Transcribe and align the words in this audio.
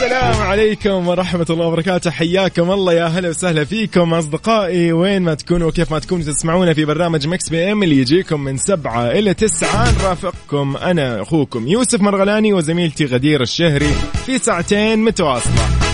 السلام 0.00 0.42
عليكم 0.42 1.08
ورحمة 1.08 1.46
الله 1.50 1.66
وبركاته. 1.66 2.10
حياكم 2.10 2.70
الله. 2.70 2.92
يا 2.92 3.04
هلا 3.04 3.28
وسهلا 3.28 3.64
فيكم 3.64 4.14
أصدقائي. 4.14 4.92
وين 4.92 5.22
ما 5.22 5.34
تكونوا 5.34 5.68
وكيف 5.68 5.92
ما 5.92 5.98
تكونوا 5.98 6.24
تسمعونا 6.24 6.74
في 6.74 6.84
برنامج 6.84 7.26
Mix 7.26 7.48
PM 7.48 7.82
اللي 7.82 7.98
يجيكم 7.98 8.40
من 8.40 8.56
سبعة 8.56 9.10
إلى 9.10 9.34
تسعة. 9.34 10.02
نرافقكم 10.02 10.76
أنا 10.76 11.22
أخوكم 11.22 11.68
يوسف 11.68 12.00
مرغلاني 12.00 12.52
وزميلتي 12.52 13.04
غدير 13.04 13.42
الشهري 13.42 13.94
في 14.26 14.38
ساعتين 14.38 14.98
متواصلة. 14.98 15.89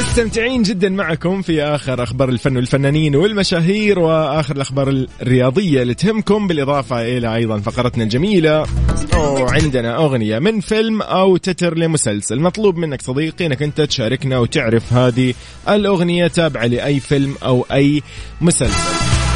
مستمتعين 0.00 0.62
جدا 0.62 0.88
معكم 0.88 1.42
في 1.42 1.62
آخر 1.62 2.02
أخبار 2.02 2.28
الفن 2.28 2.56
والفنانين 2.56 3.16
والمشاهير 3.16 3.98
وآخر 3.98 4.56
الأخبار 4.56 5.06
الرياضية 5.22 5.82
اللي 5.82 5.94
تهمكم 5.94 6.46
بالإضافة 6.46 7.16
إلى 7.16 7.34
أيضا 7.34 7.58
فقرتنا 7.58 8.04
الجميلة. 8.04 8.66
وعندنا 9.14 9.96
أغنية 9.96 10.38
من 10.38 10.60
فيلم 10.60 11.02
أو 11.02 11.36
تتر 11.36 11.78
لمسلسل. 11.78 12.40
مطلوب 12.40 12.76
منك 12.76 13.02
صديقي 13.02 13.46
إنك 13.46 13.62
أنت 13.62 13.80
تشاركنا 13.80 14.38
وتعرف 14.38 14.92
هذه 14.92 15.34
الأغنية 15.68 16.26
تابعة 16.26 16.66
لأي 16.66 17.00
فيلم 17.00 17.34
أو 17.42 17.66
أي 17.72 18.02
مسلسل. 18.40 19.29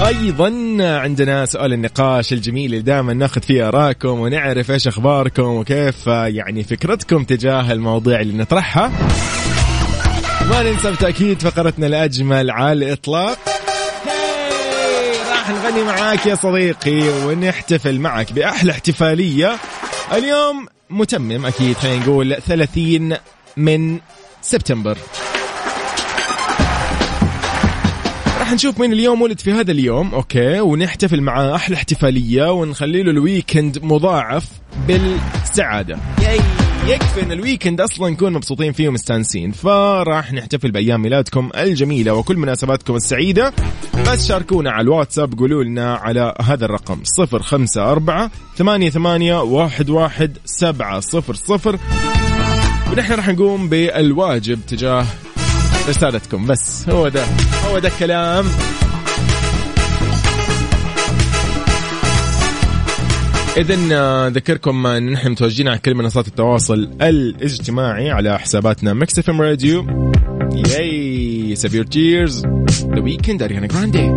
أيضا 0.00 0.46
عندنا 0.80 1.46
سؤال 1.46 1.72
النقاش 1.72 2.32
الجميل 2.32 2.64
اللي 2.64 2.82
دائما 2.82 3.12
نأخذ 3.12 3.42
فيه 3.42 3.68
اراءكم 3.68 4.08
ونعرف 4.08 4.70
إيش 4.70 4.88
أخباركم 4.88 5.42
وكيف 5.42 6.06
يعني 6.06 6.64
فكرتكم 6.64 7.24
تجاه 7.24 7.72
المواضيع 7.72 8.20
اللي 8.20 8.36
نطرحها. 8.38 8.88
ما 10.50 10.62
ننسى 10.62 10.90
بالتأكيد 10.90 11.42
فقرتنا 11.42 11.86
الأجمل 11.86 12.50
على 12.50 12.72
الإطلاق. 12.72 13.38
راح 15.30 15.50
نغني 15.50 15.84
معاك 15.84 16.26
يا 16.26 16.34
صديقي 16.34 17.08
ونحتفل 17.26 18.00
معك 18.00 18.32
بأحلى 18.32 18.72
احتفالية. 18.72 19.56
اليوم 20.12 20.66
متمم 20.90 21.46
أكيد 21.46 21.76
خلينا 21.76 22.04
نقول 22.04 22.36
30 22.46 23.16
من 23.56 23.98
سبتمبر. 24.42 24.98
راح 28.52 28.58
نشوف 28.58 28.80
مين 28.80 28.92
اليوم 28.92 29.22
ولد 29.22 29.40
في 29.40 29.52
هذا 29.52 29.72
اليوم. 29.72 30.14
أوكي 30.14 30.60
ونحتفل 30.60 31.20
معاه 31.20 31.54
أحلى 31.54 31.76
احتفالية 31.76 32.52
ونخلي 32.52 33.02
له 33.02 33.10
ال 33.10 33.19
weekend 33.19 33.84
مضاعف 33.84 34.46
بالسعادة. 34.88 35.98
yay. 36.22 36.40
يكفي 36.88 37.22
إن 37.22 37.32
الويكند 37.32 37.80
أصلا 37.80 38.10
نكون 38.10 38.32
مبسوطين 38.32 38.72
فيه 38.72 38.88
ومستانسين. 38.88 39.52
فراح 39.52 40.32
نحتفل 40.32 40.70
بأيام 40.70 41.02
ميلادكم 41.02 41.50
الجميلة 41.56 42.14
وكل 42.14 42.36
مناسباتكم 42.36 42.96
السعيدة. 42.96 43.52
بس 44.08 44.28
شاركونا 44.28 44.70
على 44.70 44.84
الواتساب 44.84 45.38
قولوا 45.38 45.64
لنا 45.64 45.94
على 45.94 46.34
هذا 46.42 46.64
الرقم 46.64 47.02
054 47.18 48.30
88 48.56 49.32
11 49.64 50.40
700 50.44 51.78
ونحن 52.92 53.12
راح 53.12 53.28
نقوم 53.28 53.68
بالواجب 53.68 54.58
تجاه 54.68 55.06
رسالتكم 55.88 56.46
بس 56.46 56.88
هو 56.88 57.08
ده 57.08 57.24
هو 57.70 57.78
ده 57.78 57.88
الكلام. 57.88 58.46
إذا 63.56 64.28
ذكركم 64.28 64.86
أن 64.86 65.12
نحن 65.12 65.30
متواجدين 65.30 65.68
على 65.68 65.78
كل 65.78 65.94
منصات 65.94 66.28
التواصل 66.28 66.90
الاجتماعي 67.02 68.10
على 68.10 68.38
حساباتنا 68.38 68.94
ميكس 68.94 69.18
اف 69.18 69.30
ام 69.30 69.40
راديو 69.40 69.86
ياي 70.54 71.56
سيف 71.56 71.76
تيرز 71.76 72.46
ذا 72.94 73.00
ويكند 73.00 73.42
اريانا 73.42 73.66
جراندي 73.66 74.12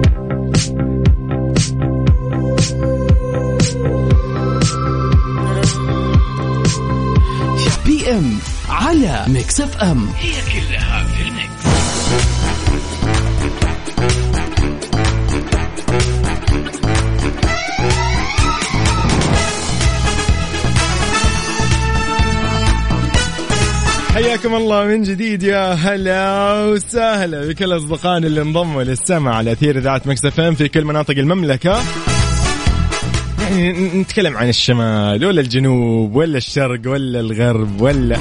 بي 7.85 8.11
ام 8.11 8.37
على 8.69 9.25
ميكس 9.27 9.61
اف 9.61 9.77
ام 9.77 10.07
هي 10.17 10.31
كلها 10.53 10.84
حياكم 24.15 24.55
الله 24.55 24.85
من 24.85 25.03
جديد 25.03 25.43
يا 25.43 25.73
هلا 25.73 26.53
وسهلا 26.65 27.47
بكل 27.47 27.77
اصدقائنا 27.77 28.27
اللي 28.27 28.41
انضموا 28.41 28.83
للسمع 28.83 29.35
على 29.35 29.51
أثير 29.51 29.77
إذاعة 29.77 30.01
Mix 30.05 30.25
FM 30.25 30.55
في 30.55 30.67
كل 30.67 30.85
مناطق 30.85 31.17
المملكة. 31.17 31.83
يعني 33.41 33.71
نتكلم 34.01 34.37
عن 34.37 34.49
الشمال 34.49 35.25
ولا 35.25 35.41
الجنوب 35.41 36.15
ولا 36.15 36.37
الشرق 36.37 36.79
ولا 36.85 37.19
الغرب 37.19 37.81
ولا 37.81 38.17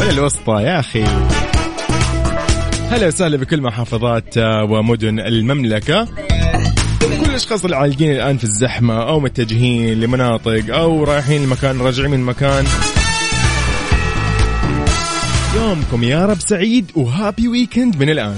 ولا 0.00 0.10
الوسطى 0.10 0.52
يا 0.52 0.80
أخي. 0.80 1.04
هلا 2.90 3.06
وسهلا 3.06 3.36
بكل 3.36 3.60
محافظات 3.60 4.34
ومدن 4.38 5.20
المملكة. 5.20 6.08
كل 7.00 7.30
الأشخاص 7.30 7.64
اللي 7.64 7.76
عالقين 7.76 8.10
الآن 8.10 8.36
في 8.36 8.44
الزحمة 8.44 9.02
أو 9.02 9.20
متجهين 9.20 10.00
لمناطق 10.00 10.74
أو 10.74 11.04
رايحين 11.04 11.42
لمكان 11.44 11.80
راجعين 11.80 12.10
من 12.10 12.20
مكان. 12.20 12.64
يومكم 15.60 16.02
يا 16.02 16.26
رب 16.26 16.40
سعيد 16.40 16.90
و 16.94 17.03
happy 17.03 17.48
weekend 17.48 17.96
من 18.00 18.10
الآن. 18.10 18.36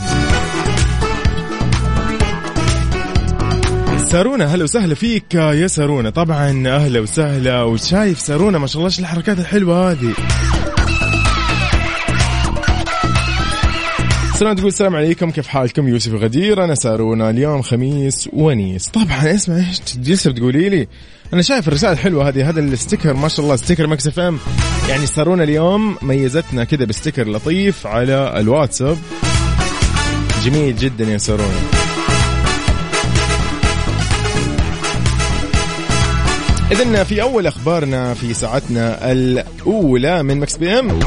سارونا 3.98 4.44
هلا 4.54 4.64
وسهلا 4.64 4.94
فيك 4.94 5.34
يا 5.34 5.66
سارونا. 5.66 6.10
طبعا 6.10 6.64
أهلا 6.66 7.00
وسهلا 7.00 7.62
وشايف 7.62 8.20
سارونا 8.20 8.58
ما 8.58 8.66
شاء 8.66 8.76
الله 8.76 8.86
إيش 8.86 8.98
الحركات 8.98 9.38
الحلوة 9.38 9.90
هذه. 9.90 10.12
سلام 14.42 14.56
تقول 14.56 14.68
السلام 14.68 14.96
عليكم 14.96 15.30
كيف 15.30 15.46
حالكم؟ 15.46 15.88
يوسف 15.88 16.12
غدير 16.12 16.64
أنا 16.64 16.74
سارونا 16.74 17.30
اليوم 17.30 17.62
خميس 17.62 18.28
ونيس. 18.32 18.88
طبعا 18.88 19.34
اسمع 19.34 19.56
إيش 19.56 19.80
جلسه 19.96 20.30
بتقولي 20.30 20.68
لي؟ 20.68 20.88
أنا 21.32 21.42
شايف 21.42 21.68
الرسائل 21.68 21.92
الحلوه 21.92 22.28
هذه 22.28 22.48
هذا 22.48 22.60
ال 22.60 22.67
sticker 22.67 23.14
ما 23.14 23.28
شاء 23.28 23.44
الله 23.44 23.56
sticker 23.56 23.86
Mix 23.86 24.06
FM. 24.06 24.38
يعني 24.88 25.06
سارونا 25.06 25.44
اليوم 25.44 25.96
ميزتنا 26.02 26.64
كذا 26.64 26.84
ب 26.84 26.90
sticker 26.90 27.28
لطيف 27.28 27.86
على 27.86 28.40
الواتساب. 28.40 28.98
جميل 30.44 30.76
جدا 30.76 31.04
يا 31.04 31.18
سارونا. 31.18 31.60
إذن 36.72 37.04
في 37.04 37.22
أول 37.22 37.46
أخبارنا 37.46 38.14
في 38.14 38.34
ساعتنا 38.34 39.12
الأولى 39.12 40.22
من 40.22 40.40
Mix 40.40 40.56
PM. 40.56 41.00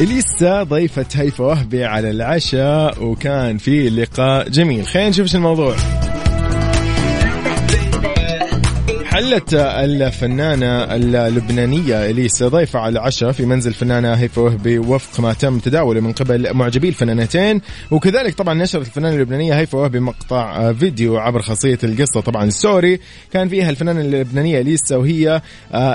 اليسا 0.00 0.62
ضيفة 0.62 1.06
هيفا 1.14 1.44
وهبي 1.44 1.84
على 1.84 2.10
العشاء 2.10 3.04
وكان 3.04 3.58
في 3.58 3.90
لقاء 3.90 4.48
جميل. 4.48 4.86
خلينا 4.86 5.08
نشوف 5.08 5.34
الموضوع. 5.34 5.76
حلت 9.10 9.54
الفنانة 9.54 10.84
اللبنانية 10.94 12.10
إليسا 12.10 12.48
ضيفة 12.48 12.78
على 12.78 12.92
العشاء 12.92 13.32
في 13.32 13.46
منزل 13.46 13.72
فنانة 13.72 14.14
هيفا 14.14 14.42
وهبي 14.42 14.78
وفق 14.78 15.20
ما 15.20 15.32
تم 15.32 15.58
تداوله 15.58 16.00
من 16.00 16.12
قبل 16.12 16.54
معجبي 16.54 16.88
الفنانتين. 16.88 17.60
وكذلك 17.90 18.34
طبعا 18.34 18.54
نشرت 18.54 18.86
الفنانة 18.86 19.14
اللبنانية 19.14 19.58
هيفا 19.58 19.78
وهبي 19.78 20.00
مقطع 20.00 20.72
فيديو 20.72 21.18
عبر 21.18 21.42
خاصية 21.42 21.78
القصة. 21.84 22.20
طبعا 22.20 22.50
story 22.50 23.00
كان 23.32 23.48
فيها 23.48 23.70
الفنانة 23.70 24.00
اللبنانية 24.00 24.60
إليسا 24.60 24.96
وهي 24.96 25.42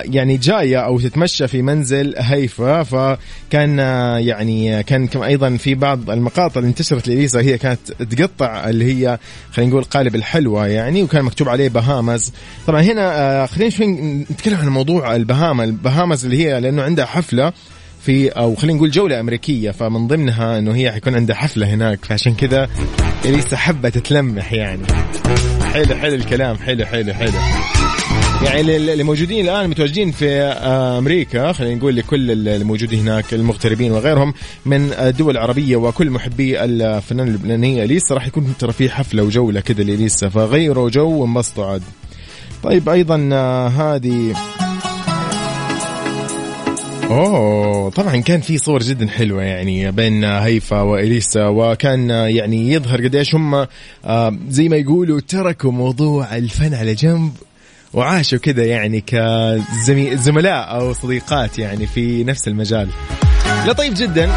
يعني 0.03 0.37
جاية 0.37 0.77
أو 0.77 0.99
تتمشى 0.99 1.47
في 1.47 1.61
منزل 1.61 2.13
هيفا 2.17 2.83
فكان 2.83 3.79
يعني 4.19 4.83
كان 4.83 5.09
أيضا 5.23 5.57
في 5.57 5.75
بعض 5.75 6.09
المقاطع 6.09 6.59
اللي 6.59 6.69
انتشرت 6.69 7.07
لإليسا 7.07 7.39
هي 7.39 7.57
كانت 7.57 7.91
تقطع 7.91 8.69
اللي 8.69 8.85
هي 8.85 9.19
خلينا 9.51 9.71
نقول 9.71 9.83
قالب 9.83 10.15
الحلوى 10.15 10.67
يعني 10.69 11.03
وكان 11.03 11.23
مكتوب 11.25 11.49
عليه 11.49 11.69
بهامز. 11.69 12.31
طبعا 12.67 12.81
هنا 12.81 13.04
آه 13.05 13.45
خلينا 13.45 13.69
شوي 13.69 13.87
نتكلم 14.31 14.57
عن 14.57 14.67
موضوع 14.67 15.15
البهاما 15.15 15.63
البهامز 15.63 16.25
اللي 16.25 16.45
هي 16.45 16.59
لأنه 16.59 16.83
عندها 16.83 17.05
حفلة 17.05 17.53
في 18.01 18.29
أو 18.29 18.55
خلينا 18.55 18.77
نقول 18.77 18.91
جولة 18.91 19.19
أمريكية 19.19 19.71
فمن 19.71 20.07
ضمنها 20.07 20.59
إنه 20.59 20.75
هي 20.75 20.91
حيكون 20.91 21.15
عندها 21.15 21.35
حفلة 21.35 21.73
هناك 21.73 22.05
فعشان 22.05 22.35
كذا 22.35 22.69
اليسا 23.25 23.57
حبه 23.57 23.89
تتلمح 23.89 24.53
يعني. 24.53 24.83
حلو 25.73 25.95
حلو 25.95 26.15
الكلام 26.15 26.57
حلو 26.57 26.85
حلو 26.85 27.13
حلو. 27.13 27.31
يعني 28.43 28.61
اللي 28.61 29.03
موجودين 29.03 29.45
الآن 29.45 29.69
متواجدين 29.69 30.11
في 30.11 30.41
آه، 30.41 30.97
أمريكا 30.97 31.51
خلينا 31.51 31.75
نقول 31.75 31.95
لكل 31.95 32.47
الموجودين 32.47 32.99
هناك 32.99 33.33
المغتربين 33.33 33.91
وغيرهم 33.91 34.33
من 34.65 34.93
الدول 34.93 35.33
العربية 35.33 35.75
وكل 35.75 36.09
محبي 36.09 36.63
الفنان 36.63 37.27
اللبنانية. 37.27 37.83
اليسا 37.83 38.15
راح 38.15 38.27
يكون 38.27 38.53
ترى 38.59 38.73
في 38.73 38.89
حفلة 38.89 39.23
وجولة 39.23 39.59
كذا 39.59 39.83
لاليسا 39.83 40.29
فغيروا 40.29 40.89
جو 40.89 41.09
وانبسطوا 41.09 41.65
عاد. 41.65 41.81
طيب 42.65 42.89
أيضا 42.89 43.29
آه، 43.33 43.67
هذه. 43.67 44.35
أوه 47.09 47.89
طبعا 47.89 48.17
كان 48.17 48.41
في 48.41 48.57
صور 48.57 48.83
جدا 48.83 49.07
حلوة 49.07 49.43
يعني 49.43 49.91
بين 49.91 50.23
هيفا 50.23 50.81
وإليسا 50.81 51.47
وكان 51.47 52.09
يعني 52.09 52.71
يظهر 52.71 53.03
قديش 53.03 53.35
هم 53.35 53.67
آه، 54.05 54.37
زي 54.49 54.69
ما 54.69 54.75
يقولوا 54.75 55.19
تركوا 55.19 55.71
موضوع 55.71 56.37
الفن 56.37 56.73
على 56.73 56.93
جنب 56.93 57.31
وعاشوا 57.93 58.39
كذا 58.39 58.65
يعني 58.65 59.01
كزملاء 59.01 60.75
أو 60.75 60.93
صديقات 60.93 61.59
يعني 61.59 61.87
في 61.87 62.23
نفس 62.23 62.47
المجال. 62.47 62.89
لطيف 63.67 63.93
جدا. 63.93 64.29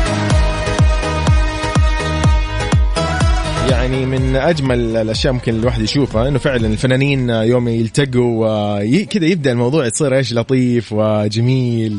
يعني 3.70 4.06
من 4.06 4.36
أجمل 4.36 4.96
الأشياء 4.96 5.32
ممكن 5.32 5.54
الواحد 5.54 5.82
يشوفها 5.82 6.28
إنه 6.28 6.38
فعلا 6.38 6.66
الفنانين 6.66 7.30
يوم 7.30 7.68
يلتقوا 7.68 9.04
كذا 9.04 9.26
يبدأ 9.26 9.52
الموضوع 9.52 9.86
يصير 9.86 10.16
إيش؟ 10.16 10.32
لطيف 10.32 10.92
وجميل. 10.92 11.98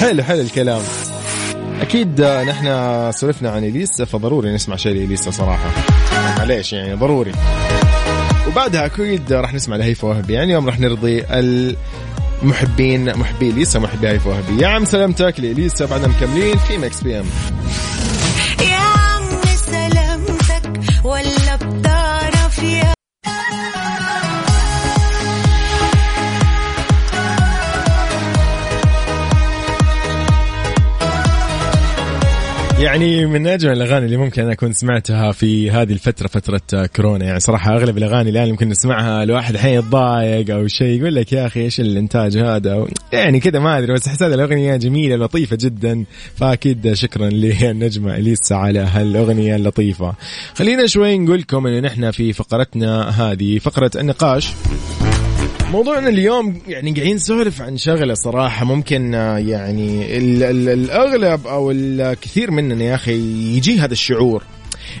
حلو 0.00 0.22
حلو 0.22 0.40
الكلام. 0.40 0.82
أكيد 1.80 2.20
نحن 2.20 2.66
سولفنا 3.12 3.50
عن 3.50 3.64
إليسا 3.64 4.04
فضروري 4.04 4.54
نسمع 4.54 4.76
شيء 4.76 4.94
لإليسا 4.94 5.30
صراحة. 5.30 5.70
معليش 6.38 6.72
يعني 6.72 6.94
ضروري. 6.94 7.32
وبعدها 8.48 8.86
أكيد 8.86 9.32
راح 9.32 9.54
نسمع 9.54 9.76
لهيفا 9.76 10.08
وهبي. 10.08 10.32
يعني 10.32 10.46
اليوم 10.46 10.66
راح 10.66 10.80
نرضي 10.80 11.24
المحبين 12.42 13.18
محبي 13.18 13.50
إليسا 13.50 13.78
محبي 13.78 14.08
هيفا 14.08 14.30
وهبي. 14.30 14.62
يا 14.62 14.68
عم 14.68 14.84
سلامتك 14.84 15.34
لإليسا 15.38 15.86
بعدنا 15.86 16.08
مكملين 16.08 16.56
في 16.56 16.78
Mix 16.78 17.02
PM 17.02 17.24
يعني 32.94 33.26
من 33.26 33.46
أجمل 33.46 33.72
الأغاني 33.72 34.06
اللي 34.06 34.16
ممكن 34.16 34.42
أنا 34.42 34.52
اكون 34.52 34.72
سمعتها 34.72 35.32
في 35.32 35.70
هذه 35.70 35.92
الفترة 35.92 36.28
فترة 36.28 36.86
كورونا. 36.86 37.24
يعني 37.24 37.40
صراحة 37.40 37.76
أغلب 37.76 37.98
الأغاني 37.98 38.30
الآن 38.30 38.50
ممكن 38.50 38.68
نسمعها 38.68 39.22
الواحد 39.22 39.54
الحين 39.54 39.78
يتضايق 39.78 40.54
أو 40.54 40.66
شيء 40.66 41.00
يقول 41.00 41.14
لك 41.14 41.32
يا 41.32 41.46
أخي 41.46 41.60
إيش 41.60 41.80
الإنتاج 41.80 42.36
هذا؟ 42.36 42.86
يعني 43.12 43.40
كذا 43.40 43.58
ما 43.58 43.78
أدري 43.78 43.92
بس 43.92 44.08
احس 44.08 44.22
هذه 44.22 44.34
الأغنية 44.34 44.76
جميلة 44.76 45.16
لطيفة 45.16 45.58
جدا. 45.60 46.04
فأكيد 46.36 46.92
شكرا 46.92 47.28
للنجمه 47.28 48.16
إليسا 48.16 48.54
على 48.54 48.78
هالأغنية 48.78 49.56
اللطيفة. 49.56 50.14
خلينا 50.54 50.86
شوي 50.86 51.18
نقول 51.18 51.38
لكم 51.38 51.66
إن 51.66 51.82
نحن 51.82 52.10
في 52.10 52.32
فقرتنا 52.32 53.08
هذه 53.08 53.58
فقرة 53.58 53.90
النقاش. 53.96 54.52
موضوعنا 55.72 56.08
اليوم 56.08 56.58
يعني 56.68 56.92
قاعدين 56.92 57.14
نسولف 57.14 57.62
عن 57.62 57.76
شغلة 57.76 58.14
صراحة. 58.14 58.64
ممكن 58.64 59.14
آه، 59.14 59.38
يعني 59.38 60.16
ال 60.18 60.42
ال 60.42 60.68
الأغلب 60.68 61.46
أو 61.46 61.70
الكثير 61.70 62.50
مننا 62.50 62.84
يا 62.84 62.94
أخي 62.94 63.18
يجي 63.56 63.78
هذا 63.80 63.92
الشعور. 63.92 64.42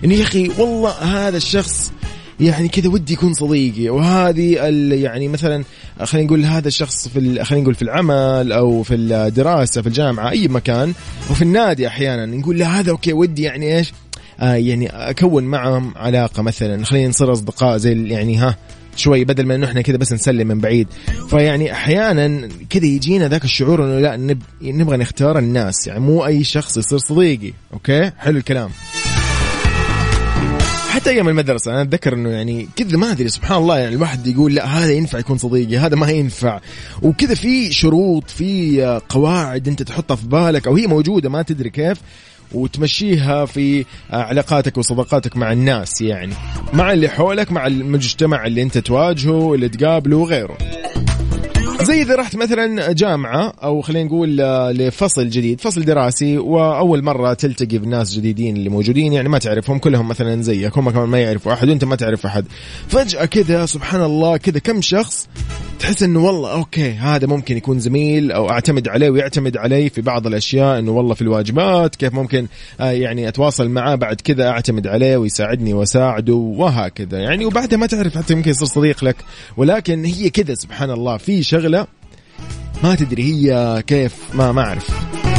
إنه 0.04 0.14
يا 0.14 0.22
أخي 0.22 0.50
والله 0.58 0.90
هذا 0.90 1.36
الشخص 1.36 1.92
يعني 2.40 2.68
كذا 2.68 2.88
ودي 2.88 3.12
يكون 3.12 3.34
صديقي. 3.34 3.88
وهذه 3.88 4.54
يعني 4.94 5.28
مثلا 5.28 5.64
خلينا 6.02 6.26
نقول 6.26 6.44
هذا 6.44 6.68
الشخص 6.68 7.08
في 7.08 7.44
خلينا 7.44 7.62
نقول 7.62 7.74
في 7.74 7.82
العمل 7.82 8.52
أو 8.52 8.82
في 8.82 8.94
الدراسة 8.94 9.82
في 9.82 9.86
الجامعة 9.86 10.30
أي 10.30 10.48
مكان 10.48 10.92
وفي 11.30 11.42
النادي 11.42 11.86
أحيانا 11.86 12.26
نقول 12.26 12.58
لا 12.58 12.80
هذا 12.80 12.90
okay 12.90 13.12
ودي 13.12 13.42
يعني 13.42 13.76
إيش؟ 13.76 13.92
آه 14.40 14.54
يعني 14.54 14.88
أكون 14.88 15.44
معهم 15.44 15.92
علاقة 15.96 16.42
مثلا. 16.42 16.84
خلينا 16.84 17.08
نصير 17.08 17.32
أصدقاء 17.32 17.76
زي 17.76 18.08
يعني 18.08 18.36
ها 18.36 18.56
شوي 18.96 19.24
بدل 19.24 19.46
ما 19.46 19.54
إنه 19.54 19.66
إحنا 19.66 19.82
كذا 19.82 19.96
بس 19.96 20.12
نسلم 20.12 20.48
من 20.48 20.60
بعيد. 20.60 20.88
فيعني 21.28 21.72
أحيانا 21.72 22.48
كذا 22.70 22.86
يجينا 22.86 23.28
ذاك 23.28 23.44
الشعور 23.44 23.84
إنه 23.84 24.00
لا 24.00 24.16
نب... 24.16 24.42
نبغى 24.62 24.96
نختار 24.96 25.38
الناس. 25.38 25.86
يعني 25.86 26.00
مو 26.00 26.26
أي 26.26 26.44
شخص 26.44 26.76
يصير 26.76 26.98
صديقي. 26.98 27.52
Okay؟ 27.72 28.10
حلو 28.18 28.38
الكلام. 28.38 28.70
حتى 30.88 31.10
أيام 31.10 31.28
المدرسة 31.28 31.72
أنا 31.72 31.82
أتذكر 31.82 32.14
إنه 32.14 32.30
يعني 32.30 32.68
كذا 32.76 32.96
ما 32.96 33.10
أدري 33.10 33.28
سبحان 33.28 33.58
الله 33.58 33.78
يعني 33.78 33.94
الواحد 33.94 34.26
يقول 34.26 34.54
لا 34.54 34.66
هذا 34.66 34.92
ينفع 34.92 35.18
يكون 35.18 35.38
صديقي 35.38 35.76
هذا 35.76 35.96
ما 35.96 36.10
ينفع. 36.10 36.60
وكذا 37.02 37.34
في 37.34 37.72
شروط 37.72 38.30
في 38.30 39.00
قواعد 39.08 39.68
أنت 39.68 39.82
تحطها 39.82 40.14
في 40.14 40.26
بالك 40.26 40.66
أو 40.66 40.76
هي 40.76 40.86
موجودة 40.86 41.28
ما 41.28 41.42
تدري 41.42 41.70
كيف. 41.70 41.98
وتمشيها 42.54 43.44
في 43.44 43.84
علاقاتك 44.10 44.78
وصداقاتك 44.78 45.36
مع 45.36 45.52
الناس 45.52 46.00
يعني. 46.00 46.34
مع 46.72 46.92
اللي 46.92 47.08
حولك 47.08 47.52
مع 47.52 47.66
المجتمع 47.66 48.46
اللي 48.46 48.62
انت 48.62 48.78
تواجهه 48.78 49.54
اللي 49.54 49.68
تقابله 49.68 50.16
وغيره. 50.16 50.58
زي 51.82 52.02
إذا 52.02 52.14
رحت 52.14 52.36
مثلا 52.36 52.92
جامعة 52.92 53.52
أو 53.62 53.80
خلينا 53.80 54.04
نقول 54.04 54.40
آه، 54.40 54.72
لفصل 54.72 55.28
جديد 55.28 55.60
فصل 55.60 55.84
دراسي 55.84 56.38
وأول 56.38 57.02
مرة 57.02 57.34
تلتقي 57.34 57.78
بناس 57.78 58.14
جديدين 58.14 58.56
اللي 58.56 58.68
موجودين 58.68 59.12
يعني 59.12 59.28
ما 59.28 59.38
تعرفهم 59.38 59.78
كلهم 59.78 60.08
مثلا 60.08 60.42
زيك 60.42 60.78
هم 60.78 60.90
كمان 60.90 61.08
ما 61.08 61.20
يعرفوا 61.20 61.52
أحد 61.52 61.68
وأنت 61.68 61.84
ما 61.84 61.96
تعرف 61.96 62.26
أحد. 62.26 62.44
فجأة 62.88 63.24
كذا 63.24 63.66
سبحان 63.66 64.02
الله 64.02 64.36
كذا 64.36 64.58
كم 64.58 64.80
شخص 64.80 65.28
تحس 65.78 66.02
إنه 66.02 66.24
والله 66.24 66.52
أوكي 66.52 66.90
هذا 66.90 67.26
ممكن 67.26 67.56
يكون 67.56 67.78
زميل 67.78 68.32
أو 68.32 68.50
أعتمد 68.50 68.88
عليه 68.88 69.10
ويعتمد 69.10 69.56
علي 69.56 69.88
في 69.88 70.00
بعض 70.00 70.26
الأشياء 70.26 70.78
إنه 70.78 70.92
والله 70.92 71.14
في 71.14 71.22
الواجبات 71.22 71.96
كيف 71.96 72.14
ممكن 72.14 72.46
آه، 72.80 72.90
يعني 72.90 73.28
أتواصل 73.28 73.68
معاه 73.68 73.94
بعد 73.94 74.20
كذا 74.20 74.48
أعتمد 74.48 74.86
عليه 74.86 75.16
ويساعدني 75.16 75.74
وأساعده 75.74 76.34
وهكذا. 76.34 77.18
يعني 77.18 77.44
وبعدها 77.44 77.78
ما 77.78 77.86
تعرف 77.86 78.18
حتى 78.18 78.32
يمكن 78.32 78.50
يصير 78.50 78.68
صديق 78.68 79.04
لك 79.04 79.16
ولكن 79.56 80.04
هي 80.04 80.30
كذا 80.30 80.54
سبحان 80.54 80.90
الله 80.90 81.16
في 81.16 81.42
شغله 81.64 81.86
ما 82.82 82.94
تدري 82.94 83.22
هي 83.22 83.82
كيف 83.86 84.14
ما 84.34 84.52
ما 84.52 84.62
أعرف. 84.62 84.90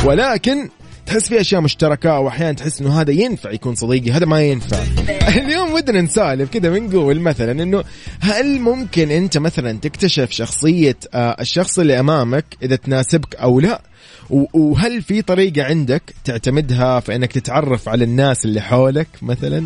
ولكن 0.06 0.70
تحس 1.06 1.30
في 1.30 1.42
أشياء 1.42 1.62
مشتركة 1.62 2.16
أو 2.16 2.28
أحيانا 2.28 2.54
تحس 2.54 2.82
إنه 2.82 3.02
هذا 3.02 3.12
ينفع 3.12 3.52
يكون 3.52 3.76
صديقي 3.76 4.12
هذا 4.12 4.26
ما 4.26 4.42
ينفع. 4.42 4.78
اليوم 5.44 5.74
ودنا 5.74 6.02
نسالف 6.02 6.50
كذا 6.50 6.70
بنقول 6.70 7.20
مثلا 7.20 7.52
إنه 7.64 7.84
هل 8.20 8.60
ممكن 8.60 9.12
أنت 9.12 9.38
مثلا 9.38 9.80
تكتشف 9.80 10.32
شخصية 10.32 10.98
آه، 11.14 11.38
الشخص 11.40 11.80
اللي 11.80 12.00
أمامك 12.00 12.46
إذا 12.64 12.76
تناسبك 12.76 13.36
أو 13.36 13.60
لا؟ 13.60 13.82
وهل 14.30 15.02
في 15.02 15.22
طريقة 15.22 15.64
عندك 15.64 16.04
تعتمدها 16.24 17.00
في 17.00 17.16
إنك 17.16 17.32
تتعرف 17.32 17.90
على 17.90 18.04
الناس 18.04 18.46
اللي 18.46 18.62
حولك 18.62 19.08
مثلا؟ 19.22 19.66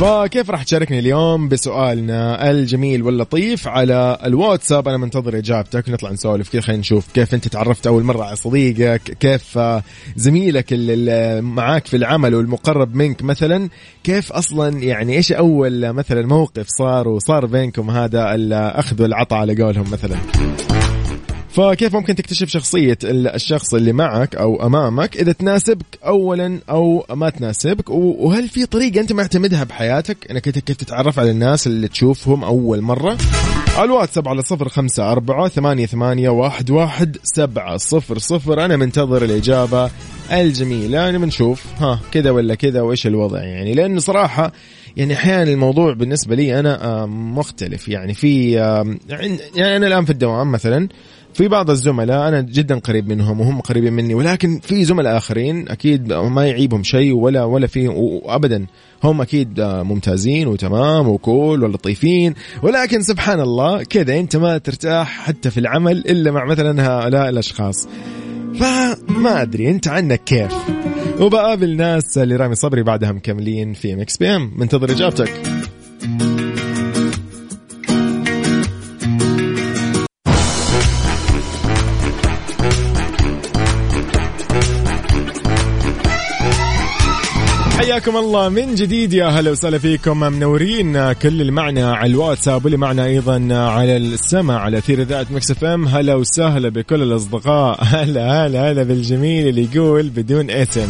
فكيف 0.00 0.50
راح 0.50 0.62
تشاركني 0.62 0.98
اليوم 0.98 1.48
بسؤالنا 1.48 2.50
الجميل 2.50 3.02
واللطيف 3.02 3.68
على 3.68 4.18
الواتساب؟ 4.24 4.88
أنا 4.88 4.96
منتظر 4.96 5.38
إجابتك. 5.38 5.88
نطلع 5.88 6.10
نسولف. 6.10 6.48
كذا 6.52 6.60
خلينا 6.60 6.80
نشوف 6.80 7.12
كيف 7.12 7.34
أنت 7.34 7.48
تعرفت 7.48 7.86
أول 7.86 8.02
مرة 8.02 8.24
على 8.24 8.36
صديقك؟ 8.36 9.00
كيف 9.20 9.58
زميلك 10.16 10.72
اللي 10.72 11.40
معاك 11.40 11.86
في 11.86 11.96
العمل 11.96 12.34
والمقرب 12.34 12.94
منك 12.94 13.22
مثلا؟ 13.22 13.68
كيف 14.04 14.32
أصلا 14.32 14.78
يعني 14.78 15.16
إيش 15.16 15.32
أول 15.32 15.92
مثلا 15.92 16.26
موقف 16.26 16.66
صار 16.68 17.08
وصار 17.08 17.46
بينكم 17.46 17.90
هذا 17.90 18.34
الاخذ 18.34 19.02
والعطاء 19.02 19.38
على 19.38 19.62
قولهم 19.62 19.90
مثلا؟ 19.92 20.16
فكيف 21.56 21.94
ممكن 21.94 22.14
تكتشف 22.14 22.48
شخصية 22.48 22.98
الشخص 23.04 23.74
اللي 23.74 23.92
معك 23.92 24.36
أو 24.36 24.66
أمامك 24.66 25.16
إذا 25.16 25.32
تناسبك 25.32 25.98
أولا 26.06 26.58
أو 26.70 27.06
ما 27.10 27.30
تناسبك؟ 27.30 27.90
وهل 27.90 28.48
في 28.48 28.66
طريقة 28.66 29.00
أنت 29.00 29.12
معتمدها 29.12 29.64
بحياتك؟ 29.64 30.30
أنك 30.30 30.42
كيف 30.42 30.76
تتعرف 30.76 31.18
على 31.18 31.30
الناس 31.30 31.66
اللي 31.66 31.88
تشوفهم 31.88 32.44
أول 32.44 32.80
مرة؟ 32.80 33.16
الواتساب 33.78 34.28
على 34.28 34.42
صفر 34.42 34.68
خمسة 34.68 35.12
أربعة 35.12 35.48
ثمانية, 35.48 35.86
ثمانية 35.86 36.28
واحد, 36.28 36.70
واحد 36.70 37.16
سبعة 37.22 37.76
صفر 37.76 38.18
صفر. 38.18 38.64
أنا 38.64 38.76
منتظر 38.76 39.24
الإجابة 39.24 39.90
الجميلة. 40.32 40.98
يعني 40.98 41.18
بنشوف 41.18 41.64
ها 41.78 42.00
كذا 42.12 42.30
ولا 42.30 42.54
كذا 42.54 42.80
وإيش 42.80 43.06
الوضع 43.06 43.42
يعني. 43.42 43.74
لأنه 43.74 44.00
صراحة 44.00 44.52
يعني 44.96 45.14
أحيانا 45.14 45.52
الموضوع 45.52 45.92
بالنسبة 45.92 46.34
لي 46.34 46.60
أنا 46.60 47.06
مختلف. 47.06 47.88
يعني 47.88 48.14
في 48.14 48.52
يعني 49.56 49.76
أنا 49.76 49.86
الآن 49.86 50.04
في 50.04 50.10
الدوام 50.10 50.52
مثلا 50.52 50.88
في 51.34 51.48
بعض 51.48 51.70
الزملاء 51.70 52.28
أنا 52.28 52.40
جدا 52.40 52.78
قريب 52.78 53.08
منهم 53.08 53.40
وهم 53.40 53.60
قريبين 53.60 53.92
مني 53.92 54.14
ولكن 54.14 54.60
في 54.60 54.84
زملاء 54.84 55.16
آخرين 55.16 55.68
أكيد 55.68 56.12
ما 56.12 56.46
يعيبهم 56.46 56.82
شيء 56.82 57.14
ولا 57.14 57.44
ولا 57.44 57.66
في 57.66 57.88
ابدا. 58.24 58.66
هم 59.04 59.20
أكيد 59.20 59.60
ممتازين 59.60 60.48
وتمام 60.48 61.08
وكول 61.08 61.64
ولطيفين 61.64 62.34
ولكن 62.62 63.02
سبحان 63.02 63.40
الله 63.40 63.82
كذا 63.82 64.18
أنت 64.18 64.36
ما 64.36 64.58
ترتاح 64.58 65.08
حتى 65.26 65.50
في 65.50 65.60
العمل 65.60 65.98
إلا 65.98 66.30
مع 66.30 66.44
مثلا 66.44 66.86
هؤلاء 66.86 67.28
الأشخاص. 67.28 67.88
فما 68.54 69.42
أدري 69.42 69.70
أنت 69.70 69.88
عنك 69.88 70.24
كيف؟ 70.24 70.54
وبقابل 71.20 71.76
ناس 71.76 72.18
اللي 72.18 72.36
رامي 72.36 72.54
صبري 72.54 72.82
بعدها 72.82 73.12
مكملين 73.12 73.72
في 73.72 73.96
Mix 73.96 74.16
PM. 74.16 74.52
منتظر 74.56 74.90
إجابتك. 74.90 75.55
حياكم 87.96 88.16
الله 88.16 88.48
من 88.48 88.74
جديد 88.74 89.12
يا 89.12 89.26
هلا 89.26 89.50
وسهلا 89.50 89.78
فيكم. 89.78 90.20
منورين 90.20 91.12
كل 91.12 91.40
اللي 91.40 91.52
معنا 91.52 91.94
على 91.94 92.10
الواتساب 92.10 92.64
واللي 92.64 92.78
معنا 92.78 93.04
أيضا 93.04 93.54
على 93.54 93.96
السمع 93.96 94.60
على 94.60 94.78
أثير 94.78 95.02
إذاعة 95.02 95.26
Mix 95.30 95.50
FM. 95.50 95.88
هلا 95.88 96.14
وسهلا 96.14 96.68
بكل 96.68 97.02
الأصدقاء. 97.02 97.78
هلا 97.94 98.46
هلا 98.46 98.72
هلا 98.72 98.82
بالجميل 98.82 99.48
اللي 99.48 99.68
يقول 99.74 100.08
بدون 100.08 100.50
اسم 100.50 100.88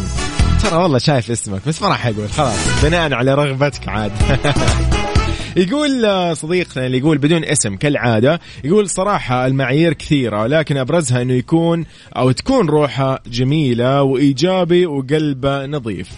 ترى 0.63 0.75
والله 0.75 0.97
شايف 0.97 1.31
اسمك 1.31 1.61
بس 1.67 1.81
ما 1.81 1.87
راح 1.87 2.07
أقول 2.07 2.29
خلاص. 2.29 2.83
بناء 2.83 3.13
على 3.13 3.33
رغبتك 3.33 3.89
عاد. 3.89 4.11
يقول 5.57 6.35
صديقنا 6.37 6.85
اللي 6.85 6.97
يقول 6.97 7.17
بدون 7.17 7.45
اسم 7.45 7.75
كالعادة 7.75 8.39
يقول 8.63 8.89
صراحة 8.89 9.45
المعايير 9.45 9.93
كثيرة 9.93 10.47
لكن 10.47 10.77
أبرزها 10.77 11.21
أنه 11.21 11.33
يكون 11.33 11.85
أو 12.17 12.31
تكون 12.31 12.69
روحه 12.69 13.19
جميلة 13.27 14.01
وإيجابي 14.01 14.85
وقلبه 14.85 15.65
نظيف. 15.65 16.09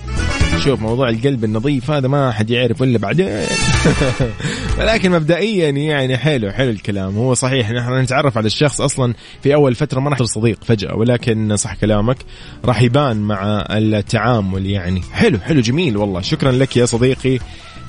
شوف 0.59 0.81
موضوع 0.81 1.09
القلب 1.09 1.43
النظيف 1.43 1.91
هذا 1.91 2.07
ما 2.07 2.31
حد 2.31 2.49
يعرف 2.49 2.83
إلا 2.83 2.97
بعدين 2.97 3.27
ولكن 4.79 5.11
مبدئيا 5.11 5.69
يعني 5.69 6.17
حلو 6.17 6.51
حلو 6.51 6.69
الكلام. 6.69 7.17
هو 7.17 7.33
صحيح 7.33 7.71
نحن 7.71 7.93
نتعرف 7.93 8.37
على 8.37 8.45
الشخص 8.47 8.81
أصلا 8.81 9.13
في 9.43 9.53
أول 9.53 9.75
فترة 9.75 9.99
ما 9.99 10.09
راح 10.09 10.19
تصير 10.19 10.41
صديق 10.41 10.63
فجأة 10.63 10.95
ولكن 10.95 11.55
صح 11.55 11.75
كلامك 11.75 12.17
راح 12.65 12.81
يبان 12.81 13.17
مع 13.17 13.65
التعامل 13.71 14.65
يعني. 14.65 15.01
حلو 15.13 15.39
حلو 15.39 15.61
جميل 15.61 15.97
والله. 15.97 16.21
شكرا 16.21 16.51
لك 16.51 16.77
يا 16.77 16.85
صديقي. 16.85 17.39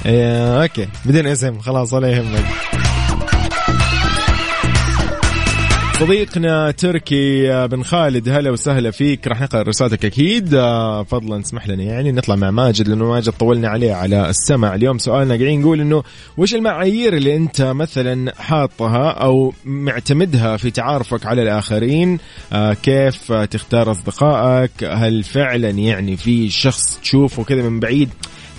آه، 0.06 0.62
أوكي. 0.62 0.88
بدون 1.04 1.26
اسم 1.26 1.58
خلاص 1.58 1.92
ولا 1.92 2.08
يهمك. 2.08 2.89
صديقنا 6.00 6.70
تركي 6.70 7.52
آه، 7.52 7.66
بن 7.66 7.82
خالد 7.82 8.28
هلا 8.28 8.50
وسهلا 8.50 8.90
فيك. 8.90 9.26
راح 9.26 9.40
نقرأ 9.40 9.62
رسالتك 9.62 10.04
أكيد. 10.04 10.54
آه، 10.54 11.02
فضلا 11.02 11.40
اسمح 11.40 11.68
لنا 11.68 11.82
يعني 11.82 12.12
نطلع 12.12 12.36
مع 12.36 12.50
ماجد 12.50 12.88
لأنه 12.88 13.04
ماجد 13.08 13.32
طولنا 13.32 13.68
عليه 13.68 13.94
على 13.94 14.30
السمع. 14.30 14.74
اليوم 14.74 14.98
سؤالنا 14.98 15.34
قاعدين 15.34 15.60
نقول 15.60 15.80
إنه 15.80 16.02
وش 16.36 16.54
المعايير 16.54 17.16
اللي 17.16 17.36
أنت 17.36 17.62
مثلا 17.62 18.34
حاطها 18.38 19.10
أو 19.10 19.52
معتمدها 19.64 20.56
في 20.56 20.70
تعارفك 20.70 21.26
على 21.26 21.42
الآخرين؟ 21.42 22.18
آه، 22.52 22.72
كيف 22.74 23.32
تختار 23.32 23.90
أصدقائك؟ 23.90 24.84
هل 24.84 25.22
فعلا 25.22 25.70
يعني 25.70 26.16
في 26.16 26.50
شخص 26.50 26.98
تشوفه 27.02 27.44
كذا 27.44 27.62
من 27.62 27.80
بعيد؟ 27.80 28.08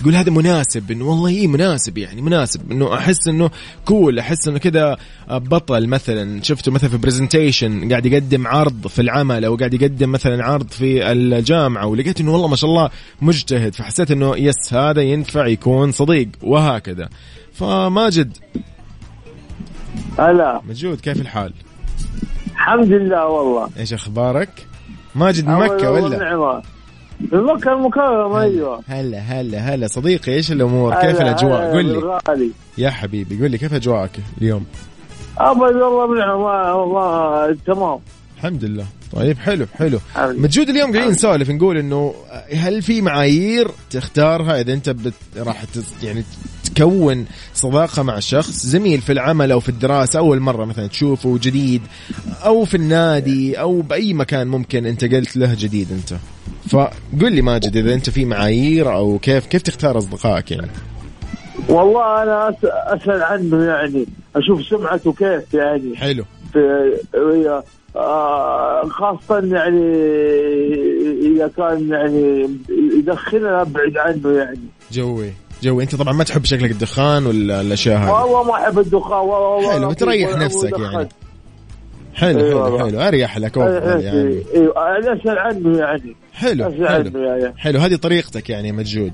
تقول 0.01 0.15
هذا 0.15 0.31
مناسب 0.31 0.91
إنه 0.91 1.05
والله 1.05 1.29
إيه 1.29 1.47
مناسب 1.47 1.97
يعني 1.97 2.21
مناسب 2.21 2.71
إنه 2.71 2.93
أحس 2.93 3.27
إنه 3.27 3.49
cool 3.85 4.19
أحس 4.19 4.47
إنه 4.47 4.57
كذا 4.57 4.97
بطل 5.29 5.87
مثلا 5.87 6.43
شفته 6.43 6.71
مثلا 6.71 6.89
في 6.89 6.97
presentation 6.97 7.89
قاعد 7.89 8.05
يقدم 8.05 8.47
عرض 8.47 8.87
في 8.87 9.01
العمل 9.01 9.45
أو 9.45 9.55
قاعد 9.55 9.73
يقدم 9.73 10.11
مثلا 10.11 10.43
عرض 10.43 10.69
في 10.69 11.11
الجامعة 11.11 11.85
ولقيت 11.85 12.21
إنه 12.21 12.33
والله 12.33 12.47
ما 12.47 12.55
شاء 12.55 12.69
الله 12.69 12.89
مجتهد 13.21 13.75
فحسيت 13.75 14.11
إنه 14.11 14.37
yes 14.37 14.73
هذا 14.73 15.01
ينفع 15.01 15.47
يكون 15.47 15.91
صديق 15.91 16.29
وهكذا 16.41 17.09
فماجد 17.53 18.37
هلا 20.19 20.61
مجود 20.69 20.99
كيف 20.99 21.21
الحال؟ 21.21 21.53
الحمد 22.51 22.87
لله 22.87 23.27
والله 23.27 23.69
إيش 23.77 23.93
أخبارك؟ 23.93 24.67
ماجد 25.15 25.47
من 25.47 25.53
مكة 25.53 25.91
ولا؟ 25.91 26.17
ونعمة. 26.17 26.61
من 27.31 27.43
مكة 27.43 27.73
المكرمة 27.73 28.41
أيوه 28.41 28.81
هلا 28.87 29.19
هلا 29.19 29.57
هلا 29.57 29.87
صديقي 29.87 30.31
إيش 30.33 30.51
الأمور؟ 30.51 30.95
كيف 30.95 31.21
الأجواء؟ 31.21 31.71
قل 31.73 31.85
لي 31.85 32.51
يا 32.77 32.89
حبيبي 32.89 33.43
قل 33.45 33.51
لي 33.51 33.57
كيف 33.57 33.73
أجواءك 33.73 34.11
اليوم؟ 34.41 34.65
ابد 35.37 35.75
والله 35.75 36.07
منعم 36.07 36.39
والله 36.39 37.57
تمام 37.65 37.99
الحمد 38.37 38.63
لله 38.65 38.85
طيب 39.13 39.37
حلو 39.37 39.65
حلو. 39.73 39.99
مجود 40.17 40.69
اليوم 40.69 40.91
قاعدين 40.93 41.11
نسولف 41.11 41.49
نقول 41.49 41.77
إنه 41.77 42.13
هل 42.53 42.81
في 42.81 43.01
معايير 43.01 43.67
تختارها 43.91 44.61
إذا 44.61 44.73
أنت 44.73 44.89
بت... 44.89 45.13
راح 45.37 45.63
تس... 45.63 46.03
يعني 46.03 46.23
تكون 46.75 47.25
صداقة 47.53 48.03
مع 48.03 48.19
شخص 48.19 48.65
زميل 48.65 49.01
في 49.01 49.11
العمل 49.11 49.51
أو 49.51 49.59
في 49.59 49.69
الدراسة 49.69 50.19
أول 50.19 50.39
مرة 50.39 50.65
مثلا 50.65 50.87
تشوفه 50.87 51.37
جديد 51.41 51.81
أو 52.45 52.65
في 52.65 52.77
النادي 52.77 53.59
أو 53.59 53.81
بأي 53.81 54.13
مكان 54.13 54.47
ممكن 54.47 54.85
انت 54.85 55.05
قلت 55.05 55.37
له 55.37 55.53
جديد 55.53 55.87
أنت. 55.91 56.19
فقل 56.69 57.33
لي 57.33 57.41
ماجد 57.41 57.77
إذا 57.77 57.93
أنت 57.93 58.09
في 58.09 58.25
معايير 58.25 58.93
أو 58.93 59.19
كيف 59.19 59.45
كيف 59.45 59.61
تختار 59.61 59.97
أصدقائك 59.97 60.51
يعني؟ 60.51 60.71
والله 61.69 62.23
أنا 62.23 62.55
أسأل 62.63 63.23
عنه 63.23 63.63
يعني 63.63 64.05
أشوف 64.35 64.65
سمعته 64.65 65.13
كيف 65.13 65.53
يعني. 65.53 65.97
حلو. 65.97 66.23
في 66.53 67.61
آه 67.95 68.85
خاصة 68.89 69.55
يعني 69.55 69.95
إذا 71.21 71.51
كان 71.57 71.89
يعني 71.89 72.49
يدخننا 72.97 73.61
أبعد 73.61 73.97
عنه 73.97 74.31
يعني. 74.31 74.59
جوي. 74.91 75.33
جوي 75.63 75.83
انت 75.83 75.95
طبعا 75.95 76.13
ما 76.13 76.23
تحب 76.23 76.45
شكلك 76.45 76.71
الدخان 76.71 77.25
ولا 77.25 77.61
الأشياء 77.61 77.97
هذه؟ 77.97 78.11
والله 78.11 78.43
ما 78.43 78.53
أحب 78.53 78.79
الدخان 78.79 79.19
والله 79.19 79.71
حلو 79.71 79.89
بتريح 79.89 80.37
نفسك 80.37 80.79
يعني. 80.79 81.09
حلو 82.13 82.39
حلو. 82.39 82.79
حلو. 82.79 83.01
أريح 83.01 83.37
لك 83.37 83.57
افضل 83.57 84.01
يعني. 84.03 84.43
أيوه 84.53 84.99
اسال 84.99 85.39
عنه 85.39 85.77
يعني 85.77 86.15
حلو 86.33 86.71
حلو. 86.87 87.19
يعني 87.19 87.53
حلو 87.57 87.79
هذه 87.79 87.95
طريقتك 87.95 88.49
يعني 88.49 88.71
مجود 88.71 89.13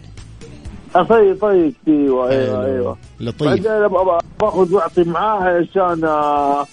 طيب 0.94 1.42
طيب 1.42 1.74
أيوه 1.88 2.30
أيوه. 2.30 2.66
أيوه. 2.66 2.98
لطيف. 3.20 3.48
بعدين 3.48 3.88
باخذ 4.42 4.74
واعطي 4.74 5.04
معاه 5.04 5.42
عشان 5.42 6.04
آه، 6.04 6.66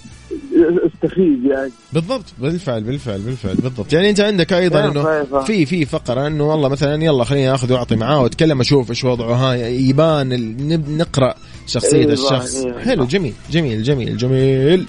استفيد 0.87 1.45
يعني. 1.45 1.71
بالضبط 1.93 2.25
بالفعل 2.39 2.83
بالفعل 2.83 3.21
بالفعل 3.21 3.55
بالضبط. 3.55 3.93
يعني 3.93 4.11
انت 4.11 4.21
عندك 4.21 4.53
أيضا 4.53 4.85
إنه. 4.85 5.25
في 5.43 5.67
في 5.67 5.85
فقرة 5.85 6.27
إنه 6.27 6.51
والله 6.51 6.69
مثلا 6.69 7.05
يلا 7.05 7.25
خليني 7.25 7.55
آخذ 7.55 7.73
وأعطي 7.73 7.97
معاه 7.97 8.23
وأتكلم 8.23 8.61
أشوف 8.61 8.91
إيش 8.91 9.05
وضعه. 9.05 9.35
ها 9.35 9.55
يبان 9.67 10.99
نقرأ 10.99 11.35
شخصية 11.67 11.97
إيه، 11.97 12.13
الشخص. 12.13 12.65
إيه. 12.65 12.79
حلو 12.79 13.05
جميل 13.05 13.33
جميل 13.51 13.83
جميل 13.83 14.17
جميل. 14.17 14.87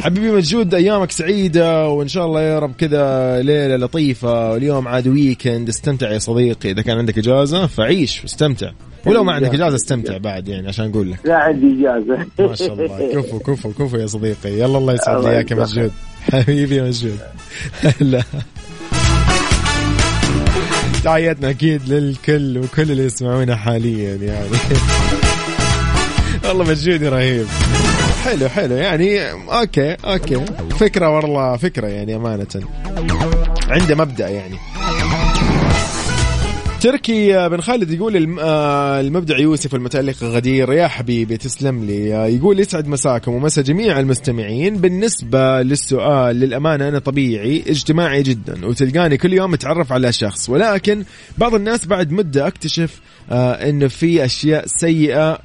حبيبي 0.00 0.30
مجود 0.30 0.74
أيامك 0.74 1.10
سعيدة 1.10 1.88
وإن 1.88 2.08
شاء 2.08 2.26
الله 2.26 2.42
يا 2.42 2.58
رب 2.58 2.72
كذا 2.78 3.42
ليلة 3.42 3.76
لطيفة. 3.76 4.52
واليوم 4.52 4.88
عاد 4.88 5.08
ويكند 5.08 5.68
استمتع 5.68 6.10
يا 6.10 6.18
صديقي. 6.18 6.70
إذا 6.70 6.82
كان 6.82 6.98
عندك 6.98 7.18
إجازة 7.18 7.66
فعيش 7.66 8.22
واستمتع. 8.22 8.70
ولو 9.06 9.24
ما 9.24 9.32
عندك 9.32 9.54
إجازة 9.54 9.76
استمتع 9.76 10.16
بعد 10.16 10.48
يعني 10.48 10.68
عشان 10.68 10.90
أقول 10.90 11.10
لك. 11.10 11.18
لا 11.24 11.36
عندي 11.36 11.66
إجازة. 11.80 12.26
ما 12.38 12.54
شاء 12.54 12.72
الله. 12.72 13.12
كفو 13.22 13.38
كفو 13.38 13.70
كفو 13.72 13.96
يا 13.96 14.06
صديقي. 14.06 14.50
يلا 14.50 14.78
الله 14.78 14.92
يسعد 14.94 15.24
لي 15.24 15.30
اياك 15.30 15.50
يا. 15.50 15.56
مجود 15.56 15.92
حبيبي 16.32 16.76
يا 16.76 16.82
مجود 16.82 17.18
هلا 18.00 18.22
تحياتنا 21.04 21.50
أكيد 21.50 21.88
للكل 21.88 22.58
وكل 22.58 22.82
اللي 22.82 23.04
يسمعونا 23.04 23.56
حاليا 23.56 24.14
يعني. 24.14 24.48
والله 26.48 26.64
مجودي 26.64 27.08
رهيب. 27.08 27.46
حلو 28.24 28.48
حلو. 28.48 28.74
يعني 28.76 29.30
okay 29.32 29.92
okay. 30.04 30.44
فكرة 30.80 31.08
والله 31.16 31.56
فكرة 31.56 31.86
يعني 31.86 32.16
أمانة. 32.16 32.46
عنده 33.68 33.94
مبدأ 33.94 34.28
يعني. 34.28 34.56
تركي 36.80 37.48
بن 37.48 37.60
خالد 37.60 37.90
يقول 37.90 38.38
آه، 38.40 39.00
المبدع 39.00 39.38
يوسف 39.38 39.74
المتألق 39.74 40.24
غدير. 40.24 40.72
يا 40.72 40.88
حبيبي 40.88 41.36
تسلم 41.36 41.84
لي. 41.84 42.16
آه، 42.16 42.26
يقول 42.26 42.60
يسعد 42.60 42.88
مساكم 42.88 43.32
ومسا 43.32 43.62
جميع 43.62 44.00
المستمعين. 44.00 44.76
بالنسبة 44.76 45.62
للسؤال 45.62 46.36
للأمانة 46.36 46.88
أنا 46.88 46.98
طبيعي 46.98 47.64
اجتماعي 47.66 48.22
جدا 48.22 48.66
وتلقاني 48.66 49.16
كل 49.16 49.32
يوم 49.32 49.54
أتعرف 49.54 49.92
على 49.92 50.12
شخص. 50.12 50.48
ولكن 50.48 51.04
بعض 51.38 51.54
الناس 51.54 51.86
بعد 51.86 52.12
مدة 52.12 52.46
أكتشف 52.46 53.00
آه، 53.30 53.52
أنه 53.52 53.88
في 53.88 54.24
أشياء 54.24 54.64
سيئة 54.66 55.38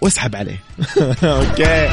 وأسحب 0.00 0.36
عليه. 0.36 0.58
Okay. 1.24 1.88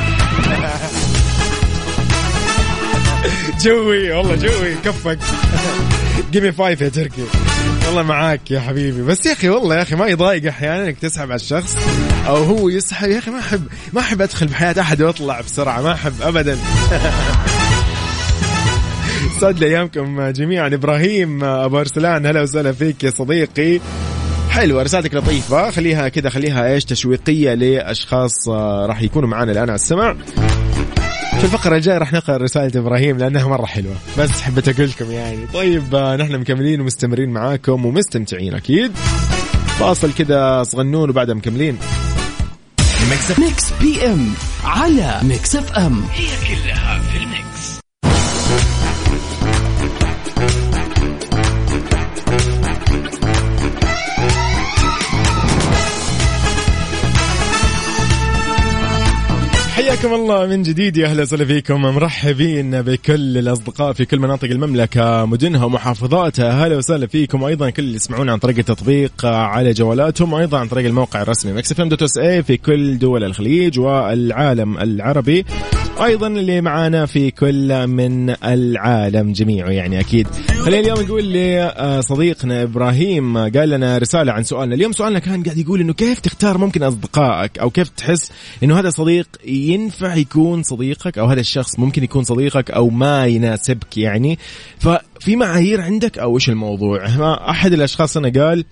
جوي 3.65 4.11
والله 4.11 4.35
جوي 4.35 4.75
كفك. 4.75 5.19
Give 6.31 6.45
me 6.45 6.51
five 6.51 6.81
يا 6.81 6.89
تركي. 6.89 7.23
والله 7.89 8.03
معاك 8.03 8.51
يا 8.51 8.59
حبيبي. 8.59 9.01
بس 9.01 9.25
يا 9.25 9.33
أخي 9.33 9.49
والله 9.49 9.75
يا 9.75 9.81
أخي 9.81 9.95
ما 9.95 10.07
يضايق 10.07 10.45
أحيانا 10.47 10.85
إنك 10.85 10.97
تسحب 10.97 11.31
على 11.31 11.35
الشخص 11.35 11.77
أو 12.27 12.35
هو 12.35 12.69
يسحب. 12.69 13.09
يا 13.09 13.17
أخي 13.19 13.31
ما 13.31 13.39
احب 13.39 13.67
ما 13.93 14.01
أحب 14.01 14.21
أدخل 14.21 14.47
بحياة 14.47 14.75
أحد 14.79 15.01
وأطلع 15.01 15.41
بسرعة 15.41 15.81
ما 15.81 15.93
أحب 15.93 16.13
ابدا. 16.21 16.57
سعد 19.41 19.59
لي 19.59 19.65
ايامكم 19.65 20.29
جميعا. 20.29 20.67
إبراهيم 20.67 21.43
أبو 21.43 21.79
أرسلان 21.79 22.25
هلا 22.25 22.41
وسهلا 22.41 22.71
فيك 22.71 23.03
يا 23.03 23.09
صديقي. 23.09 23.79
حلوة 24.49 24.83
رسالتك 24.83 25.13
لطيفة. 25.13 25.71
خليها 25.71 26.09
كذا 26.09 26.29
خليها 26.29 26.73
إيش 26.73 26.85
تشويقية 26.85 27.53
لأشخاص 27.53 28.49
آه، 28.49 28.85
راح 28.85 29.01
يكونوا 29.01 29.29
معنا 29.29 29.51
الآن 29.51 29.69
على 29.69 29.75
السمع 29.75 30.15
في 31.39 31.45
الفقرة 31.45 31.75
الجاية 31.75 31.97
راح 31.97 32.13
نقرأ 32.13 32.37
رسالة 32.37 32.79
إبراهيم 32.79 33.17
لأنها 33.17 33.47
مرة 33.47 33.65
حلوة. 33.65 33.95
بس 34.17 34.41
حبيت 34.41 34.69
أقول 34.69 34.89
لكم 34.89 35.11
يعني. 35.11 35.47
طيب 35.53 35.95
آه، 35.95 36.15
نحن 36.15 36.35
مكملين 36.35 36.81
ومستمرين 36.81 37.29
معاكم 37.29 37.85
ومستمتعين 37.85 38.53
أكيد. 38.53 38.91
فاصل 39.79 40.13
كذا 40.13 40.63
صغنون 40.63 41.09
وبعدها 41.09 41.35
مكملين. 41.35 41.77
Mix 43.39 43.73
PM 43.81 44.33
على 44.63 45.19
Mix 45.23 45.55
FM 45.55 46.03
حياكم 59.89 60.13
الله 60.13 60.45
من 60.45 60.63
جديد 60.63 60.97
يا 60.97 61.07
أهلا 61.07 61.21
وسهلا 61.21 61.45
فيكم. 61.45 61.81
مرحبين 61.81 62.81
بكل 62.81 63.37
الأصدقاء 63.37 63.93
في 63.93 64.05
كل 64.05 64.19
مناطق 64.19 64.49
المملكة 64.49 65.25
مدنها 65.25 65.65
ومحافظاتها. 65.65 66.49
أهلا 66.49 66.77
وسهلا 66.77 67.07
فيكم. 67.07 67.41
وأيضا 67.41 67.69
كل 67.69 67.83
اللي 67.83 67.95
يسمعونا 67.95 68.31
عن 68.31 68.37
طريق 68.37 68.57
التطبيق 68.57 69.25
على 69.25 69.73
جوالاتهم 69.73 70.33
وأيضا 70.33 70.59
عن 70.59 70.67
طريق 70.67 70.85
الموقع 70.85 71.21
الرسمي 71.21 71.53
Mix 71.53 71.71
FM 71.71 71.89
dot 71.89 72.03
SA 72.03 72.43
في 72.43 72.57
كل 72.57 72.99
دول 72.99 73.23
الخليج 73.23 73.79
والعالم 73.79 74.77
العربي. 74.77 75.45
أيضا 76.03 76.27
اللي 76.27 76.61
معانا 76.61 77.05
في 77.05 77.31
كل 77.31 77.87
من 77.87 78.29
العالم 78.29 79.31
جميعه 79.31 79.69
يعني 79.69 79.99
أكيد 79.99 80.27
خلينا 80.65 80.79
اليوم 80.79 81.01
نقول 81.01 81.23
لصديقنا 81.33 82.63
إبراهيم 82.63 83.37
قال 83.37 83.69
لنا 83.69 83.97
رسالة 83.97 84.31
عن 84.31 84.43
سؤالنا. 84.43 84.75
اليوم 84.75 84.91
سؤالنا 84.91 85.19
كان 85.19 85.43
قاعد 85.43 85.57
يقول 85.57 85.81
إنه 85.81 85.93
كيف 85.93 86.19
تختار 86.19 86.57
ممكن 86.57 86.83
أصدقائك؟ 86.83 87.59
أو 87.59 87.69
كيف 87.69 87.89
تحس 87.89 88.31
إنه 88.63 88.79
هذا 88.79 88.89
صديق 88.89 89.27
ينفع 89.45 90.15
يكون 90.15 90.63
صديقك؟ 90.63 91.17
أو 91.17 91.25
هذا 91.25 91.39
الشخص 91.39 91.79
ممكن 91.79 92.03
يكون 92.03 92.23
صديقك 92.23 92.71
أو 92.71 92.89
ما 92.89 93.25
يناسبك 93.25 93.97
يعني؟ 93.97 94.39
ففي 94.79 95.35
معايير 95.35 95.81
عندك 95.81 96.19
أو 96.19 96.35
إيش 96.35 96.49
الموضوع؟ 96.49 97.05
أحد 97.49 97.73
الأشخاص 97.73 98.17
أنا 98.17 98.29
قال 98.43 98.65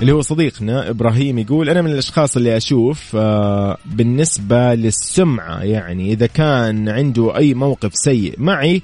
اللي 0.00 0.12
هو 0.12 0.22
صديقنا 0.22 0.90
إبراهيم 0.90 1.38
يقول 1.38 1.68
أنا 1.68 1.82
من 1.82 1.90
الأشخاص 1.90 2.36
اللي 2.36 2.56
أشوف 2.56 3.16
آه، 3.16 3.76
بالنسبة 3.86 4.74
للسمعة 4.74 5.60
يعني 5.60 6.12
إذا 6.12 6.26
كان 6.26 6.88
عنده 6.88 7.36
أي 7.36 7.54
موقف 7.54 7.90
سيء 7.94 8.34
معي 8.38 8.82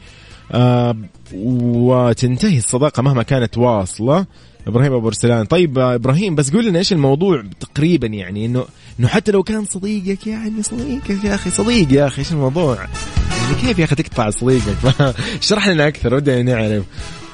آه، 0.52 0.96
وتنتهي 1.34 2.58
الصداقة 2.58 3.02
مهما 3.02 3.22
كانت 3.22 3.58
واصلة. 3.58 4.26
إبراهيم 4.66 4.92
أبو 4.92 5.08
رسلان. 5.08 5.44
طيب 5.44 5.78
آه، 5.78 5.94
إبراهيم 5.94 6.34
بس 6.34 6.52
قول 6.52 6.66
لنا 6.66 6.78
إيش 6.78 6.92
الموضوع 6.92 7.44
تقريبا 7.60 8.06
يعني؟ 8.06 8.46
إنه 8.46 8.64
إنه 9.00 9.08
حتى 9.08 9.32
لو 9.32 9.42
كان 9.42 9.64
صديقك 9.64 10.26
يعني 10.26 10.62
صديقك 10.62 11.24
يا 11.24 11.34
أخي 11.34 11.50
صديق 11.50 11.92
يا 11.92 12.06
أخي 12.06 12.18
إيش 12.18 12.32
الموضوع؟ 12.32 12.76
يعني 12.76 13.54
كيف 13.60 13.78
يا 13.78 13.84
أخي 13.84 13.94
تقطع 13.94 14.30
صديقك؟ 14.30 14.76
اشرح 15.42 15.68
لنا 15.68 15.88
أكثر 15.88 16.14
ودنا 16.14 16.42
نعرف. 16.42 16.84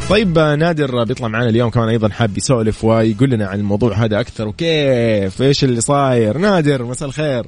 طيب 0.09 0.39
آه، 0.39 0.55
نادر 0.57 1.05
بيطلع 1.05 1.29
معنا 1.29 1.49
اليوم 1.49 1.71
كمان 1.71 1.89
أيضا 1.89 2.09
حاب 2.09 2.39
يسولف 2.39 2.85
ويقول 2.85 3.31
لنا 3.31 3.47
عن 3.47 3.59
الموضوع 3.59 3.93
هذا 3.93 4.21
أكثر. 4.21 4.49
وكيف؟ 4.49 5.43
إيش 5.43 5.65
اللي 5.65 5.81
صاير؟ 5.81 6.39
نادر 6.39 6.85
مساء 6.85 7.09
الخير. 7.09 7.47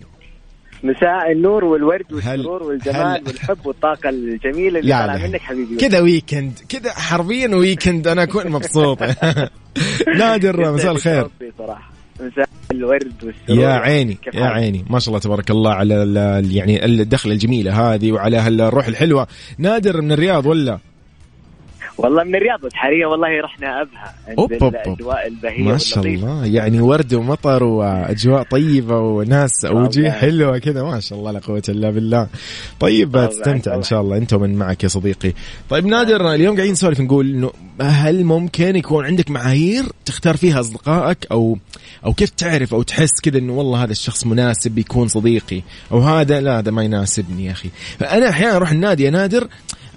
مساء 0.85 1.33
النور 1.33 1.65
والورد 1.65 2.13
والسرور 2.13 2.63
والجمال 2.63 2.97
هل- 2.97 3.23
والحب 3.27 3.67
والطاقة 3.67 4.09
الجميلة 4.09 4.81
اللي 4.81 4.93
طالعة 4.93 5.17
لهي. 5.17 5.29
منك 5.29 5.41
حبيبي. 5.41 5.77
كذا 5.77 6.01
ويكند 6.01 6.53
كذا 6.69 6.91
حرفيا 6.93 7.49
ويكند 7.57 8.09
أنا 8.09 8.23
أكون 8.23 8.49
مبسوط. 8.49 8.99
نادر 10.19 10.73
مساء 10.73 10.93
الخير. 10.93 11.29
مساء 12.21 12.49
الورد 12.73 13.13
والسرور. 13.25 13.59
يا 13.65 13.69
عيني 13.69 14.19
يا؟ 14.35 14.45
عيني. 14.45 14.85
ما 14.91 14.99
شاء 14.99 15.09
الله 15.09 15.21
تبارك 15.21 15.51
الله 15.51 15.71
على 15.73 15.95
يعني 16.51 16.85
الدخلة 16.85 17.33
الجميلة 17.33 17.95
هذه 17.95 18.13
وعلى 18.13 18.37
هالروح 18.37 18.87
الحلوة. 18.87 19.27
نادر 19.59 20.01
من 20.01 20.13
الرياض 20.13 20.47
ولا؟ 20.47 20.79
والله 22.05 22.25
من 22.25 22.35
الرياض 22.35 22.61
بس 22.61 22.73
حاليا 22.75 23.07
والله 23.07 23.41
رحنا 23.41 23.83
أبها 23.83 24.15
عند 24.29 24.39
أوب 24.39 24.53
أوب. 24.53 24.75
الأجواء 24.75 25.27
البهية 25.27 25.63
ما 25.63 25.79
شاء. 25.79 26.07
الله 26.07 26.47
يعني 26.47 26.81
ورد 26.81 27.15
ومطر 27.15 27.65
وأجواء 27.65 28.43
طيبة 28.43 28.99
وناس 28.99 29.65
وجيه 29.65 30.03
والله. 30.03 30.11
حلوة 30.11 30.59
كذا 30.59 30.83
ما 30.83 31.01
شاء 31.01 31.19
الله 31.19 31.31
لا 31.33 31.39
قوة 31.39 31.63
إلا 31.69 31.91
بالله 31.91 32.27
طيب 32.81 33.29
تستمتع 33.31 33.75
إن. 33.75 33.83
شاء 33.83 34.01
الله 34.01 34.17
أنت 34.17 34.33
ومن 34.33 34.55
معك 34.55 34.83
يا 34.83 34.89
صديقي 34.89 35.33
طيب 35.71 35.87
نادر 35.87 36.35
اليوم 36.35 36.55
قاعدين 36.57 36.73
نسولف 36.73 37.01
نقول 37.01 37.31
إنه 37.31 37.51
هل 37.81 38.25
ممكن 38.25 38.77
يكون 38.77 39.05
عندك 39.07 39.31
معايير 39.31 39.85
تختار 40.05 40.37
فيها 40.37 40.61
أصدقائك 40.61 41.27
أو 41.33 41.59
أو 42.07 42.13
كيف 42.13 42.31
تعرف 42.31 42.75
أو 42.75 42.83
تحس 42.83 43.21
كذا 43.23 43.39
إنه 43.39 43.53
والله 43.53 43.85
هذا 43.85 43.91
الشخص 43.93 44.27
مناسب 44.27 44.79
يكون 44.79 45.09
صديقي 45.09 45.63
أو 45.93 45.99
هذا 46.01 46.41
لا 46.41 46.59
هذا 46.59 46.71
ما 46.71 46.83
يناسبني 46.85 47.47
يا 47.47 47.53
أخي 47.53 47.71
انا 48.03 48.29
أحيانا 48.29 48.57
أروح 48.57 48.71
النادي 48.71 49.05
يا 49.05 49.11
نادر 49.11 49.49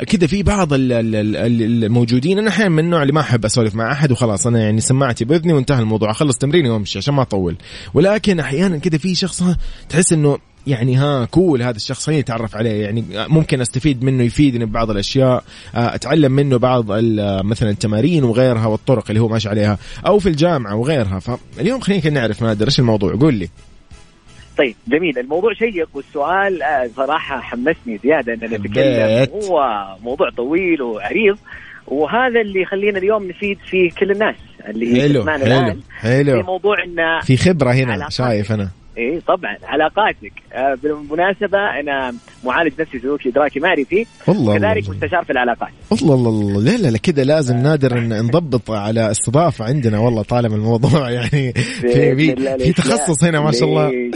كذا 0.03 0.27
في 0.27 0.43
بعض 0.43 0.73
ال- 0.73 0.91
ال- 0.91 1.15
ال- 1.15 1.35
ال- 1.35 1.83
الموجودين. 1.83 2.39
أنا 2.39 2.49
أحيانا 2.49 2.69
من 2.69 2.79
النوع 2.79 3.01
اللي 3.01 3.13
ما 3.13 3.21
أحب 3.21 3.45
أسولف 3.45 3.75
مع 3.75 3.91
أحد 3.91 4.11
وخلاص 4.11 4.47
أنا 4.47 4.59
يعني 4.59 4.81
سماعتي 4.81 5.25
بإذني 5.25 5.53
وانتهى 5.53 5.79
الموضوع 5.79 6.11
أخلص 6.11 6.37
تمريني 6.37 6.69
وأمشي 6.69 6.97
عشان 6.99 7.13
ما 7.13 7.21
أطول. 7.21 7.55
ولكن 7.93 8.39
أحيانا 8.39 8.77
كذا 8.77 8.97
في 8.97 9.15
شخص 9.15 9.43
تحس 9.89 10.13
إنه 10.13 10.37
يعني 10.67 10.95
ها 10.95 11.25
كول 11.25 11.61
هذا 11.61 11.75
الشخص 11.75 12.05
خليني 12.05 12.21
أتعرف 12.21 12.55
عليه. 12.55 12.83
يعني 12.83 13.03
ممكن 13.13 13.61
أستفيد 13.61 14.03
منه 14.03 14.23
يفيدني 14.23 14.65
ببعض 14.65 14.89
الأشياء 14.91 15.43
آه، 15.75 15.95
أتعلم 15.95 16.31
منه 16.31 16.57
بعض 16.57 16.85
مثلا 17.45 17.69
التمارين 17.69 18.23
وغيرها 18.23 18.65
والطرق 18.65 19.03
اللي 19.09 19.21
هو 19.21 19.27
ماشي 19.27 19.49
عليها 19.49 19.77
أو 20.07 20.19
في 20.19 20.29
الجامعة 20.29 20.75
وغيرها. 20.75 21.19
فاليوم 21.19 21.79
خلينا 21.79 22.09
نعرف 22.09 22.43
نادر 22.43 22.65
إيش 22.65 22.79
الموضوع 22.79 23.15
قول 23.15 23.33
لي. 23.33 23.49
طيب 24.57 24.75
جميل 24.87 25.19
الموضوع 25.19 25.53
شيق 25.53 25.89
والسؤال 25.93 26.63
آه، 26.63 26.89
صراحة 26.95 27.39
حمسني 27.39 27.97
زيادة 28.03 28.33
أن 28.33 28.39
نتكلم. 28.39 29.27
هو 29.43 29.85
موضوع 30.03 30.29
طويل 30.29 30.81
وعريض 30.81 31.37
وهذا 31.87 32.41
اللي 32.41 32.61
يخلينا 32.61 32.97
اليوم 32.97 33.27
نفيد 33.29 33.57
فيه 33.69 33.91
كل 33.91 34.11
الناس 34.11 34.35
اللي 34.69 35.01
حلو 35.01 35.25
حلو 35.25 35.35
الآن 35.35 35.73
في 35.75 35.99
حلو 35.99 36.41
موضوع 36.41 36.83
أن 36.83 37.21
في 37.21 37.37
خبرة 37.37 37.71
هنا. 37.71 38.09
شايف 38.09 38.51
أنا 38.51 38.69
إيه 38.97 39.19
طبعا 39.27 39.57
علاقاتك 39.63 40.33
آه، 40.53 40.75
بالمناسبة 40.83 41.57
أنا 41.79 42.13
معالج 42.45 42.81
نفسي 42.81 42.99
سلوكي 42.99 43.29
إدراكي 43.29 43.59
معرفي 43.59 44.05
والله 44.27 44.57
كذلك 44.57 44.89
مستشار 44.89 45.23
في 45.23 45.31
العلاقات. 45.31 45.69
الله 45.91 46.13
الله 46.15 46.29
الله 46.29 46.61
لا 46.61 46.77
لا 46.77 46.87
لا 46.87 46.97
كذا 46.97 47.23
لازم 47.23 47.57
نادر 47.57 47.99
ن- 47.99 48.13
نضبط 48.25 48.71
على 48.71 49.11
استضافة 49.11 49.65
عندنا 49.65 49.99
والله 49.99 50.21
طالما 50.21 50.55
الموضوع 50.55 51.09
يعني 51.17 51.53
في 51.53 52.15
في, 52.15 52.35
في 52.59 52.73
تخصص؟ 52.73 53.23
هنا 53.23 53.41
ما 53.41 53.51
شاء 53.51 53.69
الله. 53.69 53.91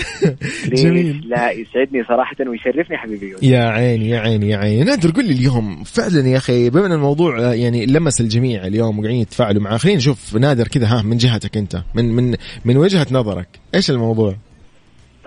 جميل. 0.83 1.21
لا؟ 1.29 1.51
يسعدني 1.51 2.03
صراحة 2.07 2.35
ويشرفني 2.47 2.97
حبيبي. 2.97 3.35
يا 3.41 3.59
عيني 3.63 4.09
يا 4.09 4.19
عيني 4.19 4.49
يا 4.49 4.57
عيني. 4.57 4.83
نادر 4.83 5.09
قل 5.11 5.25
لي 5.25 5.33
اليوم. 5.33 5.83
فعلا 5.83 6.27
يا 6.27 6.37
أخي 6.37 6.69
بما 6.69 6.85
إن 6.85 6.91
الموضوع 6.91 7.39
آه، 7.39 7.53
يعني 7.53 7.85
لمس 7.85 8.21
الجميع 8.21 8.67
اليوم 8.67 8.99
وقاعدين 8.99 9.21
يتفاعلوا 9.21 9.61
معاه 9.61 9.77
خلينا 9.77 9.97
نشوف 9.97 10.35
نادر 10.35 10.67
كذا 10.67 10.87
ها 10.87 11.01
من 11.01 11.17
جهتك 11.17 11.57
أنت 11.57 11.81
من 11.95 12.15
من 12.15 12.35
من 12.65 12.77
وجهة 12.77 13.07
نظرك. 13.11 13.47
إيش 13.75 13.91
الموضوع؟ 13.91 14.35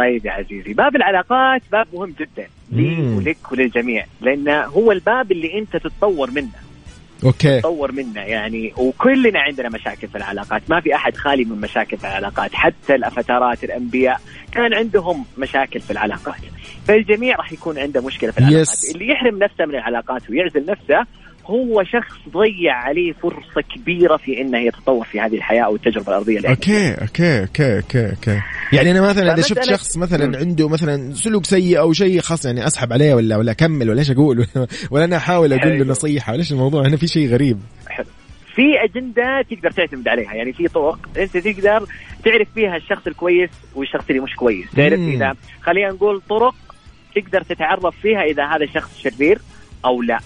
طيب 0.01 0.27
يا 0.27 0.33
عزيزي. 0.33 0.73
باب 0.73 0.97
العلاقات 0.97 1.63
باب 1.73 1.87
مهم 1.95 2.15
جدا. 2.21 2.47
لي. 2.73 3.17
ولك 3.17 3.53
وللجميع. 3.53 4.05
لأن 4.21 4.49
هو 4.49 4.93
الباب 4.93 5.33
اللي 5.33 5.59
أنت 5.59 5.77
تتطور 5.77 6.31
منه. 6.31 6.49
أوكي. 7.25 7.61
تطور 7.61 7.93
منه. 7.93 8.21
يعني 8.21 8.73
وكلنا 8.77 9.41
عندنا 9.41 9.69
مشاكل 9.69 10.09
في 10.09 10.19
العلاقات. 10.19 10.63
ما 10.69 10.81
في 10.81 10.95
أحد 10.95 11.17
خالي 11.17 11.45
من 11.45 11.61
مشاكل 11.61 11.97
في 11.97 12.05
العلاقات. 12.05 12.55
حتى 12.55 12.95
الافاتارات 12.95 13.65
الأنبياء. 13.65 14.21
كان 14.53 14.75
عندهم 14.75 15.25
مشاكل 15.39 15.81
في 15.81 15.91
العلاقات. 15.91 16.41
فالجميع 16.89 17.37
راح 17.37 17.53
يكون 17.53 17.79
عنده 17.79 18.01
مشكلة 18.07 18.31
في 18.31 18.39
العلاقات. 18.39 18.67
Yes. 18.67 18.95
اللي 18.95 19.09
يحرم 19.09 19.39
نفسه 19.39 19.65
من 19.67 19.75
العلاقات 19.75 20.31
ويعزل 20.31 20.67
نفسه 20.67 21.07
هو 21.51 21.85
شخص 21.85 22.17
ضيع 22.29 22.75
عليه 22.75 23.13
فرصة 23.13 23.61
كبيرة 23.77 24.17
في 24.17 24.41
إنه 24.41 24.59
يتطور 24.59 25.05
في 25.05 25.21
هذه 25.21 25.35
الحياة 25.35 25.63
أو 25.63 25.77
التجربة 25.77 26.09
الأرضية 26.09 26.37
اللي 26.37 26.49
Okay 26.49 26.91
okay 26.91 27.41
okay 27.41 27.77
okay 27.77 28.11
okay. 28.11 28.41
يعني 28.73 28.91
أنا 28.91 29.01
مثلا 29.01 29.35
إذا 29.35 29.43
شفت 29.43 29.65
شخص 29.65 29.97
مثلا. 29.97 30.39
عنده 30.39 30.69
مثلا 30.69 31.15
سلوك 31.15 31.45
سيء 31.45 31.79
أو 31.79 31.93
شيء 31.93 32.21
خاص 32.21 32.45
يعني 32.45 32.67
أسحب 32.67 32.93
عليه 32.93 33.15
ولا 33.15 33.37
ولا 33.37 33.53
أكمل 33.53 33.91
ولا 33.91 33.99
إيش 33.99 34.11
أقول؟ 34.11 34.47
ولا 34.91 35.05
أنا 35.05 35.17
أحاول 35.17 35.53
أقول 35.53 35.73
له 35.73 35.79
حلو. 35.79 35.91
نصيحة 35.91 36.33
ولا 36.33 36.41
إيش 36.41 36.53
الموضوع؟ 36.53 36.87
هنا 36.87 36.97
في 36.97 37.07
شيء 37.07 37.29
غريب. 37.29 37.59
في 38.55 38.85
أجندة 38.85 39.43
تقدر 39.51 39.71
تعتمد 39.71 40.09
عليها 40.09 40.35
يعني 40.35 40.53
في 40.53 40.69
طرق 40.69 40.99
أنت 41.17 41.37
تقدر 41.37 41.87
تعرف 42.25 42.49
فيها 42.55 42.77
الشخص 42.77 43.07
الكويس 43.07 43.51
والشخص 43.75 44.05
اللي 44.11 44.21
مش 44.21 44.35
كويس. 44.37 44.71
تعرف 44.77 44.99
مم. 44.99 45.13
إذا 45.13 45.35
خلينا 45.61 45.89
نقول 45.89 46.21
طرق 46.29 46.55
تقدر 47.15 47.43
تتعرف 47.43 48.01
فيها 48.03 48.23
إذا 48.23 48.45
هذا 48.45 48.65
الشخص 48.65 48.99
شرير 48.99 49.39
أو 49.85 50.03
لا. 50.03 50.19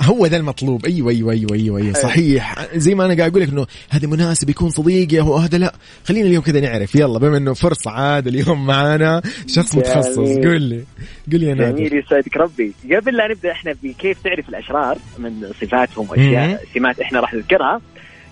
هو 0.00 0.26
ذا 0.26 0.36
المطلوب. 0.36 0.86
أيوه 0.86 1.10
أيوه 1.10 1.32
أيوه 1.32 1.52
أيوه, 1.52 1.78
أيوة. 1.78 1.92
صحيح. 1.92 2.66
زي 2.74 2.94
ما 2.94 3.04
أنا 3.04 3.16
قاعد 3.16 3.30
أقول 3.30 3.42
لك 3.42 3.48
إنه 3.48 3.66
هذا 3.90 4.08
مناسب 4.08 4.50
يكون 4.50 4.70
صديقي 4.70 5.20
وهذا 5.20 5.58
لا. 5.58 5.74
خلينا 6.04 6.28
اليوم 6.28 6.42
كذا 6.42 6.60
نعرف. 6.60 6.94
يلا 6.94 7.18
بما 7.18 7.36
إنه 7.36 7.54
فرصة 7.54 7.90
عاد 7.90 8.26
اليوم 8.26 8.66
معانا 8.66 9.22
شخص. 9.46 9.74
متخصص. 9.74 10.18
قول 10.18 10.62
لي 10.62 10.84
قول 11.32 11.40
لي 11.40 11.46
يا 11.46 11.54
نادر. 11.54 11.76
جميل 11.76 11.94
يسعدك 11.94 12.36
ربي. 12.36 12.72
قبل 12.92 13.16
لا 13.16 13.28
نبدأ 13.28 13.52
إحنا 13.52 13.74
بكيف 13.82 14.18
تعرف 14.24 14.48
الأشرار 14.48 14.98
من 15.18 15.52
صفاتهم 15.60 16.10
وأشياء 16.10 16.64
سمات 16.74 17.00
إحنا 17.00 17.20
راح 17.20 17.34
نذكرها. 17.34 17.80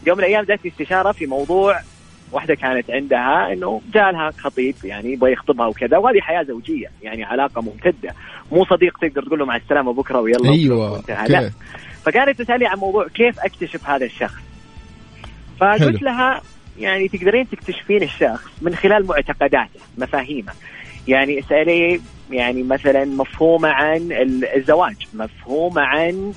يوم 0.07 0.18
من 0.18 0.24
الأيام 0.24 0.44
جاتني 0.44 0.70
استشارة 0.70 1.12
في 1.12 1.26
موضوع 1.26 1.80
واحدة 2.35 2.55
كانت 2.55 2.90
عندها 2.90 3.53
إنه 3.53 3.81
جالها 3.94 4.31
خطيب 4.38 4.75
يعني 4.85 5.12
يبغى 5.12 5.33
يخطبها 5.33 5.66
وكذا 5.66 5.99
وهذه 5.99 6.20
حياة 6.20 6.42
زوجية 6.42 6.87
يعني 7.03 7.25
علاقة 7.25 7.62
ممتدة. 7.62 8.14
مو 8.53 8.64
صديق 8.64 8.99
تقدر 8.99 9.23
تقول 9.23 9.38
له 9.38 9.44
مع 9.47 9.57
السلامة 9.57 9.92
بكرة 9.92 10.20
ويلا 10.20 10.51
أيوه. 10.53 11.03
لا. 11.29 11.51
فكانت 12.05 12.42
تسألني 12.42 12.66
عن 12.66 12.79
موضوع 12.79 13.07
كيف 13.14 13.40
أكتشف 13.40 13.88
هذا 13.90 14.05
الشخص. 14.05 14.42
فقلت 15.61 16.03
لها 16.03 16.40
يعني 16.79 17.09
تقدرين 17.09 17.49
تكتشفين 17.49 18.03
الشخص 18.03 18.44
من 18.62 18.75
خلال 18.75 19.07
معتقداته 19.07 19.81
مفاهيمه. 19.99 20.53
يعني 21.09 21.38
اسألي 21.38 22.01
يعني 22.31 22.62
مثلا 22.62 23.05
مفهومه 23.05 23.68
عن 23.68 23.97
ال- 23.97 24.44
الزواج 24.57 24.97
مفهومه 25.14 25.83
عن 25.83 26.33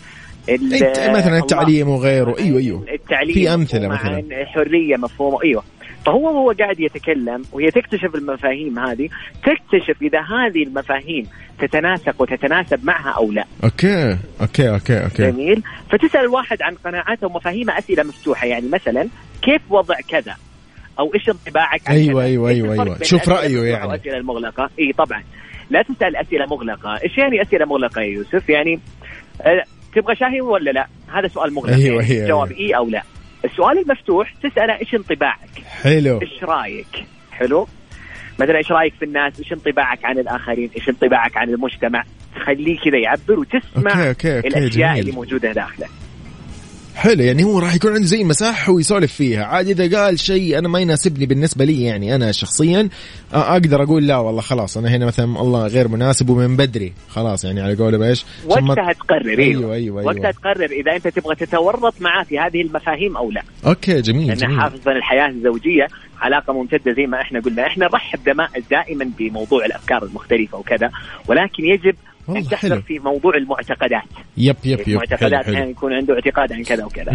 مثلا. 0.49 1.37
التعليم 1.37 1.89
وغيره. 1.89 2.35
أيوه 2.39 2.59
أيوه. 2.59 2.85
التعليم 2.93 3.33
في 3.33 3.57
مفهومة 3.57 3.87
مثلاً. 3.87 4.09
عن 4.11 4.19
الحريه 4.41 4.95
مفهومة. 4.97 5.43
أيوه. 5.43 5.63
فهو 6.07 6.23
وهو 6.23 6.51
قاعد 6.51 6.79
يتكلم 6.79 7.41
وهي 7.51 7.71
تكتشف 7.71 8.15
المفاهيم 8.15 8.79
هذه 8.79 9.09
تكتشف 9.43 10.01
إذا 10.01 10.19
هذه 10.19 10.63
المفاهيم 10.63 11.27
تتناسق 11.59 12.21
وتتناسب 12.21 12.85
معها 12.85 13.09
أو 13.09 13.31
لا. 13.31 13.45
Okay 13.63 14.17
okay 14.41 14.69
okay 14.69 15.03
okay. 15.03 15.31
جميل. 15.31 15.63
فتسأل 15.91 16.21
الواحد 16.21 16.61
عن 16.61 16.75
قناعاته 16.75 17.27
ومفاهيمه 17.27 17.77
أسئلة 17.77 18.03
مفتوحة 18.03 18.47
يعني 18.47 18.69
مثلا 18.69 19.07
كيف 19.41 19.61
وضع 19.69 19.95
كذا؟ 20.09 20.35
أو 20.99 21.13
إيش 21.13 21.29
انطباعك 21.29 21.81
عن 21.87 21.95
أيوة، 21.95 22.25
الفرق 22.25 22.45
أيوة. 22.47 22.83
بين 22.83 23.03
شوف 23.03 23.29
المفتوحة 23.29 23.41
يعني. 23.41 23.87
والاسئله 23.87 24.17
المغلقه 24.17 24.69
اي 24.79 24.93
طبعا. 24.97 25.23
لا 25.69 25.81
تسأل 25.81 26.15
أسئلة 26.15 26.45
مغلقة. 26.45 26.99
إيش 27.03 27.17
يعني 27.17 27.41
أسئلة 27.41 27.65
مغلقة 27.65 28.01
يا 28.01 28.07
يوسف؟ 28.07 28.49
يعني 28.49 28.79
آه، 29.41 29.63
تبغى 29.95 30.15
شاي 30.15 30.41
ولا 30.41 30.71
لا؟ 30.71 30.87
هذا 31.13 31.27
سؤال 31.27 31.53
مغلق. 31.53 31.73
أيوة، 31.73 32.01
يعني 32.01 32.13
أيوة، 32.13 32.27
جواب 32.27 32.51
أيوة. 32.51 32.59
إي 32.59 32.75
أو 32.75 32.89
لا. 32.89 33.03
السؤال 33.51 33.77
المفتوح 33.79 34.33
تساله 34.43 34.79
إيش 34.79 34.95
انطباعك؟ 34.95 35.49
حلو. 35.83 36.21
إيش 36.21 36.43
رأيك؟ 36.43 37.05
حلو. 37.31 37.67
مثلا 38.39 38.57
إيش 38.57 38.71
رأيك 38.71 38.93
في 38.99 39.05
الناس؟ 39.05 39.39
إيش 39.39 39.53
انطباعك 39.53 40.05
عن 40.05 40.19
الآخرين؟ 40.19 40.69
إيش 40.75 40.89
انطباعك 40.89 41.37
عن 41.37 41.49
المجتمع؟ 41.49 42.03
تخليه 42.35 42.79
كذا 42.79 42.97
يعبر 42.97 43.39
وتسمع 43.39 43.91
okay، 43.91 44.09
okay، 44.09 44.35
okay، 44.37 44.47
الأشياء 44.47 44.89
جميل. 44.89 44.99
اللي 44.99 45.11
موجودة 45.11 45.51
داخله. 45.51 45.87
حلو 46.97 47.23
يعني 47.23 47.43
هو 47.43 47.59
راح 47.59 47.75
يكون 47.75 47.91
عنده 47.93 48.05
زي 48.05 48.23
مساحة 48.23 48.71
ويسولف 48.71 49.13
فيها. 49.13 49.43
عاد 49.45 49.67
إذا 49.79 49.99
قال 49.99 50.19
شيء 50.19 50.57
أنا 50.57 50.67
ما 50.67 50.79
يناسبني 50.79 51.25
بالنسبة 51.25 51.65
لي 51.65 51.83
يعني 51.83 52.15
أنا 52.15 52.31
شخصيا 52.31 52.89
أقدر 53.33 53.83
أقول 53.83 54.07
لا 54.07 54.17
والله 54.17 54.41
خلاص 54.41 54.77
أنا 54.77 54.89
هنا 54.89 55.05
مثلا 55.05 55.41
الله 55.41 55.67
غير 55.67 55.87
مناسب 55.87 56.29
ومن 56.29 56.57
بدري 56.57 56.93
خلاص 57.09 57.45
يعني 57.45 57.61
على 57.61 57.75
قوله 57.75 57.97
بإيش؟ 57.97 58.25
عشان 58.51 58.63
ما- 58.63 58.69
وقتها 58.69 58.93
تقرر 58.93 59.39
أيوه. 59.39 59.73
أيوه 59.73 59.95
وقتها 60.05 60.21
أيوه. 60.21 60.31
تقرر 60.31 60.65
إذا 60.71 60.95
أنت 60.95 61.07
تبغى 61.07 61.35
تتورط 61.35 61.93
معاه 62.01 62.23
في 62.23 62.39
هذه 62.39 62.61
المفاهيم 62.61 63.17
أو 63.17 63.31
لا. 63.31 63.43
Okay 63.65 64.01
جميل 64.01 64.27
لأن 64.27 64.59
حافظا 64.61 64.91
الحياة 64.91 65.27
الزوجية 65.27 65.87
علاقة 66.21 66.53
ممتدة 66.53 66.93
زي 66.93 67.05
ما 67.07 67.21
إحنا 67.21 67.39
قلنا. 67.39 67.67
إحنا 67.67 67.85
نرحب 67.85 68.19
دائما 68.71 69.09
بموضوع 69.19 69.65
الأفكار 69.65 70.03
المختلفة 70.03 70.57
وكذا 70.57 70.91
ولكن 71.27 71.65
يجب 71.65 71.95
ان 72.29 72.43
تحذر 72.43 72.81
في 72.81 72.99
موضوع 72.99 73.35
المعتقدات. 73.35 74.03
Yep 74.37 74.55
yep 74.65 74.79
yep 74.79 74.85
حلو 74.85 74.93
المعتقدات 74.93 75.33
أحيانا 75.45 75.65
يكون 75.69 75.93
عنده 75.93 76.13
اعتقاد 76.13 76.53
عن 76.53 76.63
كذا 76.63 76.85
وكذا. 76.85 77.11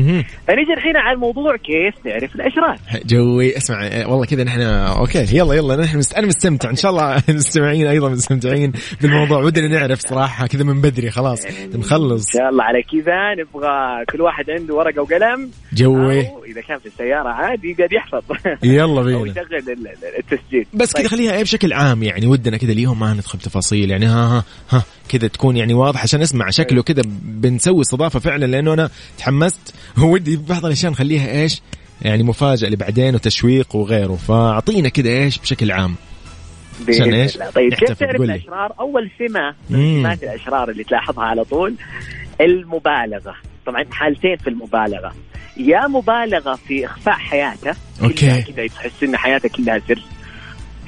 فنجي 0.48 0.72
الحين 0.76 0.96
على 0.96 1.14
الموضوع 1.14 1.56
كيف 1.56 1.94
تعرف 2.04 2.34
الأشرار 2.34 3.06
جوي 3.06 3.56
اسمع 3.56 3.86
آه، 3.86 4.08
والله 4.10 4.26
كذا 4.26 4.44
نحن 4.44 4.60
okay 4.60 5.36
يلا 5.36 5.54
يلا 5.54 5.76
نحن 5.76 5.98
مست... 5.98 6.14
أنا 6.14 6.26
مستمتع. 6.26 6.70
إن 6.70 6.76
شاء 6.76 6.90
الله 6.90 7.22
المستمعين 7.28 7.86
أيضا 7.86 8.08
مستمتعين 8.08 8.72
بالموضوع. 9.02 9.38
ودنا 9.42 9.68
نعرف 9.68 10.00
صراحة 10.00 10.46
كذا 10.46 10.64
من 10.64 10.80
بدري 10.80 11.10
خلاص 11.10 11.46
نخلص 11.74 12.34
ان 12.34 12.40
شاء 12.40 12.48
الله 12.50 12.64
على 12.64 12.82
كذا 12.82 13.34
نبغى 13.34 14.04
كل 14.12 14.20
واحد 14.20 14.44
عنده 14.50 14.74
ورقة 14.74 15.02
وقلم. 15.02 15.50
جوي. 15.72 16.20
أو 16.28 16.44
إذا 16.44 16.60
كان 16.60 16.78
في 16.78 16.86
السيارة 16.86 17.28
عادي 17.28 17.70
يقعد 17.70 17.92
يحفظ. 17.92 18.22
يلا 18.64 18.82
أو 19.00 19.04
بينا 19.04 19.20
يشغل 19.30 19.54
ال- 19.56 19.70
ال- 19.70 19.88
التسجيل. 20.18 20.66
بس 20.74 20.92
كذا 20.92 21.02
طيب. 21.02 21.10
خليها 21.10 21.32
إيه 21.32 21.42
بشكل 21.42 21.72
عام 21.72 22.02
يعني 22.02 22.26
ودنا 22.26 22.56
كذا 22.56 22.72
اليوم 22.72 23.00
ما 23.00 23.14
ندخل 23.14 23.38
تفاصيل 23.38 23.90
يعني 23.90 24.06
ها 24.06 24.12
ها 24.36 24.44
ها. 24.70 24.82
كذا 25.12 25.28
تكون 25.28 25.56
يعني 25.56 25.74
واضحه 25.74 26.02
عشان 26.02 26.22
أسمع 26.22 26.50
شكله 26.50 26.82
كذا 26.82 27.02
بنسوي 27.22 27.80
استضافة 27.80 28.20
فعلا 28.20 28.46
لأنه 28.46 28.72
أنا 28.72 28.90
تحمست 29.18 29.74
ودي 30.02 30.36
بعض 30.36 30.66
الأشياء 30.66 30.92
نخليها 30.92 31.42
إيش 31.42 31.62
يعني 32.02 32.22
مفاجأة 32.22 32.68
لبعدين 32.68 33.14
وتشويق 33.14 33.76
وغيره 33.76 34.14
فأعطينا 34.14 34.88
كذا 34.88 35.10
إيش 35.10 35.38
بشكل 35.38 35.70
عام 35.70 35.94
عشان؟ 36.88 37.14
الله. 37.14 37.50
طيب 37.50 37.74
كيف 37.74 37.92
تعرف. 37.92 38.20
الأشرار؟ 38.20 38.72
أول 38.80 39.10
سمة 39.18 39.54
من. 39.70 40.02
سمات 40.02 40.22
الأشرار 40.22 40.70
اللي 40.70 40.84
تلاحظها 40.84 41.24
على 41.24 41.44
طول 41.44 41.74
المبالغة، 42.40 43.34
طبعا 43.66 43.84
حالتين 43.90 44.36
في 44.36 44.50
المبالغة، 44.50 45.14
يا 45.56 45.86
مبالغة 45.86 46.54
في 46.54 46.86
إخفاء 46.86 47.14
حياته. 47.14 47.74
كلها 48.00 48.40
كذا 48.40 48.66
تحس 48.66 49.02
إن 49.02 49.16
حياته 49.16 49.48
كلها 49.48 49.78
سر 49.88 50.02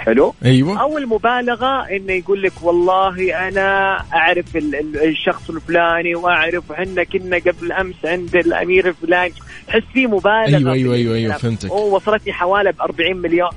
حلو 0.07 0.35
أيوه 0.45 0.81
أو 0.81 0.99
المبالغة 0.99 1.87
إنه 1.91 2.13
يقول 2.13 2.43
لك 2.43 2.53
والله 2.63 3.49
أنا 3.49 3.97
أعرف 4.15 4.57
ال- 4.57 4.75
ال- 4.75 5.09
الشخص 5.09 5.51
الفلاني 5.51 6.15
وأعرف 6.15 6.73
إحنا 6.73 7.05
كنا 7.05 7.37
قبل 7.37 7.73
أمس 7.73 7.95
عند 8.05 8.37
الأمير 8.37 8.89
الفلاني 8.89 9.33
تحس 9.67 9.83
في 9.95 10.07
مبالغة 10.07 10.73
أيوة، 10.73 10.73
في 10.73 10.95
أيوة، 10.95 11.15
أيوة،. 11.17 11.37
فهمتك. 11.37 11.73
وصلتني 11.73 12.33
حواله 12.33 12.71
ب 12.71 12.81
40 12.81 13.17
مليون 13.17 13.49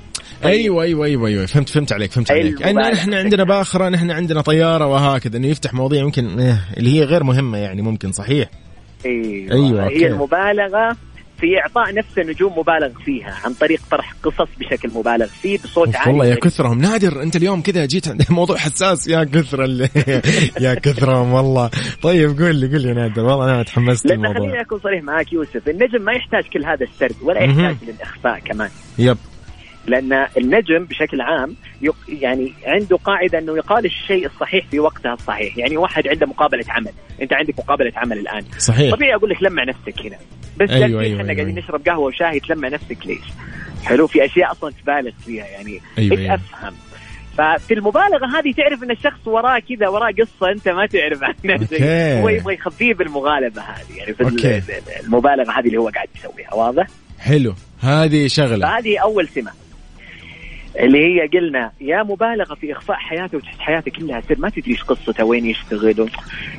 أيوه 0.44 0.82
أيوه 0.82 1.06
أيوه 1.06 1.28
أيوه 1.28 1.46
فهمت 1.46 1.68
فهمت 1.68 1.92
عليك 1.92 2.12
فهمت 2.12 2.30
عليك 2.30 2.62
إن. 2.62 2.76
نحن 2.76 3.14
عندنا 3.14 3.44
باخرة 3.44 3.88
نحن 3.88 4.10
عندنا 4.10 4.40
طيارة 4.40 4.86
وهكذا 4.86 5.36
إنه 5.36 5.46
يفتح 5.46 5.74
مواضيع 5.74 6.00
يمكن 6.00 6.40
إيه 6.40 6.60
اللي 6.76 6.98
هي 7.00 7.04
غير 7.04 7.24
مهمة 7.24 7.58
يعني 7.58 7.82
ممكن 7.82 8.12
صحيح 8.12 8.50
أيوه, 9.06 9.52
أيوة، 9.52 9.84
أوكي. 9.84 9.96
هي 10.04 10.06
المبالغة 10.06 10.96
في 11.40 11.58
إعطاء 11.60 11.94
نفس 11.94 12.18
النجوم 12.18 12.58
مبالغ 12.58 12.88
فيها 13.04 13.34
عن 13.44 13.52
طريق 13.54 13.80
طرح 13.90 14.14
قصص 14.22 14.48
بشكل 14.58 14.90
مبالغ 14.94 15.26
فيه 15.26 15.58
بصوت 15.58 15.96
عالي. 15.96 16.10
والله 16.10 16.26
يا. 16.26 16.34
كثرهم. 16.34 16.78
نادر 16.80 17.22
أنت 17.22 17.36
اليوم 17.36 17.62
كذا 17.62 17.86
جيت 17.86 18.08
عند 18.08 18.22
موضوع 18.30 18.56
حساس. 18.56 19.08
يا 19.08 19.24
كثر. 19.24 19.60
يا 20.66 20.74
كثرهم 20.74 21.32
والله. 21.32 21.70
طيب 22.02 22.38
قول 22.40 22.56
لي 22.56 22.66
قول 22.68 22.80
لي 22.82 22.92
نادر. 22.92 23.22
والله 23.24 23.44
أنا 23.44 23.62
تحمست 23.62 24.06
لأن 24.06 24.22
خليني 24.22 24.34
للموضوع 24.38 24.60
أكون 24.60 24.78
صريح 24.80 25.02
معاك 25.02 25.32
يوسف. 25.32 25.68
النجم 25.68 26.02
ما 26.02 26.12
يحتاج 26.12 26.44
كل 26.52 26.64
هذا 26.64 26.84
السرد 26.84 27.16
ولا. 27.22 27.40
يحتاج 27.44 27.76
للإخفاء 27.88 28.38
كمان. 28.38 28.70
يب. 28.98 29.16
لأن 29.88 30.26
النجم 30.36 30.84
بشكل 30.84 31.20
عام. 31.20 31.56
يعني 32.08 32.52
عنده 32.66 32.96
قاعدة 32.96 33.38
أنه 33.38 33.56
يقال 33.56 33.84
الشيء 33.84 34.26
الصحيح 34.26 34.66
في 34.66 34.80
وقتها 34.80 35.12
الصحيح. 35.12 35.58
يعني 35.58 35.76
واحد 35.76 36.08
عنده 36.08 36.26
مقابلة 36.26 36.64
عمل. 36.68 36.92
أنت 37.22 37.32
عندك 37.32 37.58
مقابلة 37.58 37.92
عمل 37.96 38.18
الآن. 38.18 38.44
صحيح. 38.58 38.94
طبيعي 38.94 39.14
أقول 39.14 39.30
لك 39.30 39.42
لمع 39.42 39.64
نفسك 39.64 40.06
هنا. 40.06 40.16
بس 40.60 40.70
أيوة، 40.70 40.86
أيوة 40.86 41.00
أيوة، 41.02 41.02
إحنا 41.02 41.12
أيوة، 41.12 41.24
قاعدين 41.34 41.46
أيوة. 41.46 41.58
نشرب 41.58 41.88
قهوة 41.88 42.06
وشاي 42.06 42.40
تلمع 42.40 42.68
نفسك 42.68 43.06
ليش؟ 43.06 43.24
حلو 43.84 44.06
في 44.06 44.24
أشياء 44.24 44.52
أصلا 44.52 44.72
تبالغ 44.82 45.10
فيها 45.24 45.46
يعني 45.46 45.80
أيوة، 45.98 46.12
إيش 46.12 46.20
أيوة. 46.20 46.34
أفهم؟ 46.34 46.74
ففي 47.38 47.74
المبالغة 47.74 48.38
هذه 48.38 48.52
تعرف 48.56 48.82
إن 48.82 48.90
الشخص 48.90 49.26
وراه 49.26 49.58
كذا 49.58 49.88
وراه 49.88 50.10
قصة 50.10 50.50
أنت 50.52 50.68
ما 50.68 50.86
تعرف 50.86 51.22
عنها 51.22 52.20
هو 52.22 52.28
يبغى 52.28 52.54
يخفيه 52.54 52.94
بالمغالبه 52.94 53.62
هذه 53.62 53.96
يعني 53.96 54.14
في 54.14 54.24
أوكي. 54.24 54.58
ال- 54.58 54.62
ال- 54.70 55.04
المبالغة 55.04 55.52
هذه 55.58 55.66
اللي 55.66 55.76
هو 55.78 55.88
قاعد 55.88 56.08
يسويها. 56.16 56.54
واضح؟ 56.54 56.86
حلو. 57.18 57.54
هذه 57.80 58.26
شغلة. 58.26 58.66
فهذه 58.66 58.98
أول 58.98 59.28
سمة. 59.28 59.50
اللي 60.78 60.98
هي 60.98 61.28
قلنا 61.28 61.72
يا 61.80 62.02
مبالغة 62.02 62.54
في 62.54 62.72
إخفاء 62.72 62.96
حياته 62.96 63.36
وتحس 63.38 63.58
حياته 63.58 63.90
كلها 63.90 64.20
سر 64.20 64.38
ما 64.38 64.48
تدري 64.48 64.70
إيش 64.70 64.82
قصته 64.82 65.24
وين 65.24 65.46
يشتغل. 65.46 66.10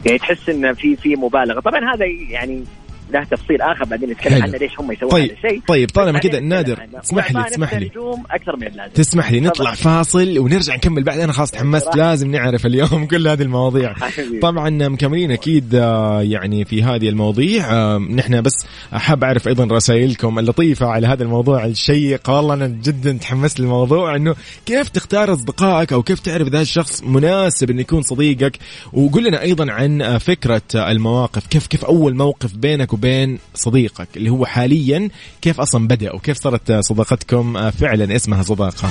يعني 0.06 0.18
تحس 0.18 0.50
انه 0.50 0.74
في 0.74 0.96
في 0.96 1.16
مبالغة. 1.16 1.60
طبعا 1.60 1.94
هذا 1.94 2.06
يعني 2.06 2.64
له 3.12 3.24
تفصيل 3.24 3.62
آخر 3.62 3.86
بعدين 3.86 4.10
نتكلم. 4.10 4.44
عنه 4.44 4.58
ليش 4.58 4.80
هم 4.80 4.92
يسوون 4.92 5.12
طيب 5.12 5.30
هذا 5.30 5.34
الشيء. 5.34 5.62
طيب 5.68 5.90
طالما 5.90 6.20
كذا 6.20 6.40
نادر. 6.40 6.88
اسمح 7.04 7.32
لي 7.32 7.48
اسمح 7.48 7.74
لي. 7.74 7.92
أكثر 8.32 8.56
من 8.56 8.68
اللازم. 8.68 8.94
تسمح 8.94 9.32
لي 9.32 9.40
نطلع. 9.40 9.74
فاصل 9.74 10.40
ونرجع 10.40 10.76
نكمل 10.76 11.04
بعد 11.04 11.20
أنا 11.20 11.34
خلاص 11.34 11.52
تحمست 11.52 11.96
لازم 11.96 12.32
نعرف 12.32 12.66
اليوم 12.66 13.06
كل 13.12 13.28
هذه 13.28 13.42
المواضيع. 13.42 13.94
طبعا 14.42 14.70
مكملين 14.70 15.32
أكيد 15.32 15.76
آه، 15.76 16.22
يعني 16.22 16.66
في 16.66 16.84
هذه 16.84 17.10
المواضيع. 17.10 17.72
آه، 17.72 17.98
نحن 17.98 18.42
بس 18.42 18.66
أحب 18.96 19.24
أعرف 19.24 19.48
أيضا 19.48 19.76
رسائلكم 19.76 20.40
اللطيفة 20.40 20.86
على 20.88 21.08
هذا 21.08 21.24
الموضوع 21.24 21.66
الشيق. 21.66 22.30
والله 22.30 22.54
أنا 22.54 22.68
جدا 22.68 23.12
تحمست 23.12 23.60
للموضوع 23.60 24.16
إنه 24.16 24.36
كيف 24.66 24.90
تختار 24.90 25.34
أصدقائك 25.34 25.94
أو 25.94 26.04
كيف 26.04 26.20
تعرف 26.20 26.48
إذا 26.48 26.62
الشخص 26.62 27.04
مناسب 27.04 27.70
إنه 27.70 27.82
يكون 27.82 28.02
صديقك؟ 28.02 28.58
وقول 28.94 29.24
لنا 29.24 29.42
أيضا 29.42 29.72
عن 29.72 30.02
آه، 30.02 30.18
فكرة 30.18 30.62
المواقف. 30.76 31.48
كيف 31.48 31.68
كيف 31.68 31.86
أول 31.86 32.16
موقف 32.16 32.56
بينك 32.56 32.94
وبين 33.00 33.40
صديقك 33.56 34.08
اللي 34.18 34.30
هو 34.30 34.46
حاليا 34.46 35.10
كيف 35.42 35.60
أصلا 35.60 35.88
بدأ 35.88 36.16
وكيف 36.16 36.38
صارت 36.38 36.72
صداقتكم؟ 36.72 37.58
آه، 37.58 37.70
فعلا 37.70 38.16
اسمها 38.16 38.44
صداقة. 38.44 38.90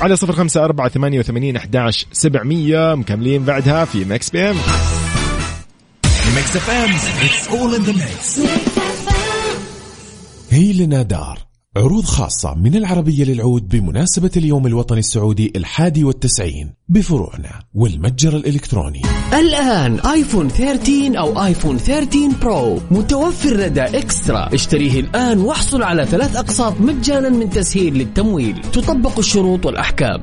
على 0.00 0.16
صفر 0.16 0.32
خمسة 0.32 0.64
أربعة 0.64 0.88
ثمانية 0.88 1.18
وثمانين 1.18 1.56
أحداش 1.56 2.06
سبعمية. 2.12 2.94
مكملين 2.94 3.44
بعدها 3.44 3.84
في 3.84 4.04
مكس 4.04 4.30
بي 4.30 4.50
إم. 4.50 4.56
ميكس 6.36 6.56
إف 6.56 6.70
إم. 6.70 6.90
it's 7.24 7.48
all 7.48 7.74
in 7.74 7.82
the 7.82 7.92
mix 7.92 8.40
هي 10.50 10.72
لنا 10.72 11.02
دار 11.02 11.47
عروض 11.76 12.04
خاصة 12.04 12.54
من 12.54 12.76
العربية 12.76 13.24
للعود 13.24 13.68
بمناسبة 13.68 14.30
اليوم 14.36 14.66
الوطني 14.66 14.98
السعودي 14.98 15.52
الحادي 15.56 16.04
والتسعين 16.04 16.74
بفروعنا 16.88 17.62
والمتجر 17.74 18.36
الإلكتروني. 18.36 19.02
الآن 19.32 20.00
آيفون 20.00 20.48
13 20.48 21.18
أو 21.18 21.44
آيفون 21.44 21.78
13 21.78 22.30
برو. 22.42 22.80
متوفر 22.90 23.56
لدى 23.56 23.80
إكسترا. 23.80 24.54
اشتريه 24.54 25.00
الآن 25.00 25.38
واحصل 25.38 25.82
على 25.82 26.06
ثلاث 26.06 26.36
أقساط 26.36 26.80
مجانا 26.80 27.28
من 27.28 27.50
تسهيل 27.50 27.94
للتمويل. 27.94 28.60
تطبق 28.60 29.18
الشروط 29.18 29.66
والأحكام. 29.66 30.20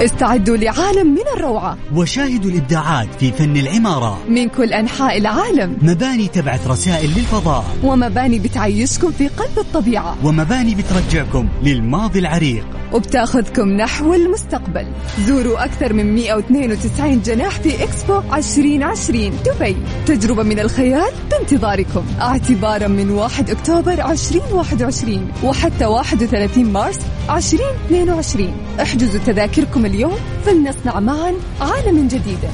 استعدوا 0.00 0.56
لعالم 0.56 1.14
من 1.14 1.24
الروعة. 1.36 1.78
وشاهدوا 1.94 2.50
الإبداعات 2.50 3.08
في 3.20 3.32
فن 3.32 3.56
العمارة. 3.56 4.18
من 4.28 4.48
كل 4.48 4.72
أنحاء 4.72 5.18
العالم. 5.18 5.78
مباني 5.82 6.28
تبعث 6.28 6.66
رسائل 6.66 7.10
للفضاء. 7.10 7.64
ومباني 7.84 8.38
بتعيشكم 8.38 9.10
في 9.10 9.28
قلب 9.28 9.58
الطبيعة. 9.58 10.16
ومباني 10.24 10.74
بترجعكم 10.74 11.48
للماضي 11.62 12.18
العريق. 12.18 12.66
وبتأخذكم 12.92 13.68
نحو 13.68 14.14
المستقبل. 14.14 14.86
زوروا 15.26 15.64
أكثر 15.64 15.92
من 15.92 16.14
192 16.14 17.22
جناح 17.22 17.60
في 17.60 17.84
إكسبو 17.84 18.20
2020 18.34 19.32
دبي. 19.46 19.76
تجربة 20.06 20.42
من 20.42 20.58
الخيال 20.58 21.10
بانتظاركم. 21.30 22.04
اعتبارا 22.20 22.88
من 22.88 23.10
1 23.10 23.50
أكتوبر 23.50 24.10
2021 24.10 25.28
وحتى 25.44 25.86
31 25.86 26.72
مارس 26.72 26.98
2022 27.30 28.52
احجزوا 28.82 29.20
تذاكركم 29.26 29.86
اليوم 29.88 30.16
فلنصنع 30.46 31.00
معا 31.00 31.34
عالما 31.60 32.08
جديدا. 32.08 32.50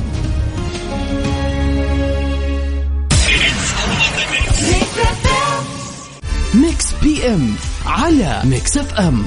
ميكس 6.54 6.92
بي 7.02 7.26
إم 7.26 7.54
على 7.86 8.40
ميكس 8.44 8.76
إف 8.78 8.94
إم. 8.94 9.24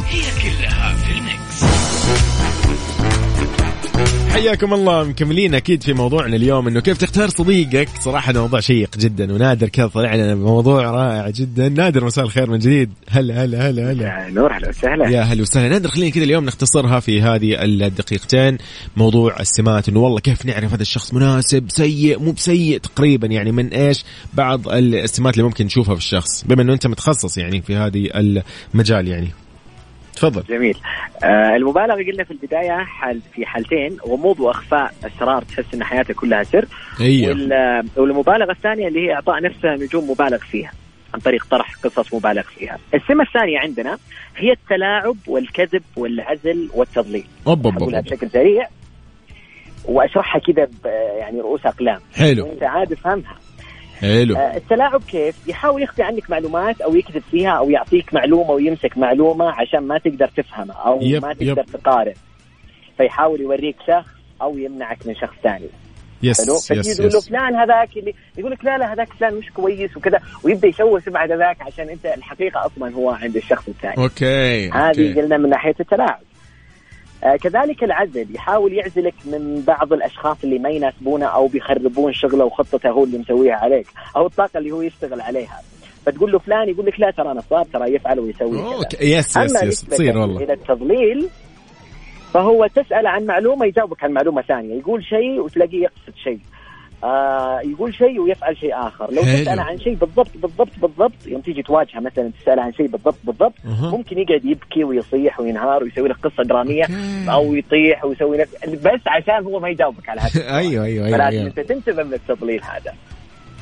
حياكم 4.37 4.73
الله 4.73 5.03
مكملين 5.03 5.55
أكيد 5.55 5.83
في 5.83 5.93
موضوعنا 5.93 6.35
اليوم 6.35 6.67
إنه 6.67 6.79
كيف 6.79 6.97
تختار 6.97 7.29
صديقك؟ 7.29 7.89
صراحة 8.01 8.33
موضوع 8.33 8.59
شيق 8.59 8.97
جدا 8.97 9.33
ونادر 9.33 9.69
كذا 9.69 9.87
طلع 9.87 10.15
لنا 10.15 10.35
بموضوع 10.35 10.91
رائع 10.91 11.29
جدا. 11.29 11.69
نادر 11.69 12.05
مساء 12.05 12.25
الخير 12.25 12.49
من 12.49 12.59
جديد. 12.59 12.89
هلا 13.09 13.43
هلا 13.43 13.69
هلا 13.69 13.91
هلا. 13.91 14.29
نور 14.29 14.51
أهلا 14.53 14.69
وسهلا. 14.69 15.09
يا 15.09 15.21
هلا 15.21 15.41
وسهلا. 15.41 15.69
نادر 15.69 15.89
خلينا 15.89 16.11
كذا 16.11 16.23
اليوم 16.23 16.45
نختصرها 16.45 16.99
في 16.99 17.21
هذه 17.21 17.63
الدقيقتين. 17.63 18.57
موضوع 18.97 19.39
السمات 19.39 19.89
إنه 19.89 19.99
والله 19.99 20.19
كيف 20.19 20.45
نعرف 20.45 20.73
هذا 20.73 20.81
الشخص 20.81 21.13
مناسب 21.13 21.65
سيء 21.67 22.19
مو 22.19 22.31
بسيء 22.31 22.77
تقريبا 22.77 23.27
يعني 23.27 23.51
من 23.51 23.67
إيش؟ 23.67 24.03
بعض 24.33 24.69
السمات 24.69 25.33
اللي 25.33 25.43
ممكن 25.43 25.65
نشوفها 25.65 25.95
في 25.95 26.01
الشخص 26.01 26.43
بما 26.43 26.61
إنه 26.61 26.73
أنت 26.73 26.87
متخصص 26.87 27.37
يعني 27.37 27.61
في 27.61 27.75
هذه 27.75 28.09
المجال 28.73 29.07
يعني. 29.07 29.46
تفضل. 30.17 30.43
جميل. 30.49 30.77
آه 31.23 31.55
المبالغة 31.55 31.95
قلنا 31.95 32.23
في 32.23 32.31
البداية 32.31 32.77
حال 32.83 33.21
في 33.35 33.45
حالتين 33.45 33.97
غموض 34.07 34.39
واخفاء 34.39 34.93
اسرار 35.05 35.41
تحس 35.43 35.73
إن 35.73 35.83
حياتك 35.83 36.15
كلها 36.15 36.43
سر. 36.43 36.65
أيوه 36.99 37.29
وال- 37.29 37.87
والمبالغة 37.97 38.51
الثانية 38.51 38.87
اللي 38.87 39.07
هي 39.07 39.13
إعطاء 39.13 39.41
نفسها 39.43 39.75
نجوم 39.75 40.09
مبالغ 40.11 40.37
فيها 40.37 40.71
عن 41.13 41.19
طريق 41.19 41.45
طرح 41.51 41.75
قصص 41.83 42.13
مبالغ 42.13 42.41
فيها. 42.41 42.77
السمة 42.93 43.23
الثانية 43.23 43.59
عندنا 43.59 43.97
هي 44.37 44.51
التلاعب 44.51 45.15
والكذب 45.27 45.83
والعزل 45.97 46.69
والتضليل. 46.73 47.25
أقولها 47.47 47.97
اوب 47.99 48.05
بشكل 48.05 48.29
سريع 48.29 48.67
وأشرحها 49.85 50.39
كذا 50.41 50.67
يعني 51.19 51.39
رؤوس 51.41 51.65
أقلام. 51.65 51.99
حلو. 52.15 52.47
وانت 52.47 52.63
عاد 52.63 52.91
افهمها. 52.91 53.35
حلو 54.01 54.35
آه، 54.35 54.57
التلاعب 54.57 55.03
كيف؟ 55.03 55.47
يحاول 55.47 55.83
يخفي 55.83 56.03
عنك 56.03 56.29
معلومات 56.29 56.81
أو 56.81 56.95
يكذب 56.95 57.23
فيها 57.31 57.49
أو 57.51 57.69
يعطيك 57.69 58.13
معلومة 58.13 58.51
ويمسك 58.51 58.97
معلومة 58.97 59.51
عشان 59.51 59.79
ما 59.79 59.97
تقدر 59.97 60.27
تفهمها 60.27 60.75
أو 60.75 60.99
يب، 61.01 61.21
ما 61.21 61.31
يب. 61.31 61.55
تقدر 61.55 61.63
تقارن. 61.63 62.13
فيحاول 62.97 63.41
يوريك 63.41 63.75
شخص 63.87 64.09
أو 64.41 64.57
يمنعك 64.57 65.07
من 65.07 65.15
شخص 65.15 65.35
ثاني. 65.43 65.69
yes 66.23 66.41
حلو؟ 66.41 66.55
yes 66.55 66.73
فتجي 66.73 66.93
تقول 66.93 67.11
له 67.13 67.21
فلان 67.21 67.55
هذاك 67.55 67.97
اللي 67.97 68.13
يقول 68.37 68.51
لك 68.51 68.65
لا 68.65 68.77
لا 68.77 68.93
هذاك 68.93 69.13
فلان 69.13 69.33
مش 69.33 69.51
كويس 69.51 69.97
وكذا 69.97 70.19
ويبدأ 70.43 70.67
يشوه 70.67 70.99
سمعه 70.99 71.25
ذاك 71.25 71.61
عشان 71.61 71.89
أنت 71.89 72.05
الحقيقة 72.05 72.65
أصلا 72.65 72.95
هو 72.95 73.09
عند 73.11 73.35
الشخص 73.35 73.67
الثاني. 73.67 73.97
أوكي 73.97 74.69
هذه. 74.69 75.15
قلنا 75.15 75.37
من 75.37 75.49
ناحية 75.49 75.75
التلاعب. 75.79 76.19
آه 77.23 77.35
كذلك 77.35 77.83
العزل. 77.83 78.35
يحاول 78.35 78.73
يعزلك 78.73 79.13
من 79.25 79.63
بعض 79.67 79.93
الأشخاص 79.93 80.43
اللي 80.43 80.59
ما 80.59 80.69
يناسبونه 80.69 81.25
أو 81.25 81.47
بيخربون 81.47 82.13
شغله 82.13 82.45
وخطته 82.45 82.89
هو 82.89 83.03
اللي 83.03 83.17
مسويها 83.17 83.55
عليك 83.55 83.87
أو 84.15 84.25
الطاقة 84.25 84.57
اللي 84.57 84.71
هو 84.71 84.81
يشتغل 84.81 85.21
عليها. 85.21 85.61
فتقول 86.05 86.31
له 86.31 86.39
فلان 86.39 86.69
يقول 86.69 86.85
لك 86.85 86.99
لا 86.99 87.11
ترى 87.11 87.33
نصاب 87.33 87.67
ترى 87.73 87.95
يفعل 87.95 88.19
ويسوي 88.19 88.63
أوكي. 88.63 88.97
yes 89.01 89.37
yes 89.37 89.63
yes 89.63 89.81
تصير 89.81 90.17
والله. 90.17 90.43
إلى 90.43 90.53
التضليل 90.53 91.29
فهو 92.33 92.67
تسأل 92.67 93.07
عن 93.07 93.25
معلومة 93.25 93.65
يجاوبك 93.65 94.03
عن 94.03 94.11
معلومة 94.11 94.41
ثانية. 94.41 94.75
يقول 94.79 95.03
شيء 95.03 95.39
وتلاقيه 95.39 95.81
يقصد 95.83 96.15
شيء. 96.23 96.39
آه 97.03 97.59
يقول 97.61 97.93
شيء 97.93 98.19
ويفعل 98.19 98.57
شيء 98.57 98.75
آخر 98.87 99.11
لو 99.13 99.23
حلو. 99.23 99.41
تسأل 99.43 99.59
عن 99.59 99.79
شيء 99.79 99.93
بالضبط 99.93 100.29
بالضبط 100.35 100.69
بالضبط 100.81 101.13
يوم 101.27 101.41
تيجي 101.41 101.61
تواجهه 101.63 101.99
مثلا 101.99 102.31
تسأل 102.41 102.59
عن 102.59 102.73
شيء 102.73 102.87
بالضبط 102.87 103.17
بالضبط 103.23 103.53
أها. 103.65 103.91
ممكن 103.91 104.17
يقعد 104.19 104.45
يبكي 104.45 104.83
ويصيح 104.83 105.39
وينهار 105.39 105.83
ويسوي 105.83 106.09
لك 106.09 106.15
قصة 106.23 106.43
درامية 106.43 106.83
أو 107.29 107.55
يطيح 107.55 108.05
ويسوي 108.05 108.37
نفس 108.37 108.51
بس 108.65 109.01
عشان 109.07 109.43
هو 109.43 109.59
ما 109.59 109.69
يجاوبك 109.69 110.09
على 110.09 110.21
هذا 110.21 110.41
أيوه 110.57 110.85
أيوه 110.85 111.05
أيوه, 111.05 111.17
فلازم 111.17 111.37
أيوة. 111.37 111.47
أنت 111.47 111.59
تنتبه 111.59 112.03
من 112.03 112.13
التضليل 112.13 112.61
هذا 112.63 112.93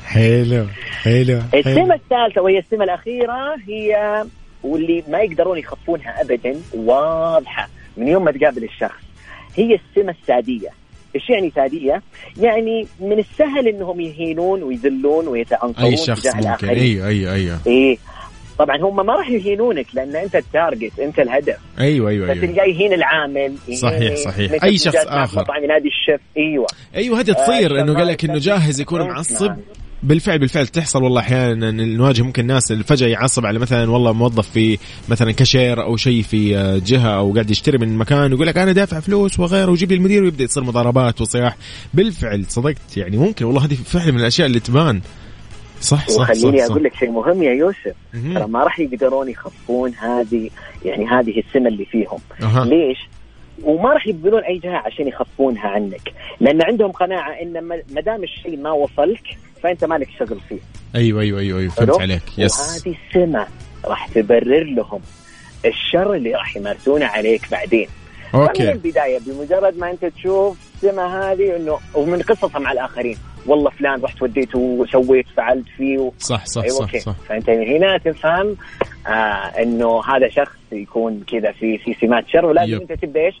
حلو 0.06 0.66
حلو 1.02 1.40
السمة 1.54 1.74
حلو. 1.74 1.92
الثالثة 1.92 2.42
وهي 2.42 2.58
السمة 2.58 2.84
الأخيرة 2.84 3.56
هي 3.68 4.24
واللي 4.62 5.02
ما 5.08 5.18
يقدرون 5.20 5.58
يخفونها 5.58 6.20
أبدا 6.22 6.56
واضحة 6.74 7.68
من 7.96 8.08
يوم 8.08 8.24
ما 8.24 8.32
تقابل 8.32 8.64
الشخص 8.64 9.02
هي 9.56 9.74
السمة 9.74 10.14
السادية 10.22 10.68
إيش 11.16 11.30
يعني 11.30 11.52
سادية؟ 11.54 12.02
يعني 12.36 12.86
من 13.00 13.18
السهل 13.18 13.68
إنهم 13.68 14.00
يهينون 14.00 14.62
ويذلون 14.62 15.28
ويتعنصرون 15.28 15.90
أي 15.90 15.96
شخص 15.96 16.26
ممكن. 16.26 16.38
الآخرين. 16.38 16.78
أيوه 16.78 17.08
أيوه 17.08 17.32
أيوه 17.32 17.58
إيه. 17.66 17.98
طبعا 18.58 18.76
هم 18.76 19.06
ما 19.06 19.14
راح 19.14 19.30
يهينونك 19.30 19.86
لأن 19.94 20.16
أنت 20.16 20.36
التارجت 20.36 21.00
أنت 21.00 21.18
الهدف. 21.18 21.58
أيوه 21.78 22.10
أيوه 22.10 22.30
أيوه. 22.30 22.34
فتلقاه 22.34 22.64
يهين 22.64 22.92
العامل 22.92 23.54
يهين 23.68 23.76
صحيح، 23.76 24.14
صحيح. 24.14 24.64
أي 24.64 24.78
شخص 24.78 24.96
آخر. 25.06 25.40
مطعم 25.40 25.64
ينادي 25.64 25.88
الشيف. 25.88 26.20
أيوه. 26.36 26.66
أيوه 26.94 27.20
هذه 27.20 27.30
آه، 27.30 27.34
تصير 27.34 27.80
إنه 27.80 27.86
شغال 27.86 27.96
قال 27.96 28.06
لك 28.06 28.24
إنه 28.24 28.38
جاهز 28.38 28.80
يكون 28.80 29.00
نعم. 29.00 29.08
معصب. 29.08 29.56
بالفعل 30.06 30.38
بالفعل 30.38 30.66
تحصل 30.66 31.02
والله 31.02 31.20
أحيانا 31.20 31.70
نواجه 31.70 32.22
ممكن 32.22 32.46
ناس 32.46 32.72
فجأة 32.72 33.08
يعصب 33.08 33.46
على 33.46 33.58
مثلا 33.58 33.90
والله 33.90 34.12
موظف 34.12 34.50
في 34.50 34.78
مثلا 35.08 35.32
كاشير 35.32 35.82
أو 35.82 35.96
شيء 35.96 36.22
في 36.22 36.56
آه، 36.56 36.80
جهة 36.86 37.18
أو 37.18 37.32
قاعد 37.32 37.50
يشتري 37.50 37.78
من 37.78 37.98
مكان 37.98 38.32
ويقول 38.32 38.46
لك 38.46 38.58
أنا 38.58 38.72
دافع 38.72 39.00
فلوس 39.00 39.40
وغيره 39.40 39.70
ويجيب 39.70 39.90
لي 39.90 39.96
المدير 39.96 40.22
ويبدأ 40.22 40.44
يصير 40.44 40.64
مضاربات 40.64 41.20
وصياح 41.20 41.56
بالفعل 41.94 42.44
صدقت 42.48 42.96
يعني 42.96 43.16
ممكن 43.16 43.44
والله 43.44 43.64
هذه 43.64 43.74
فعلا 43.74 44.12
من 44.12 44.20
الأشياء 44.20 44.46
اللي 44.46 44.60
تبان 44.60 45.00
صح 45.80 46.08
صح 46.08 46.20
وخليني 46.20 46.58
صح. 46.58 46.64
أقول 46.64 46.84
لك 46.84 46.94
شيء 46.94 47.10
مهم 47.10 47.42
يا 47.42 47.52
يوسف. 47.52 47.94
ترى 48.34 48.46
ما 48.46 48.64
راح 48.64 48.80
يقدرون 48.80 49.28
يخفون 49.28 49.92
هذه 49.94 50.50
يعني 50.84 51.06
هذه 51.06 51.38
السمه 51.38 51.68
اللي 51.68 51.84
فيهم 51.84 52.18
أها. 52.42 52.64
ليش؟ 52.64 52.98
وما 53.62 53.92
راح 53.92 54.06
يبذلون 54.06 54.44
أي 54.44 54.58
جهة 54.58 54.76
عشان 54.76 55.08
يخفونها 55.08 55.68
عنك 55.68 56.12
لأن 56.40 56.62
عندهم 56.62 56.92
قناعة 56.92 57.32
إن 57.42 57.60
ما 57.94 58.00
دام 58.00 58.22
الشيء 58.22 58.56
ما 58.56 58.70
وصلك 58.70 59.36
فانت 59.66 59.84
مالك 59.84 60.08
شغل 60.18 60.40
فيه 60.48 60.58
أيوه 60.94 61.20
أيوه 61.20 61.40
أيوه, 61.40 61.60
أيوة. 61.60 61.70
فهمت؟ 61.70 62.00
عليك 62.00 62.22
yes 62.38 62.60
وهذه 62.60 62.96
السمة 63.08 63.46
راح 63.84 64.08
تبرر 64.08 64.64
لهم 64.64 65.00
الشر 65.64 66.14
اللي 66.14 66.34
راح 66.34 66.56
يمارسونه 66.56 67.06
عليك 67.06 67.50
بعدين 67.50 67.88
أوكي 68.34 68.72
البداية 68.72 69.18
بمجرد 69.18 69.78
ما 69.78 69.90
أنت 69.90 70.04
تشوف 70.04 70.58
السمة 70.74 71.02
هذه 71.02 71.56
إنه 71.56 71.78
ومن 71.94 72.22
قصصها 72.22 72.58
مع 72.58 72.72
الآخرين 72.72 73.18
والله 73.46 73.70
فلان 73.70 74.00
رحت 74.00 74.22
وديته 74.22 74.58
وسويت 74.58 75.26
فعلت 75.36 75.66
فيه 75.76 75.98
و... 75.98 76.12
صح 76.18 76.46
صح 76.46 76.62
أيوة 76.62 76.74
صح 76.74 76.80
أوكي. 76.80 77.00
صح 77.00 77.14
فأنت 77.28 77.50
هنا 77.50 77.98
تفهم 77.98 78.56
آه 79.06 79.10
إنه 79.62 80.02
هذا 80.04 80.28
شخص 80.28 80.58
يكون 80.72 81.24
كذا 81.26 81.52
في 81.52 81.78
في 81.78 81.94
سمات 82.00 82.28
شر 82.28 82.46
ولازم 82.46 82.72
يب. 82.72 82.80
أنت 82.80 82.92
تبدأ 82.92 83.20
إيش؟ 83.20 83.40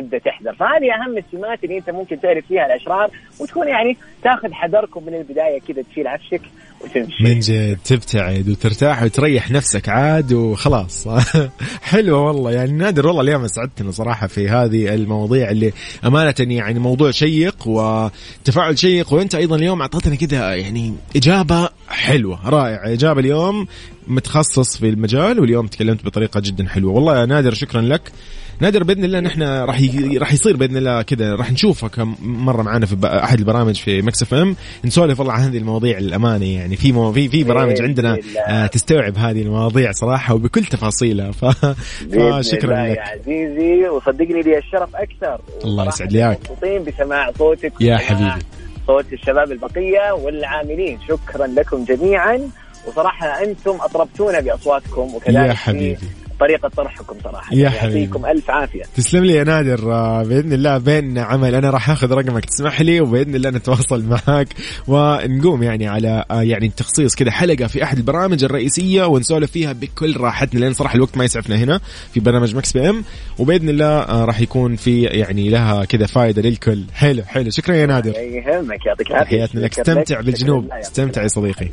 تبدأ 0.00 0.18
تحذر. 0.18 0.54
فهذه 0.54 0.94
أهم 0.94 1.18
السمات 1.18 1.64
اللي 1.64 1.78
أنت 1.78 1.90
ممكن 1.90 2.20
تعرف 2.20 2.46
فيها 2.46 2.66
الأشرار 2.66 3.10
وتكون 3.40 3.68
يعني 3.68 3.96
تاخذ 4.22 4.52
حذركم 4.52 5.06
من 5.06 5.14
البداية 5.14 5.60
كذا 5.68 5.82
تشيل 5.82 6.06
عفشك 6.06 6.40
وتمشي. 6.80 7.24
من 7.24 7.40
جد 7.40 7.78
تبتعد 7.84 8.48
وترتاح 8.48 9.02
وتريح 9.02 9.50
نفسك 9.50 9.88
عاد 9.88 10.32
وخلاص. 10.32 11.08
حلوة 11.90 12.20
والله 12.20 12.52
يعني 12.52 12.72
نادر 12.72 13.06
والله 13.06 13.22
اليوم 13.22 13.44
أسعدتنا 13.44 13.90
صراحة 13.90 14.26
في 14.26 14.48
هذه 14.48 14.94
المواضيع 14.94 15.50
اللي 15.50 15.72
أمانة 16.04 16.34
يعني 16.40 16.78
موضوع 16.78 17.10
شيق 17.10 17.68
وتفاعل 17.68 18.78
شيق. 18.78 19.12
وأنت 19.12 19.34
أيضا 19.34 19.56
اليوم 19.56 19.80
أعطيتنا 19.80 20.14
كده 20.14 20.54
يعني 20.54 20.94
إجابة 21.16 21.68
حلوة 21.88 22.48
رائعة. 22.48 22.92
إجابة 22.92 23.20
اليوم 23.20 23.66
متخصص 24.06 24.78
في 24.78 24.88
المجال 24.88 25.40
واليوم 25.40 25.66
تكلمت 25.66 26.04
بطريقة 26.04 26.40
جدا 26.40 26.68
حلوة. 26.68 26.92
والله 26.92 27.20
يا 27.20 27.26
نادر 27.26 27.54
شكرا 27.54 27.80
لك. 27.80 28.12
نادر 28.60 28.84
بإذن 28.84 29.04
الله 29.04 29.20
نحن 29.20 29.42
راح 29.42 29.80
ي... 29.80 30.18
راح 30.18 30.32
يصير 30.32 30.56
بإذن 30.56 30.76
الله 30.76 31.02
كذا. 31.02 31.34
راح 31.34 31.52
نشوفك 31.52 31.98
مرة 32.22 32.62
معنا 32.62 32.86
في 32.86 32.96
أحد 33.04 33.38
البرامج 33.38 33.74
في 33.74 34.02
مكس 34.02 34.22
إف 34.22 34.34
إم. 34.34 34.56
نسولف 34.84 35.18
والله 35.18 35.32
عن 35.32 35.40
هذه 35.40 35.58
المواضيع 35.58 35.98
الامانه 35.98 36.44
يعني. 36.44 36.76
في 36.76 36.92
مو... 36.92 37.12
في 37.12 37.28
في 37.28 37.44
برامج 37.44 37.82
عندنا. 37.82 38.18
آه 38.48 38.66
تستوعب 38.66 39.18
هذه 39.18 39.42
المواضيع 39.42 39.92
صراحة 39.92 40.34
وبكل 40.34 40.64
تفاصيلها. 40.64 41.30
ف... 41.38 41.44
فشكرا 41.44 42.74
الله 42.74 42.86
يا 42.86 42.92
لك. 42.92 42.98
عزيزي. 42.98 43.88
وصدقني 43.88 44.42
لي 44.42 44.58
الشرف 44.58 44.96
أكثر. 44.96 45.40
الله 45.64 45.88
يسعد 45.88 46.12
لي 46.12 46.18
إياك. 46.18 46.38
مبسوطين 46.40 46.84
بسماع 46.84 47.32
صوتك 47.38 47.72
يا 47.80 47.96
حبيبي. 47.96 48.44
صوت 48.86 49.12
الشباب 49.12 49.52
البقية 49.52 50.12
والعاملين. 50.12 50.98
شكرا 51.08 51.46
لكم 51.46 51.84
جميعا. 51.84 52.50
وصراحة 52.86 53.26
أنتم 53.44 53.78
أطربتونا 53.80 54.40
بأصواتكم 54.40 55.14
وكذلك 55.14 55.48
يا 55.48 55.52
حبيبي. 55.52 55.98
طريقة 56.40 56.68
طرحكم 56.68 57.16
صراحة. 57.24 57.54
يا 57.54 57.68
حبيبي. 57.70 58.00
يعطيكم 58.00 58.26
ألف 58.26 58.50
عافية. 58.50 58.82
تسلم 58.96 59.24
لي 59.24 59.32
يا 59.32 59.44
نادر. 59.44 59.92
آه، 59.92 60.22
بإذن 60.22 60.52
الله 60.52 60.78
بين 60.78 61.18
عمل. 61.18 61.54
أنا 61.54 61.70
راح 61.70 61.90
آخذ 61.90 62.12
رقمك. 62.12 62.44
تسمح 62.44 62.80
لي 62.80 63.00
وبإذن 63.00 63.34
الله 63.34 63.50
نتواصل 63.50 64.04
معك 64.04 64.48
ونقوم 64.88 65.62
يعني 65.62 65.88
على 65.88 66.24
آه، 66.30 66.42
يعني 66.42 66.68
تخصيص 66.68 67.14
كذا 67.14 67.30
حلقة 67.30 67.66
في 67.66 67.82
أحد 67.84 67.96
البرامج 67.96 68.44
الرئيسية 68.44 69.04
ونسولف 69.04 69.50
فيها 69.50 69.72
بكل 69.72 70.16
راحتنا 70.16 70.60
لأن 70.60 70.72
صراحة 70.72 70.94
الوقت 70.94 71.16
ما 71.16 71.24
يسعفنا 71.24 71.56
هنا 71.56 71.80
في 72.14 72.20
برنامج 72.20 72.56
مكس 72.56 72.72
بي 72.72 72.90
إم. 72.90 73.04
وبإذن 73.38 73.68
الله 73.68 73.86
آه، 73.86 74.24
راح 74.24 74.40
يكون 74.40 74.76
في 74.76 75.02
يعني 75.02 75.48
لها 75.48 75.84
كذا 75.84 76.06
فائده 76.06 76.42
للكل. 76.42 76.84
حلو 76.92 77.22
حلو. 77.22 77.50
شكرا 77.50 77.74
يا 77.74 77.86
نادر. 77.86 78.10
يهمك 78.10 78.86
يعطيك 78.86 79.10
العافية. 79.10 79.36
تحياتنا 79.36 79.60
لك. 79.60 79.78
استمتع 79.78 80.20
بالجنوب. 80.20 80.72
استمتع 80.72 81.22
يا 81.22 81.28
صديقي. 81.28 81.68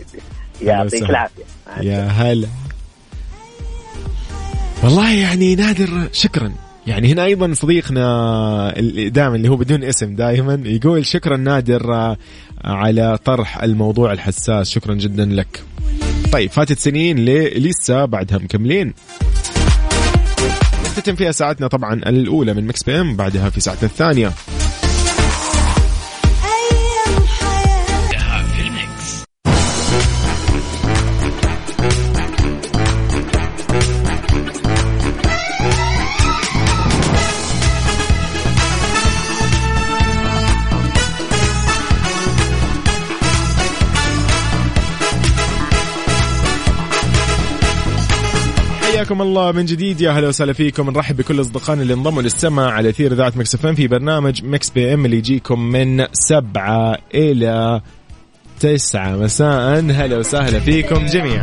يعطيك. 0.61 1.09
العافية. 1.09 1.43
يا 1.81 2.07
هلا. 2.07 2.47
والله 4.83 5.13
يعني 5.13 5.55
نادر 5.55 6.09
شكرا. 6.13 6.53
يعني 6.87 7.11
هنا 7.13 7.25
أيضا 7.25 7.53
صديقنا 7.53 8.73
دائما 9.07 9.35
اللي 9.35 9.49
هو 9.49 9.55
بدون 9.55 9.83
اسم 9.83 10.15
دائما 10.15 10.61
يقول 10.65 11.05
شكرا 11.05 11.37
نادر 11.37 12.15
على 12.65 13.17
طرح 13.25 13.63
الموضوع 13.63 14.13
الحساس. 14.13 14.69
شكرا 14.69 14.93
جدا 14.93 15.25
لك. 15.25 15.63
طيب 16.31 16.51
فاتت 16.51 16.79
سنين 16.79 17.17
ليه 17.25 17.59
لسه 17.59 18.05
بعدها 18.05 18.37
مكملين. 18.37 18.93
نختتم 20.85 21.15
فيها 21.15 21.31
ساعتنا 21.31 21.67
طبعا 21.67 21.93
الأولى 21.93 22.53
من 22.53 22.67
مكس 22.67 22.83
بي 22.83 23.01
إم 23.01 23.15
بعدها 23.15 23.49
في 23.49 23.59
ساعتنا 23.59 23.89
الثانية. 23.89 24.31
حياكم 49.03 49.21
الله 49.21 49.51
من 49.51 49.65
جديد. 49.65 50.01
يا 50.01 50.11
هلا 50.11 50.27
وسهلا 50.27 50.53
فيكم. 50.53 50.89
نرحب 50.89 51.17
بكل 51.17 51.41
أصدقائنا 51.41 51.81
اللي 51.81 51.93
انضموا 51.93 52.21
للسمع 52.21 52.71
على 52.71 52.89
أثير 52.89 53.11
إذاعة 53.13 53.33
مكس 53.35 53.55
إف 53.55 53.67
في 53.67 53.87
برنامج 53.87 54.43
مكس 54.43 54.69
بي 54.69 54.93
إم 54.93 55.05
اللي 55.05 55.17
يجيكم 55.17 55.59
من 55.59 56.05
سبعة 56.13 56.97
إلى 57.13 57.81
تسعة. 58.59 59.15
مساء. 59.15 59.79
هلا 59.79 60.17
وسهلا 60.17 60.59
فيكم 60.59 61.05
جميعا. 61.05 61.41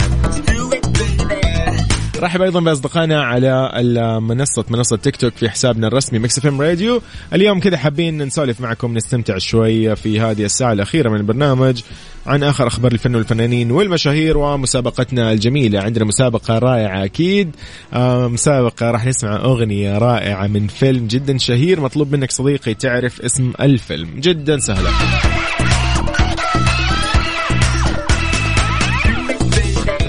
رحب 2.20 2.42
أيضا 2.42 2.60
بأصدقائنا 2.60 3.22
على 3.22 3.70
المنصه 3.74 4.64
منصه 4.70 4.96
تيك 4.96 5.16
توك 5.16 5.32
في 5.36 5.50
حسابنا 5.50 5.86
الرسمي 5.86 6.18
مكس 6.18 6.38
اف 6.38 6.46
ام 6.46 6.60
راديو 6.60 7.02
اليوم 7.34 7.60
كذا 7.60 7.76
حابين 7.76 8.22
نسولف 8.22 8.60
معكم 8.60 8.94
نستمتع 8.94 9.38
شوي 9.38 9.96
في 9.96 10.20
هذه 10.20 10.44
الساعة 10.44 10.72
الأخيرة 10.72 11.08
من 11.08 11.16
البرنامج 11.16 11.82
عن 12.26 12.42
آخر 12.42 12.66
أخبار 12.66 12.92
الفن 12.92 13.14
والفنانين 13.14 13.70
والمشاهير 13.70 14.38
ومسابقتنا 14.38 15.32
الجميلة. 15.32 15.80
عندنا 15.80 16.04
مسابقة 16.04 16.58
رائعة 16.58 17.04
أكيد. 17.04 17.56
آه، 17.92 18.28
مسابقة 18.28 18.90
راح 18.90 19.06
نسمع 19.06 19.36
أغنية 19.36 19.98
رائعة 19.98 20.46
من 20.46 20.66
فيلم 20.66 21.06
جدا 21.06 21.38
شهير 21.38 21.80
مطلوب 21.80 22.12
منك 22.12 22.30
صديقي 22.30 22.74
تعرف 22.74 23.20
اسم 23.20 23.52
الفيلم. 23.60 24.08
جدا 24.20 24.58
سهله 24.58 24.90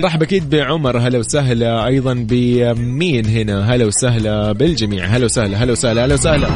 نرحب 0.01 0.23
أكيد 0.23 0.49
بعمر. 0.49 0.97
هلا 0.97 1.19
وسهلا 1.19 1.85
أيضا 1.87 2.13
بمين 2.13 3.25
هنا؟ 3.25 3.75
هلا 3.75 3.85
وسهلا 3.85 4.51
بالجميع. 4.51 5.05
هلا 5.05 5.25
وسهلا 5.25 5.63
هلا 5.63 5.71
وسهلا 5.71 6.05
هلا 6.05 6.13
وسهلا. 6.13 6.49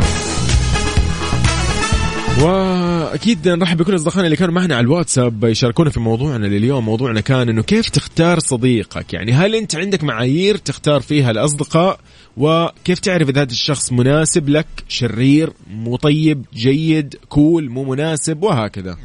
وأكيد 2.41 3.47
نرحب 3.47 3.77
بكل 3.77 3.95
أصدقائنا 3.95 4.25
اللي 4.25 4.35
كانوا 4.35 4.53
معنا 4.53 4.75
على 4.75 4.83
الواتساب 4.83 5.43
يشاركونا 5.43 5.89
في 5.89 5.99
موضوعنا 5.99 6.45
لليوم. 6.45 6.85
موضوعنا 6.85 7.21
كان 7.21 7.49
إنه 7.49 7.63
كيف 7.63 7.89
تختار 7.89 8.39
صديقك؟ 8.39 9.13
يعني 9.13 9.31
هل 9.31 9.55
أنت 9.55 9.75
عندك 9.75 10.03
معايير 10.03 10.57
تختار 10.57 11.01
فيها 11.01 11.31
الأصدقاء؟ 11.31 11.99
وكيف 12.37 12.99
تعرف 12.99 13.29
إذا 13.29 13.41
هذا 13.41 13.51
الشخص 13.51 13.91
مناسب 13.91 14.49
لك؟ 14.49 14.67
شرير 14.87 15.53
مو 15.69 15.95
طيب 15.95 16.45
جيد 16.53 17.15
cool 17.29 17.69
مو 17.69 17.83
مناسب؟ 17.83 18.43
وهكذا. 18.43 18.97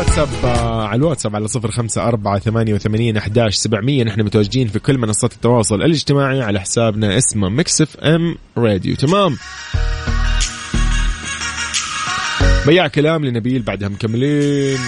الواتساب 0.00 0.28
آه، 0.44 0.86
على 0.86 0.98
الواتساب 0.98 1.36
على 1.36 1.48
صفر 1.48 1.70
خمسة 1.70 2.08
أربعة 2.08 2.38
ثمانية 2.38 2.74
وثمانين 2.74 3.16
أحداش 3.16 3.54
سبعمية. 3.54 4.04
نحن 4.04 4.22
متواجدين 4.22 4.68
في 4.68 4.78
كل 4.78 4.98
منصات 4.98 5.32
التواصل 5.32 5.82
الاجتماعي 5.82 6.42
على 6.42 6.60
حسابنا 6.60 7.18
اسمه 7.18 7.48
مكس 7.48 7.84
اف 7.84 7.96
ام 7.96 8.36
راديو 8.56 8.96
تمام؟ 8.96 9.36
بياع 12.66 12.88
كلام 12.88 13.24
لنبيل 13.24 13.62
بعدها 13.62 13.88
مكملين. 13.88 14.78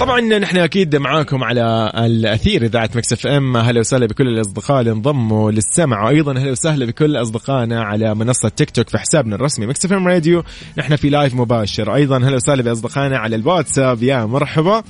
طبعا 0.00 0.20
نحن 0.20 0.56
أكيد 0.56 0.96
معاكم 0.96 1.44
على 1.44 1.92
الأثير 1.96 2.64
إذاعة 2.64 2.90
مكس 2.94 3.12
إف 3.12 3.26
إم. 3.26 3.56
أهلا 3.56 3.80
وسهلا 3.80 4.06
بكل 4.06 4.28
الأصدقاء 4.28 4.80
اللي 4.80 4.92
انضموا 4.92 5.50
للسمع. 5.50 6.04
وأيضا 6.04 6.36
أهلا 6.36 6.50
وسهلا 6.50 6.86
بكل 6.86 7.16
أصدقائنا 7.16 7.82
على 7.82 8.14
منصة 8.14 8.48
تيك 8.48 8.70
توك 8.70 8.88
في 8.88 8.98
حسابنا 8.98 9.36
الرسمي 9.36 9.66
مكس 9.66 9.84
إف 9.84 9.92
إم 9.92 10.08
راديو. 10.08 10.42
نحن 10.78 10.96
في 10.96 11.08
live 11.08 11.34
مباشر. 11.34 11.94
أيضا 11.94 12.16
أهلا 12.16 12.36
وسهلا 12.36 12.62
بأصدقائنا 12.62 13.18
على 13.18 13.36
الواتساب. 13.36 14.02
يا 14.02 14.24
مرحبا. 14.24 14.82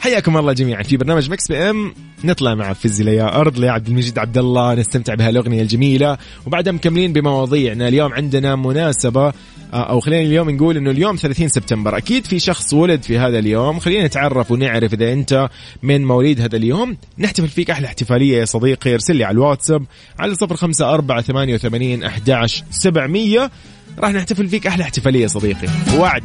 حياكم 0.00 0.36
الله 0.36 0.52
جميعا 0.52 0.82
في 0.82 0.96
برنامج 0.96 1.30
مكس 1.30 1.48
بي 1.48 1.70
إم. 1.70 1.94
نطلع 2.24 2.54
مع 2.54 2.72
فزي 2.72 3.16
يا 3.16 3.40
أرض 3.40 3.58
لعبد 3.58 3.88
المجيد 3.88 4.18
عبد 4.18 4.38
الله 4.38 4.74
نستمتع 4.74 5.14
بهالاغنيه 5.14 5.62
الجميلة. 5.62 6.18
وبعدها 6.46 6.72
مكملين 6.72 7.12
بمواضيعنا 7.12 7.88
اليوم 7.88 8.12
عندنا 8.12 8.56
مناسبة. 8.56 9.32
آه، 9.72 9.90
أو 9.90 10.00
خلينا 10.00 10.22
اليوم 10.22 10.50
نقول 10.50 10.76
إنه 10.76 10.90
اليوم 10.90 11.16
30 11.16 11.48
سبتمبر. 11.48 11.96
أكيد 11.96 12.26
في 12.26 12.38
شخص 12.38 12.74
ولد 12.74 13.02
في 13.02 13.18
هذا 13.18 13.38
اليوم. 13.38 13.78
خلينا 13.78 14.06
نتعرف 14.06 14.50
ونعرف 14.50 14.94
إذا 14.94 15.12
أنت 15.12 15.48
من 15.82 16.04
مواليد 16.04 16.40
هذا 16.40 16.56
اليوم. 16.56 16.96
نحتفل 17.18 17.48
فيك 17.48 17.70
أحلى 17.70 17.86
احتفالية 17.86 18.38
يا 18.38 18.44
صديقي. 18.44 18.94
ارسل 18.94 19.16
لي 19.16 19.24
على 19.24 19.34
الواتساب 19.34 19.84
على 20.18 20.34
05488 20.34 22.04
11 22.04 22.64
700 22.70 23.50
راح 23.98 24.10
نحتفل 24.10 24.48
فيك 24.48 24.66
أحلى 24.66 24.82
احتفالية 24.82 25.22
يا 25.22 25.28
صديقي. 25.28 25.68
وعد. 25.98 26.24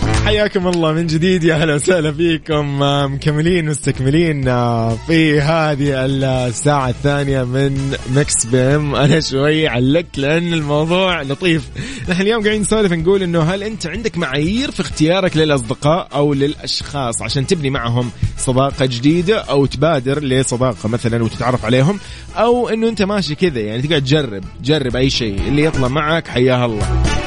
حياكم 0.25 0.67
الله 0.67 0.93
من 0.93 1.07
جديد 1.07 1.43
يا 1.43 1.55
هلا 1.55 1.75
وسهلا 1.75 2.11
فيكم 2.11 2.83
آه، 2.83 3.07
مكملين 3.07 3.65
مستكملين 3.65 4.47
آه، 4.47 4.95
في 5.07 5.41
هذه 5.41 6.05
الساعة 6.05 6.89
الثانية 6.89 7.43
من 7.43 7.97
مكس 8.15 8.45
بي 8.45 8.57
إم. 8.57 8.95
أنا 8.95 9.19
شوي 9.19 9.67
علقت 9.67 10.17
لأن 10.17 10.53
الموضوع 10.53 11.21
لطيف. 11.21 11.69
نحن 12.09 12.21
اليوم 12.21 12.43
قاعدين 12.43 12.61
نسولف 12.61 12.93
نقول 12.93 13.23
إنه 13.23 13.41
هل 13.41 13.63
أنت 13.63 13.87
عندك 13.87 14.17
معايير 14.17 14.71
في 14.71 14.79
اختيارك 14.79 15.37
للأصدقاء 15.37 16.07
أو 16.13 16.33
للأشخاص 16.33 17.21
عشان 17.21 17.47
تبني 17.47 17.69
معهم 17.69 18.11
صداقة 18.37 18.85
جديدة 18.85 19.39
أو 19.39 19.65
تبادر 19.65 20.23
لصداقة 20.23 20.89
مثلا 20.89 21.23
وتتعرف 21.23 21.65
عليهم؟ 21.65 21.99
أو 22.35 22.69
إنه 22.69 22.89
أنت 22.89 23.01
ماشي 23.01 23.35
كذا 23.35 23.59
يعني 23.59 23.81
تقعد 23.81 24.01
تجرب 24.03 24.43
جرب 24.63 24.95
أي 24.95 25.09
شيء 25.09 25.39
اللي 25.47 25.63
يطلع 25.63 25.87
معك 25.87 26.27
حياه 26.27 26.65
الله. 26.65 27.20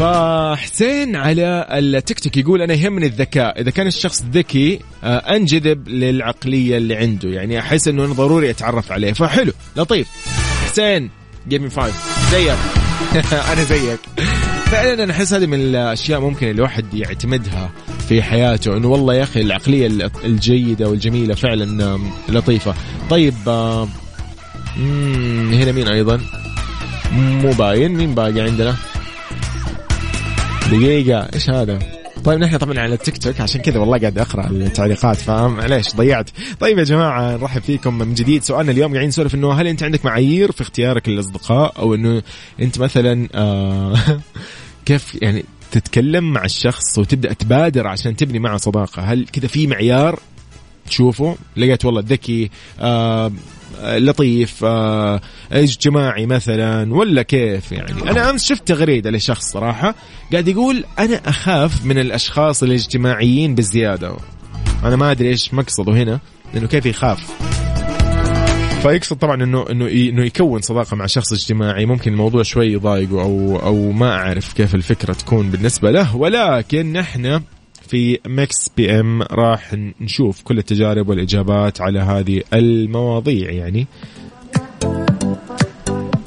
فحسين 0.00 1.16
على 1.16 1.66
التيك 1.70 2.20
توك 2.20 2.36
يقول 2.36 2.62
أنا 2.62 2.74
يهمني 2.74 3.06
الذكاء. 3.06 3.60
إذا 3.60 3.70
كان 3.70 3.86
الشخص 3.86 4.24
ذكي 4.32 4.80
آه، 5.04 5.16
أنجذب 5.16 5.88
للعقلية 5.88 6.76
اللي 6.76 6.96
عنده. 6.96 7.28
يعني 7.28 7.58
أحس 7.58 7.88
إنه 7.88 8.04
أنا 8.04 8.12
ضروري 8.12 8.50
أتعرف 8.50 8.92
عليه. 8.92 9.12
فحلو 9.12 9.52
لطيف. 9.76 10.08
حسين 10.64 11.10
give 11.48 11.62
me 11.62 11.70
five 11.70 11.94
زيك. 12.30 12.58
أنا 13.52 13.64
زيك. 13.64 13.98
فعلا 14.64 15.04
أنا 15.04 15.12
أحس 15.12 15.34
هذه 15.34 15.46
من 15.46 15.60
الأشياء 15.60 16.20
ممكن 16.20 16.50
الواحد 16.50 16.94
يعتمدها 16.94 17.70
في 18.08 18.22
حياته. 18.22 18.76
إنه 18.76 18.88
والله 18.88 19.14
يا 19.14 19.22
أخي 19.22 19.40
العقلية 19.40 20.10
الجيدة 20.24 20.88
والجميلة 20.88 21.34
فعلا 21.34 21.98
لطيفة. 22.28 22.74
طيب 23.10 23.34
هنا 24.76 25.72
مين 25.72 25.88
أيضا؟ 25.88 26.20
مو 27.12 27.52
باين. 27.52 27.90
مين 27.90 28.14
باقي 28.14 28.40
عندنا؟ 28.40 28.76
دقيقة 30.70 31.28
إيش 31.34 31.50
هذا؟ 31.50 31.78
طيب 32.24 32.40
نحن 32.40 32.56
طبعا 32.56 32.78
على 32.78 32.94
التيك 32.94 33.18
توك 33.18 33.40
عشان 33.40 33.60
كذا 33.60 33.78
والله 33.78 33.98
قاعد 33.98 34.18
أقرأ 34.18 34.46
التعليقات 34.50 35.16
فاهم؟ 35.16 35.56
معليش 35.56 35.96
ضيعت. 35.96 36.30
طيب 36.60 36.78
يا 36.78 36.84
جماعة 36.84 37.36
نرحب 37.36 37.62
فيكم 37.62 37.98
من 37.98 38.14
جديد. 38.14 38.42
سؤالنا 38.42 38.72
اليوم 38.72 38.90
قاعدين 38.92 39.08
نسولف 39.08 39.34
إنه 39.34 39.52
هل 39.52 39.66
أنت 39.66 39.82
عندك 39.82 40.04
معايير 40.04 40.52
في 40.52 40.60
اختيارك 40.60 41.08
للأصدقاء؟ 41.08 41.78
أو 41.78 41.94
إنه 41.94 42.22
أنت 42.60 42.78
مثلا 42.78 43.28
آه 43.34 43.96
كيف 44.86 45.22
يعني 45.22 45.44
تتكلم 45.70 46.32
مع 46.32 46.44
الشخص 46.44 46.98
وتبدأ 46.98 47.32
تبادر 47.32 47.86
عشان 47.86 48.16
تبني 48.16 48.38
معه 48.38 48.56
صداقة؟ 48.56 49.02
هل 49.02 49.26
كذا 49.32 49.48
في 49.48 49.66
معيار 49.66 50.20
تشوفه؟ 50.86 51.36
لقيت 51.56 51.84
والله 51.84 52.04
ذكي 52.06 52.50
آه 52.80 53.32
لطيف 53.82 54.64
آه 54.64 55.20
اجتماعي 55.52 56.26
مثلا 56.26 56.94
ولا 56.94 57.22
كيف 57.22 57.72
يعني؟ 57.72 58.10
أنا 58.10 58.30
أمس 58.30 58.44
شفت 58.44 58.68
تغريدة 58.68 59.10
لشخص 59.10 59.52
صراحة 59.52 59.94
قاعد 60.32 60.48
يقول 60.48 60.84
أنا 60.98 61.20
أخاف 61.28 61.84
من 61.84 61.98
الأشخاص 61.98 62.62
الاجتماعيين 62.62 63.54
بزياده 63.54 64.16
أنا 64.84 64.96
ما 64.96 65.10
أدري 65.10 65.28
إيش 65.28 65.54
مقصده 65.54 65.92
هنا 65.92 66.20
لأنه 66.54 66.66
كيف 66.66 66.86
يخاف؟ 66.86 67.30
فيقصد 68.82 69.16
طبعا 69.16 69.44
انه 69.44 69.70
إنه 69.70 69.88
إنه 69.88 70.24
يكون 70.24 70.60
صداقة 70.60 70.96
مع 70.96 71.06
شخص 71.06 71.32
اجتماعي. 71.32 71.86
ممكن 71.86 72.12
الموضوع 72.12 72.42
شوي 72.42 72.72
يضايقه 72.72 73.22
أو 73.22 73.60
أو 73.62 73.92
ما 73.92 74.12
أعرف 74.12 74.52
كيف 74.52 74.74
الفكرة 74.74 75.12
تكون 75.12 75.50
بالنسبة 75.50 75.90
له. 75.90 76.16
ولكن 76.16 76.92
نحن 76.92 77.40
في 77.90 78.18
Mix 78.26 78.68
PM 78.76 79.22
راح 79.22 79.74
نشوف 80.00 80.42
كل 80.42 80.58
التجارب 80.58 81.08
والإجابات 81.08 81.80
على 81.80 81.98
هذه 81.98 82.42
المواضيع 82.54 83.50
يعني. 83.50 83.86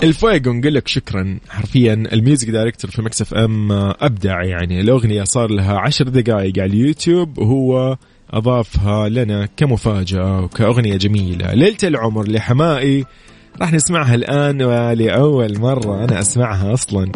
الفويجو 0.04 0.54
نقول 0.54 0.76
لك 0.76 0.88
شكرا. 0.88 1.40
حرفيا 1.50 1.94
ال 1.94 2.03
music 2.03 2.50
director 2.50 2.92
في 2.92 3.02
Mix 3.02 3.22
FM 3.22 3.72
أبدع 3.72 4.44
يعني. 4.44 4.82
الأغنية 4.82 5.24
صار 5.24 5.52
لها 5.52 5.78
عشر 5.78 6.08
دقائق 6.10 6.60
على 6.60 6.72
اليوتيوب 6.72 7.38
وهو 7.38 7.98
أضافها 8.30 9.10
لنا 9.10 9.48
كمفاجأة 9.58 10.42
وكأغنية 10.42 10.98
جميلة. 10.98 11.54
ليلة 11.54 11.78
العمر 11.84 12.28
لحماقي. 12.28 13.06
راح 13.62 13.74
نسمعها 13.74 14.16
الآن 14.16 14.62
ولأول 14.62 15.60
مرة 15.60 16.04
أنا 16.04 16.20
أسمعها 16.20 16.74
أصلا. 16.74 17.12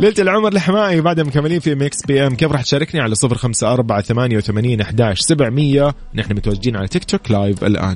ليلة 0.00 0.14
العمر 0.18 0.52
لحماقي 0.52 1.00
بعد 1.00 1.20
مكملين 1.20 1.60
في 1.60 1.74
Mix 1.74 2.06
PM. 2.06 2.34
كيف 2.34 2.52
راح 2.52 2.62
تشاركني 2.62 3.00
على 3.00 3.14
صفر 3.14 3.34
خمسة 3.34 3.72
أربعة 3.72 4.02
ثمانية 4.02 4.36
وثمانين 4.36 4.80
أحداش 4.80 5.20
سبعمية؟ 5.20 5.94
نحن 6.14 6.34
متواجدين 6.34 6.76
على 6.76 6.88
TikTok 6.88 7.30
live 7.30 7.64
الآن. 7.64 7.94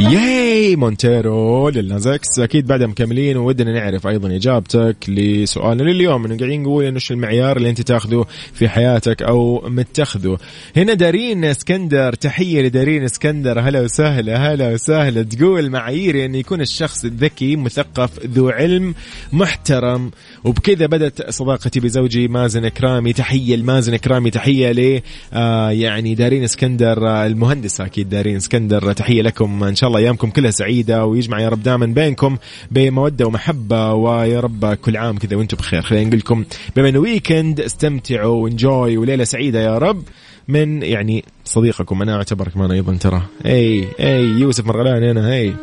هي 0.00 0.76
Montero 0.76 1.68
ل 1.68 1.77
Lil 1.77 2.03
Nas 2.03 2.29
X 2.29 2.38
أكيد 2.38 2.66
بعدها 2.66 2.86
مكملين 2.86 3.36
وودنا 3.36 3.72
نعرف 3.72 4.06
أيضا 4.06 4.36
إجابتك 4.36 4.96
لسؤالنا 5.08 5.82
لليوم. 5.82 6.24
انه 6.24 6.36
قاعدين 6.36 6.62
نقول 6.62 6.84
إنه 6.84 6.94
إيش 6.94 7.12
المعيار 7.12 7.56
اللي 7.56 7.70
أنت 7.70 7.80
تاخذه 7.80 8.26
في 8.52 8.68
حياتك 8.68 9.22
أو 9.22 9.68
متخذه. 9.68 10.38
هنا 10.76 10.94
دارين 10.94 11.44
إسكندر 11.44 12.12
تحية 12.12 12.62
لدارين 12.62 13.04
إسكندر. 13.04 13.60
هلا 13.60 13.80
وسهلا 13.80 14.52
هلا 14.52 14.72
وسهلا. 14.72 15.22
تقول 15.22 15.70
معاييري 15.70 16.24
إن 16.24 16.34
يكون 16.34 16.60
الشخص 16.60 17.06
ذكي 17.06 17.56
مثقف 17.56 18.26
ذو 18.26 18.48
علم 18.48 18.94
محترم. 19.32 20.10
وبكذا 20.44 20.86
بدت 20.86 21.30
صداقتي 21.30 21.80
بزوجي 21.80 22.28
مازن 22.28 22.68
كرامي 22.68 23.12
تحية 23.12 23.56
لمازن 23.56 23.96
كرامي 23.96 24.30
تحية 24.30 24.72
ل 24.72 25.00
آه 25.32 25.70
يعني 25.70 26.14
دارين 26.14 26.44
إسكندر 26.44 27.08
آه 27.08 27.26
المهندسه 27.26 27.86
أكيد 27.86 28.08
دارين 28.08 28.36
إسكندر. 28.36 28.92
تحية 28.92 29.22
لكم 29.22 29.64
إن 29.64 29.74
شاء 29.74 29.89
الله 29.90 30.00
أيامكم 30.00 30.30
كلها 30.30 30.50
سعيدة 30.50 31.06
ويجمع 31.06 31.40
يا 31.40 31.48
رب 31.48 31.62
دائما 31.62 31.86
بينكم 31.86 32.36
بمودة 32.70 33.26
ومحبة 33.26 33.94
ويا 33.94 34.40
رب 34.40 34.74
كل 34.74 34.96
عام 34.96 35.18
كذا 35.18 35.36
وأنتم 35.36 35.56
بخير 35.56 35.82
خلينا 35.82 36.06
نقول 36.06 36.18
لكم 36.18 36.44
بما 36.76 36.88
إنه 36.88 36.98
weekend 36.98 37.60
استمتعوا 37.60 38.44
و 38.44 38.53
enjoy 38.53 38.96
وليلة 38.96 39.24
سعيدة 39.24 39.60
يا 39.60 39.78
رب 39.78 40.02
من 40.48 40.82
يعني 40.82 41.24
صديقكم 41.44 42.02
أنا 42.02 42.16
اعتبر 42.16 42.48
كمان 42.48 42.70
أيضا 42.70 42.94
ترى 42.94 43.22
إي 43.46 43.88
إي 44.00 44.24
يوسف 44.24 44.66
مرغلاني 44.66 45.10
أنا 45.10 45.32
هي 45.32 45.54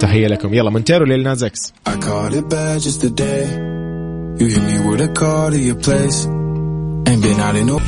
تحية 0.00 0.26
لكم 0.26 0.54
يلا 0.54 0.70
Montero 0.70 1.34
just 2.78 3.00
today. 3.00 3.74
You 4.38 4.46
hit 4.46 4.62
me 4.62 4.76
with 4.90 5.00
a 5.00 5.12
call 5.20 5.50
to 5.50 5.58
your 5.58 5.76
place. 5.76 6.26
Ain't 7.08 7.22
been 7.22 7.38
out 7.40 7.54
in 7.54 7.66
no. 7.68 7.78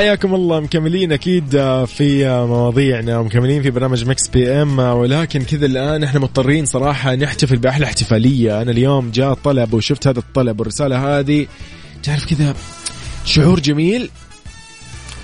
حياكم 0.00 0.34
الله 0.34 0.60
مكملين 0.60 1.12
أكيد 1.12 1.50
في 1.86 2.24
مواضيعنا 2.48 3.18
ومكملين 3.18 3.62
في 3.62 3.70
برنامج 3.70 4.08
Mix 4.08 4.28
PM 4.28 4.78
ولكن 4.78 5.42
كذا 5.42 5.66
الآن 5.66 6.04
إحنا 6.04 6.20
مضطرين 6.20 6.66
صراحة 6.66 7.14
نحتفل 7.14 7.56
بأحلى 7.56 7.84
احتفالية. 7.84 8.62
أنا 8.62 8.70
اليوم 8.70 9.10
جاء 9.10 9.34
طلب 9.34 9.74
وشفت 9.74 10.06
هذا 10.06 10.18
الطلب 10.18 10.60
والرسالة 10.60 11.18
هذه. 11.18 11.46
تعرف 12.02 12.34
كذا 12.34 12.54
شعور 13.24 13.60
جميل؟ 13.60 14.10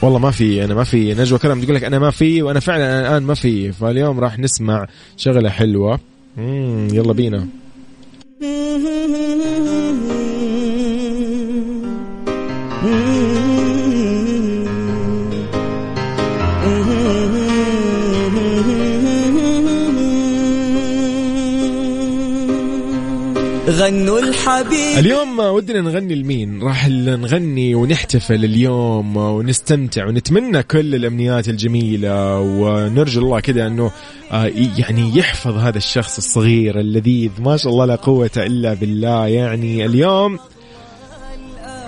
والله 0.02 0.18
ما 0.18 0.30
في 0.30 0.64
أنا 0.64 0.74
ما 0.74 0.84
في 0.84 1.14
نجوى 1.14 1.38
كرم 1.38 1.62
تقول 1.62 1.74
لك 1.74 1.84
أنا 1.84 1.98
ما 1.98 2.10
في 2.10 2.42
وأنا 2.42 2.60
فعلا 2.60 3.00
الآن 3.00 3.22
ما 3.22 3.34
في. 3.34 3.72
فاليوم 3.72 4.20
راح 4.20 4.38
نسمع 4.38 4.86
شغلة 5.16 5.50
حلوة. 5.50 6.00
يلا 6.92 7.12
بينا. 7.12 7.46
غنوا 23.68 24.18
الحبيب. 24.18 24.98
اليوم 24.98 25.38
ودنا 25.38 25.80
نغني 25.80 26.14
لمين؟ 26.14 26.62
راح 26.62 26.88
نغني 26.88 27.74
ونحتفل 27.74 28.44
اليوم 28.44 29.16
ونستمتع 29.16 30.06
ونتمنى 30.06 30.62
كل 30.62 30.94
الأمنيات 30.94 31.48
الجميلة 31.48 32.40
ونرجو 32.40 33.20
الله 33.20 33.40
كذا 33.40 33.66
أنه 33.66 33.90
آه، 34.32 34.50
يعني 34.78 35.18
يحفظ 35.18 35.56
هذا 35.56 35.78
الشخص 35.78 36.16
الصغير 36.16 36.80
اللذيذ. 36.80 37.30
ما 37.38 37.56
شاء 37.56 37.72
الله 37.72 37.84
لا 37.84 37.94
قوة 37.94 38.30
إلا 38.36 38.74
بالله. 38.74 39.26
يعني 39.26 39.86
اليوم 39.86 40.38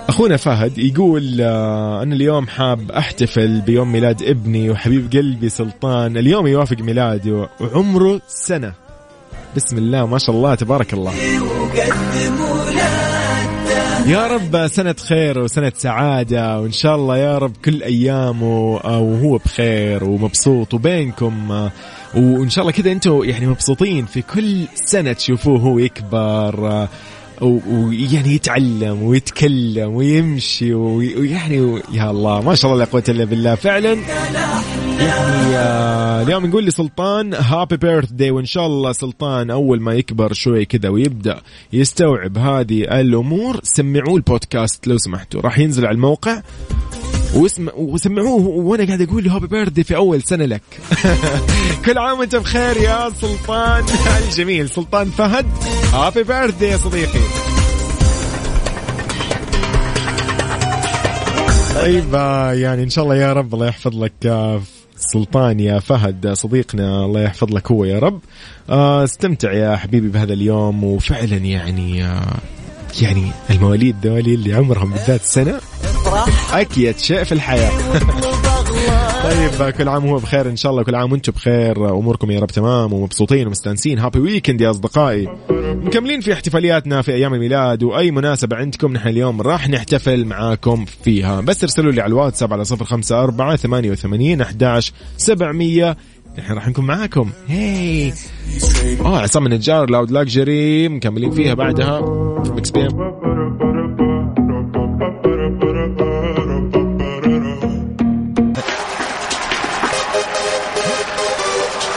أخونا 0.09 0.37
فهد 0.37 0.77
يقول 0.77 1.41
آه، 1.41 2.03
أنا 2.03 2.15
اليوم 2.15 2.47
حاب 2.47 2.91
أحتفل 2.91 3.61
بيوم 3.61 3.91
ميلاد 3.91 4.23
ابني 4.23 4.69
وحبيب 4.69 5.11
قلبي 5.13 5.49
سلطان. 5.49 6.17
اليوم 6.17 6.47
يوافق 6.47 6.81
ميلاده 6.81 7.49
وعمره 7.61 8.21
سنة. 8.27 8.88
بسم 9.55 9.77
الله 9.77 10.05
ما 10.05 10.17
شاء 10.17 10.35
الله 10.35 10.55
تبارك 10.55 10.93
الله. 10.93 11.13
يا 14.07 14.27
رب 14.27 14.67
سنة 14.67 14.95
خير 15.07 15.39
وسنة 15.39 15.71
سعادة 15.77 16.59
وإن 16.59 16.71
شاء 16.71 16.95
الله 16.95 17.17
يا 17.17 17.37
رب 17.37 17.51
كل 17.65 17.83
أيامه 17.83 18.59
وهو 18.83 19.37
بخير 19.37 20.03
ومبسوط 20.03 20.73
وبينكم. 20.73 21.51
وإن 22.15 22.49
شاء 22.49 22.61
الله 22.61 22.71
كذا 22.71 22.91
أنتم 22.91 23.23
يعني 23.23 23.47
مبسوطين 23.47 24.05
في 24.05 24.21
كل 24.21 24.65
سنة 24.85 25.13
تشوفوه 25.13 25.59
هو 25.59 25.79
يكبر 25.79 26.87
ويعني 27.41 28.33
يتعلم 28.35 29.03
ويتكلم 29.03 29.95
ويمشي 29.95 30.73
وي- 30.73 31.15
ويعني 31.15 31.81
يا 31.91 32.11
الله 32.11 32.41
ما 32.41 32.55
شاء 32.55 32.71
الله 32.71 32.83
لا 32.85 32.91
قوة 32.91 33.03
إلا 33.09 33.23
بالله. 33.25 33.55
فعلا 33.55 33.97
يعني 34.99 35.57
آه، 35.57 36.21
اليوم 36.21 36.45
نقول 36.45 36.65
لسلطان 36.65 37.33
happy 37.33 37.77
birthday 37.77 38.31
وإن 38.31 38.45
شاء 38.45 38.65
الله 38.65 38.91
سلطان 38.91 39.51
أول 39.51 39.81
ما 39.81 39.93
يكبر 39.93 40.33
شوي 40.33 40.65
كذا 40.65 40.89
ويبدأ 40.89 41.41
يستوعب 41.73 42.37
هذه 42.37 42.99
الأمور 42.99 43.59
سمعوه 43.63 44.15
البودكاست 44.15 44.87
لو 44.87 44.97
سمحتوا. 44.97 45.41
راح 45.41 45.59
ينزل 45.59 45.85
على 45.85 45.95
الموقع. 45.95 46.41
واسمع 47.35 47.73
وسمعوه 47.75 48.47
وأنا 48.47 48.85
قاعد 48.85 49.01
أقول 49.01 49.27
happy 49.27 49.47
birthday 49.47 49.83
في 49.83 49.95
أول 49.95 50.21
سنة 50.21 50.45
لك. 50.45 50.61
كل 51.85 51.97
عام 51.97 52.19
وأنت 52.19 52.35
بخير 52.35 52.77
يا 52.77 53.09
سلطان. 53.09 53.83
الجميل 54.27 54.69
سلطان 54.69 55.09
فهد 55.09 55.45
happy 55.93 56.23
birthday 56.23 56.65
يا 56.65 56.77
صديقي. 56.77 57.19
طيب 61.75 62.15
آه، 62.15 62.53
يعني 62.53 62.83
إن 62.83 62.89
شاء 62.89 63.03
الله 63.03 63.15
يا 63.15 63.33
رب 63.33 63.53
الله 63.53 63.67
يحفظ 63.67 64.03
لك 64.03 64.13
السلطان 64.99 65.59
يا 65.59 65.79
فهد 65.79 66.33
صديقنا 66.33 67.05
الله 67.05 67.21
يحفظ 67.21 67.53
لك 67.53 67.71
هو 67.71 67.85
يا 67.85 67.99
رب. 67.99 68.19
آه، 68.69 69.03
استمتع 69.03 69.51
يا 69.53 69.75
حبيبي 69.75 70.07
بهذا 70.09 70.33
اليوم 70.33 70.83
وفعلا 70.83 71.37
يعني 71.37 72.05
آه، 72.05 72.37
يعني 73.01 73.31
المواليد 73.49 73.95
ذولي 74.03 74.33
اللي 74.33 74.53
عمرهم 74.53 74.91
بالذات 74.91 75.21
سنة. 75.21 75.59
أكيد 76.53 76.97
شيء 76.97 77.23
في 77.23 77.31
الحياة. 77.31 77.71
طيب 79.29 79.73
كل 79.73 79.87
عام 79.87 80.05
وهو 80.05 80.17
بخير 80.17 80.49
إن 80.49 80.55
شاء 80.55 80.71
الله 80.71 80.83
كل 80.83 80.95
عام 80.95 81.11
وأنتم 81.11 81.31
بخير 81.31 81.89
أموركم 81.89 82.31
يا 82.31 82.39
رب 82.39 82.47
تمام 82.47 82.93
ومبسوطين 82.93 83.47
ومستانسين. 83.47 83.99
هابي 83.99 84.19
ويكند 84.19 84.61
يا 84.61 84.69
أصدقائي. 84.69 85.27
مكملين 85.49 86.21
في 86.21 86.33
احتفالياتنا 86.33 87.01
في 87.01 87.13
أيام 87.13 87.33
الميلاد 87.33 87.83
وأي 87.83 88.11
مناسبة 88.11 88.55
عندكم 88.55 88.93
نحن 88.93 89.07
اليوم 89.07 89.41
راح 89.41 89.69
نحتفل 89.69 90.25
معاكم 90.25 90.85
فيها. 91.03 91.41
بس 91.41 91.63
ارسلوا 91.63 91.91
لي 91.91 92.01
على 92.01 92.09
الواتساب 92.09 92.53
على 92.53 92.63
054 92.71 93.55
88 93.55 94.41
11 94.41 94.93
700 95.17 95.97
نحن 96.37 96.53
راح 96.53 96.67
نكون 96.67 96.85
معاكم. 96.85 97.29
هي 97.47 98.13
آه 99.05 99.19
عصام 99.19 99.45
النجار 99.45 99.89
Loud 99.89 100.11
Luxury 100.11 100.89
مكملين 100.89 101.31
فيها 101.31 101.53
بعدها. 101.53 101.99
Mix 102.39 102.71
PM 102.71 103.19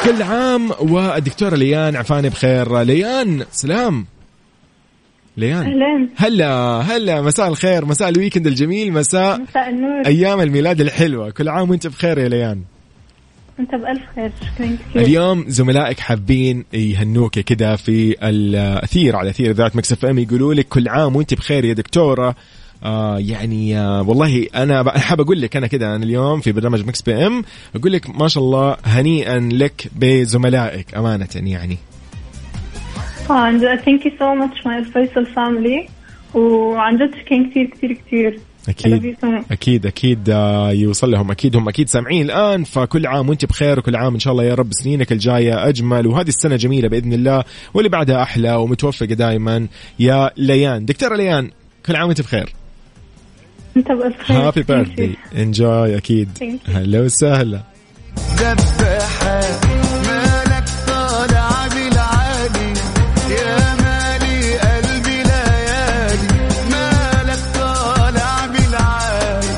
كل 0.05 0.23
عام 0.23 0.71
والدكتورة 0.81 1.57
ليان 1.57 1.97
عفاني 1.97 2.29
بخير. 2.29 2.83
ليان 2.83 3.45
سلام. 3.51 4.07
ليان. 5.37 5.67
أهلا. 5.67 6.09
هلا 6.17 6.81
هلا. 6.81 7.23
مساء 7.23 7.49
الخير 7.49 7.85
مساء 7.85 8.09
ال 8.09 8.14
weekend 8.14 8.47
الجميل 8.47 8.93
مساء 8.93 9.41
مساء 9.41 9.69
النور. 9.69 10.07
أيام 10.07 10.41
الميلاد 10.41 10.81
الحلوة. 10.81 11.31
كل 11.31 11.49
عام 11.49 11.71
وأنت 11.71 11.87
بخير 11.87 12.19
يا 12.19 12.29
ليان. 12.29 12.63
أنت 13.61 13.71
بألف 13.75 14.03
خير. 14.17 14.33
شكرا 14.41 14.77
كثير. 14.91 15.03
اليوم 15.03 15.45
زملائك 15.49 16.01
حابين 16.01 16.65
يهنوك 16.73 17.39
كذا 17.39 17.77
في 17.77 18.17
الأثير 18.29 19.17
على 19.17 19.31
أثير 19.31 19.53
ذات 19.53 19.77
Mix 19.77 20.05
FM. 20.05 20.19
يقولوا 20.19 20.55
لك 20.55 20.69
كل 20.69 20.89
عام 20.89 21.17
وأنت 21.17 21.35
بخير 21.35 21.65
يا 21.65 21.73
دكتورة. 21.73 22.37
آه 22.85 23.19
يعني 23.19 23.79
آه 23.79 24.03
والله 24.03 24.47
أنا 24.55 24.99
حاب 24.99 25.21
أقول 25.21 25.41
لك 25.41 25.57
أنا 25.57 25.67
كذا 25.67 25.87
أنا 25.87 26.05
اليوم 26.05 26.41
في 26.41 26.53
برنامج 26.53 26.87
Mix 26.87 27.03
PM 27.03 27.45
أقول 27.77 27.93
لك 27.93 28.21
ما 28.21 28.29
شاء 28.29 28.45
الله 28.45 28.77
هنيئا 28.85 29.39
لك 29.39 29.89
بزملائك 29.97 30.95
أمانة 30.97 31.29
يعني. 31.35 31.79
عن 33.31 33.59
جد 33.59 33.81
thank 33.85 34.07
you 34.07 34.13
so 34.19 34.35
much 34.35 34.67
my 34.67 34.79
الفيصل 34.79 35.27
family 35.27 35.89
وعن 36.35 36.97
جد 36.97 37.11
شكرا 37.15 37.51
كثير 37.51 37.67
كثير 37.67 37.93
كثير 37.93 38.41
أكيد 38.69 39.17
أكيد 39.51 39.87
أكيد 39.87 40.31
آه، 40.31 40.71
يوصل 40.71 41.11
لهم 41.11 41.31
أكيد 41.31 41.57
هم 41.57 41.69
أكيد 41.69 41.89
سامعين 41.89 42.23
الآن. 42.23 42.65
فكل 42.65 43.07
عام 43.07 43.29
وأنت 43.29 43.45
بخير 43.45 43.79
وكل 43.79 43.97
عام 43.97 44.15
إن 44.15 44.21
شاء 44.21 44.33
الله 44.33 44.45
يا 44.45 44.55
رب 44.55 44.73
سنينك 44.73 45.13
الجاية 45.13 45.69
أجمل. 45.69 46.07
وهذه 46.07 46.29
السنة 46.29 46.57
جميلة 46.57 46.89
بإذن 46.89 47.13
الله 47.13 47.45
واللي 47.75 47.89
بعدها 47.89 48.23
أحلى 48.23 48.55
ومتوفقة 48.55 49.07
دائما 49.07 49.67
يا 49.99 50.31
ليان 50.37 50.85
دكتورة 50.85 51.17
ليان 51.17 51.51
كل 51.87 51.97
عام 51.97 52.09
وأنت 52.09 52.21
بخير. 52.21 52.53
انت 53.77 53.89
خير 54.23 54.37
هابي 54.37 54.63
بيرثدي 54.63 55.19
انجوي 55.37 55.97
أكيد. 55.97 56.61
هلا 56.69 57.01
وسهلا. 57.01 57.61
دبحة 58.39 59.41
مالك 60.07 60.65
طالع 60.87 61.67
بالعالي. 61.75 62.73
يا 63.31 63.75
مالي 63.83 64.59
قلبي 64.59 65.23
ليالي 65.23 66.29
مالك 66.71 67.43
طالع 67.55 68.47
بالعالي. 68.47 69.53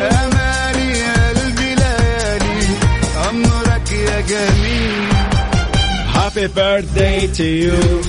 يا 0.00 0.28
مالي 0.34 0.92
قلبي 1.12 1.74
ليالي 1.74 2.66
أمرك 3.30 3.92
يا 3.92 4.20
جميل. 4.20 5.08
happy 6.14 6.48
to 7.26 7.44
you 7.44 8.00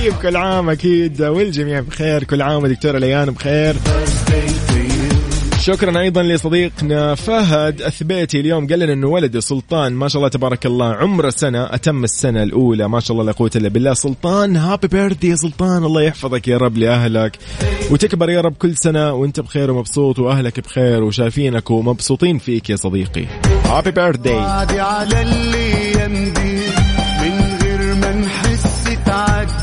طيب 0.00 0.14
كل 0.22 0.36
عام 0.36 0.70
أكيد 0.70 1.22
والجميع 1.22 1.80
بخير. 1.80 2.24
كل 2.24 2.42
عام 2.42 2.66
دكتورة 2.66 2.98
ليان 2.98 3.30
بخير. 3.30 3.76
شكرا 5.60 6.00
أيضا 6.00 6.22
لصديقنا 6.22 7.14
فهد 7.14 7.82
الثبيتي 7.82 8.40
اليوم 8.40 8.66
قال 8.66 8.78
لنا 8.78 8.92
إنه 8.92 9.06
ولده 9.06 9.40
سلطان. 9.40 9.92
ما 9.92 10.08
شاء 10.08 10.18
الله 10.18 10.28
تبارك 10.28 10.66
الله. 10.66 10.94
عمره 10.94 11.30
سنة 11.30 11.64
أتم 11.74 12.04
السنة 12.04 12.42
الأولى. 12.42 12.88
ما 12.88 13.00
شاء 13.00 13.12
الله 13.12 13.24
لا 13.24 13.32
قوة 13.32 13.50
إلا 13.56 13.68
بالله. 13.68 13.94
سلطان 13.94 14.56
happy 14.56 14.88
birthday 14.88 15.28
يا 15.28 15.36
سلطان. 15.36 15.84
الله 15.84 16.02
يحفظك 16.02 16.48
يا 16.48 16.56
رب 16.56 16.78
لأهلك. 16.78 17.38
وتكبر 17.90 18.30
يا 18.30 18.40
رب 18.40 18.54
كل 18.54 18.76
سنة 18.76 19.12
وأنت 19.12 19.40
بخير 19.40 19.70
ومبسوط 19.70 20.18
وأهلك 20.18 20.60
بخير 20.60 21.02
وشايفينك 21.02 21.70
ومبسوطين 21.70 22.38
فيك 22.38 22.70
يا 22.70 22.76
صديقي. 22.76 23.26
هابي 23.64 23.90
بيرثدي 23.90 24.34
على 24.80 25.22
الأيام 25.22 26.14
دي 26.32 26.60
من 27.22 27.58
غير 27.62 27.94
ما 27.94 28.12
نحس 28.12 28.84
تعدي 29.06 29.59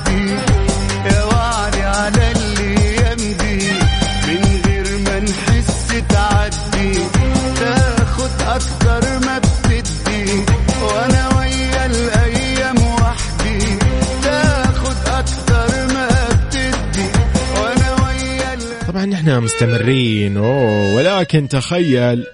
مستمرين 19.48 20.38
أوه 20.38 20.96
ولكن 20.96 21.48
تخيل. 21.48 22.26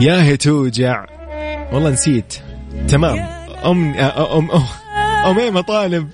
يا 0.00 0.22
هي 0.22 0.36
توجع. 0.36 1.04
والله 1.72 1.90
نسيت. 1.90 2.34
تمام. 2.88 3.18
أم 3.64 3.94
أم 3.94 4.50
أم 4.50 4.62
اميمه 5.26 5.60
طالب. 5.60 6.08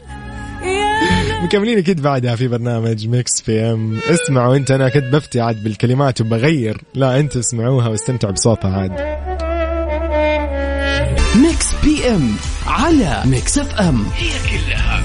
مكملين 1.42 1.78
أكيد 1.78 2.02
بعدها 2.02 2.36
في 2.36 2.48
برنامج 2.48 3.08
Mix 3.08 3.42
FM. 3.42 3.98
اسمعوا 4.10 4.56
أنت 4.56 4.70
أنا 4.70 4.88
كنت 4.88 5.04
بفتي 5.04 5.40
عاد 5.40 5.62
بالكلمات 5.64 6.20
وبغير. 6.20 6.80
لا 6.94 7.20
أنت 7.20 7.36
اسمعوها 7.36 7.88
واستمتعوا 7.88 8.32
بصوتها 8.32 8.70
عاد. 8.70 9.18
Mix 11.42 11.74
PM 11.84 12.36
على 12.66 13.22
Mix 13.24 13.58
FM. 13.58 14.06
هي 14.16 14.30
كلها 14.50 15.02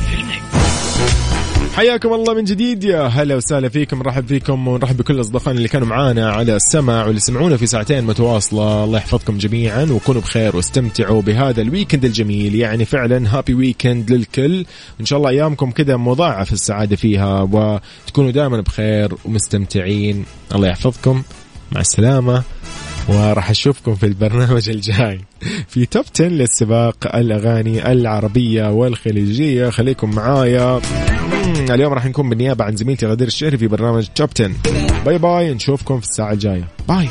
حياكم 1.73 2.13
الله 2.13 2.33
من 2.33 2.43
جديد. 2.43 2.83
يا 2.83 3.01
هلا 3.01 3.35
وسهلا 3.35 3.69
فيكم. 3.69 3.99
نرحب 3.99 4.27
فيكم 4.27 4.67
ونرحب 4.67 4.97
بكل 4.97 5.21
أصدقائنا 5.21 5.57
اللي 5.57 5.67
كانوا 5.67 5.87
معانا 5.87 6.31
على 6.31 6.55
السمع 6.55 7.05
واللي 7.05 7.19
سمعونا 7.19 7.57
في 7.57 7.65
ساعتين 7.65 8.03
متواصلة. 8.03 8.83
الله 8.83 8.97
يحفظكم 8.97 9.37
جميعا 9.37 9.83
وكونوا 9.91 10.21
بخير 10.21 10.55
واستمتعوا 10.55 11.21
بهذا 11.21 11.61
ال 11.61 11.67
weekend 11.67 12.05
الجميل. 12.05 12.55
يعني 12.55 12.85
فعلا 12.85 13.37
happy 13.37 13.53
weekend 13.53 14.11
للكل. 14.11 14.65
إن 14.99 15.05
شاء 15.05 15.19
الله 15.19 15.29
أيامكم 15.29 15.71
كذا 15.71 15.97
مضاعف 15.97 16.53
السعادة 16.53 16.95
فيها 16.95 17.41
وتكونوا 17.51 18.31
دائما 18.31 18.61
بخير 18.61 19.13
ومستمتعين. 19.25 20.25
الله 20.55 20.67
يحفظكم. 20.67 21.23
مع 21.71 21.81
السلامة. 21.81 22.43
وراح 23.09 23.49
أشوفكم 23.49 23.95
في 23.95 24.05
البرنامج 24.05 24.69
الجاي. 24.69 25.21
في 25.67 25.85
Top 25.85 26.05
10 26.15 26.25
للسباق 26.27 27.15
الأغاني 27.15 27.91
العربية 27.91 28.71
والخليجية. 28.71 29.69
خليكم 29.69 30.15
معايا. 30.15 30.81
اليوم 31.69 31.93
راح 31.93 32.05
نكون 32.05 32.29
بالنيابة 32.29 32.65
عن 32.65 32.75
زميلتي 32.75 33.05
غدير 33.05 33.27
الشهري 33.27 33.57
في 33.57 33.67
برنامج 33.67 34.07
Top 34.15 34.29
10 34.35 34.51
bye 35.05 35.17
bye 35.17 35.53
نشوفكم 35.53 35.99
في 35.99 36.07
الساعة 36.07 36.31
الجاية. 36.31 36.67
bye 36.87 37.09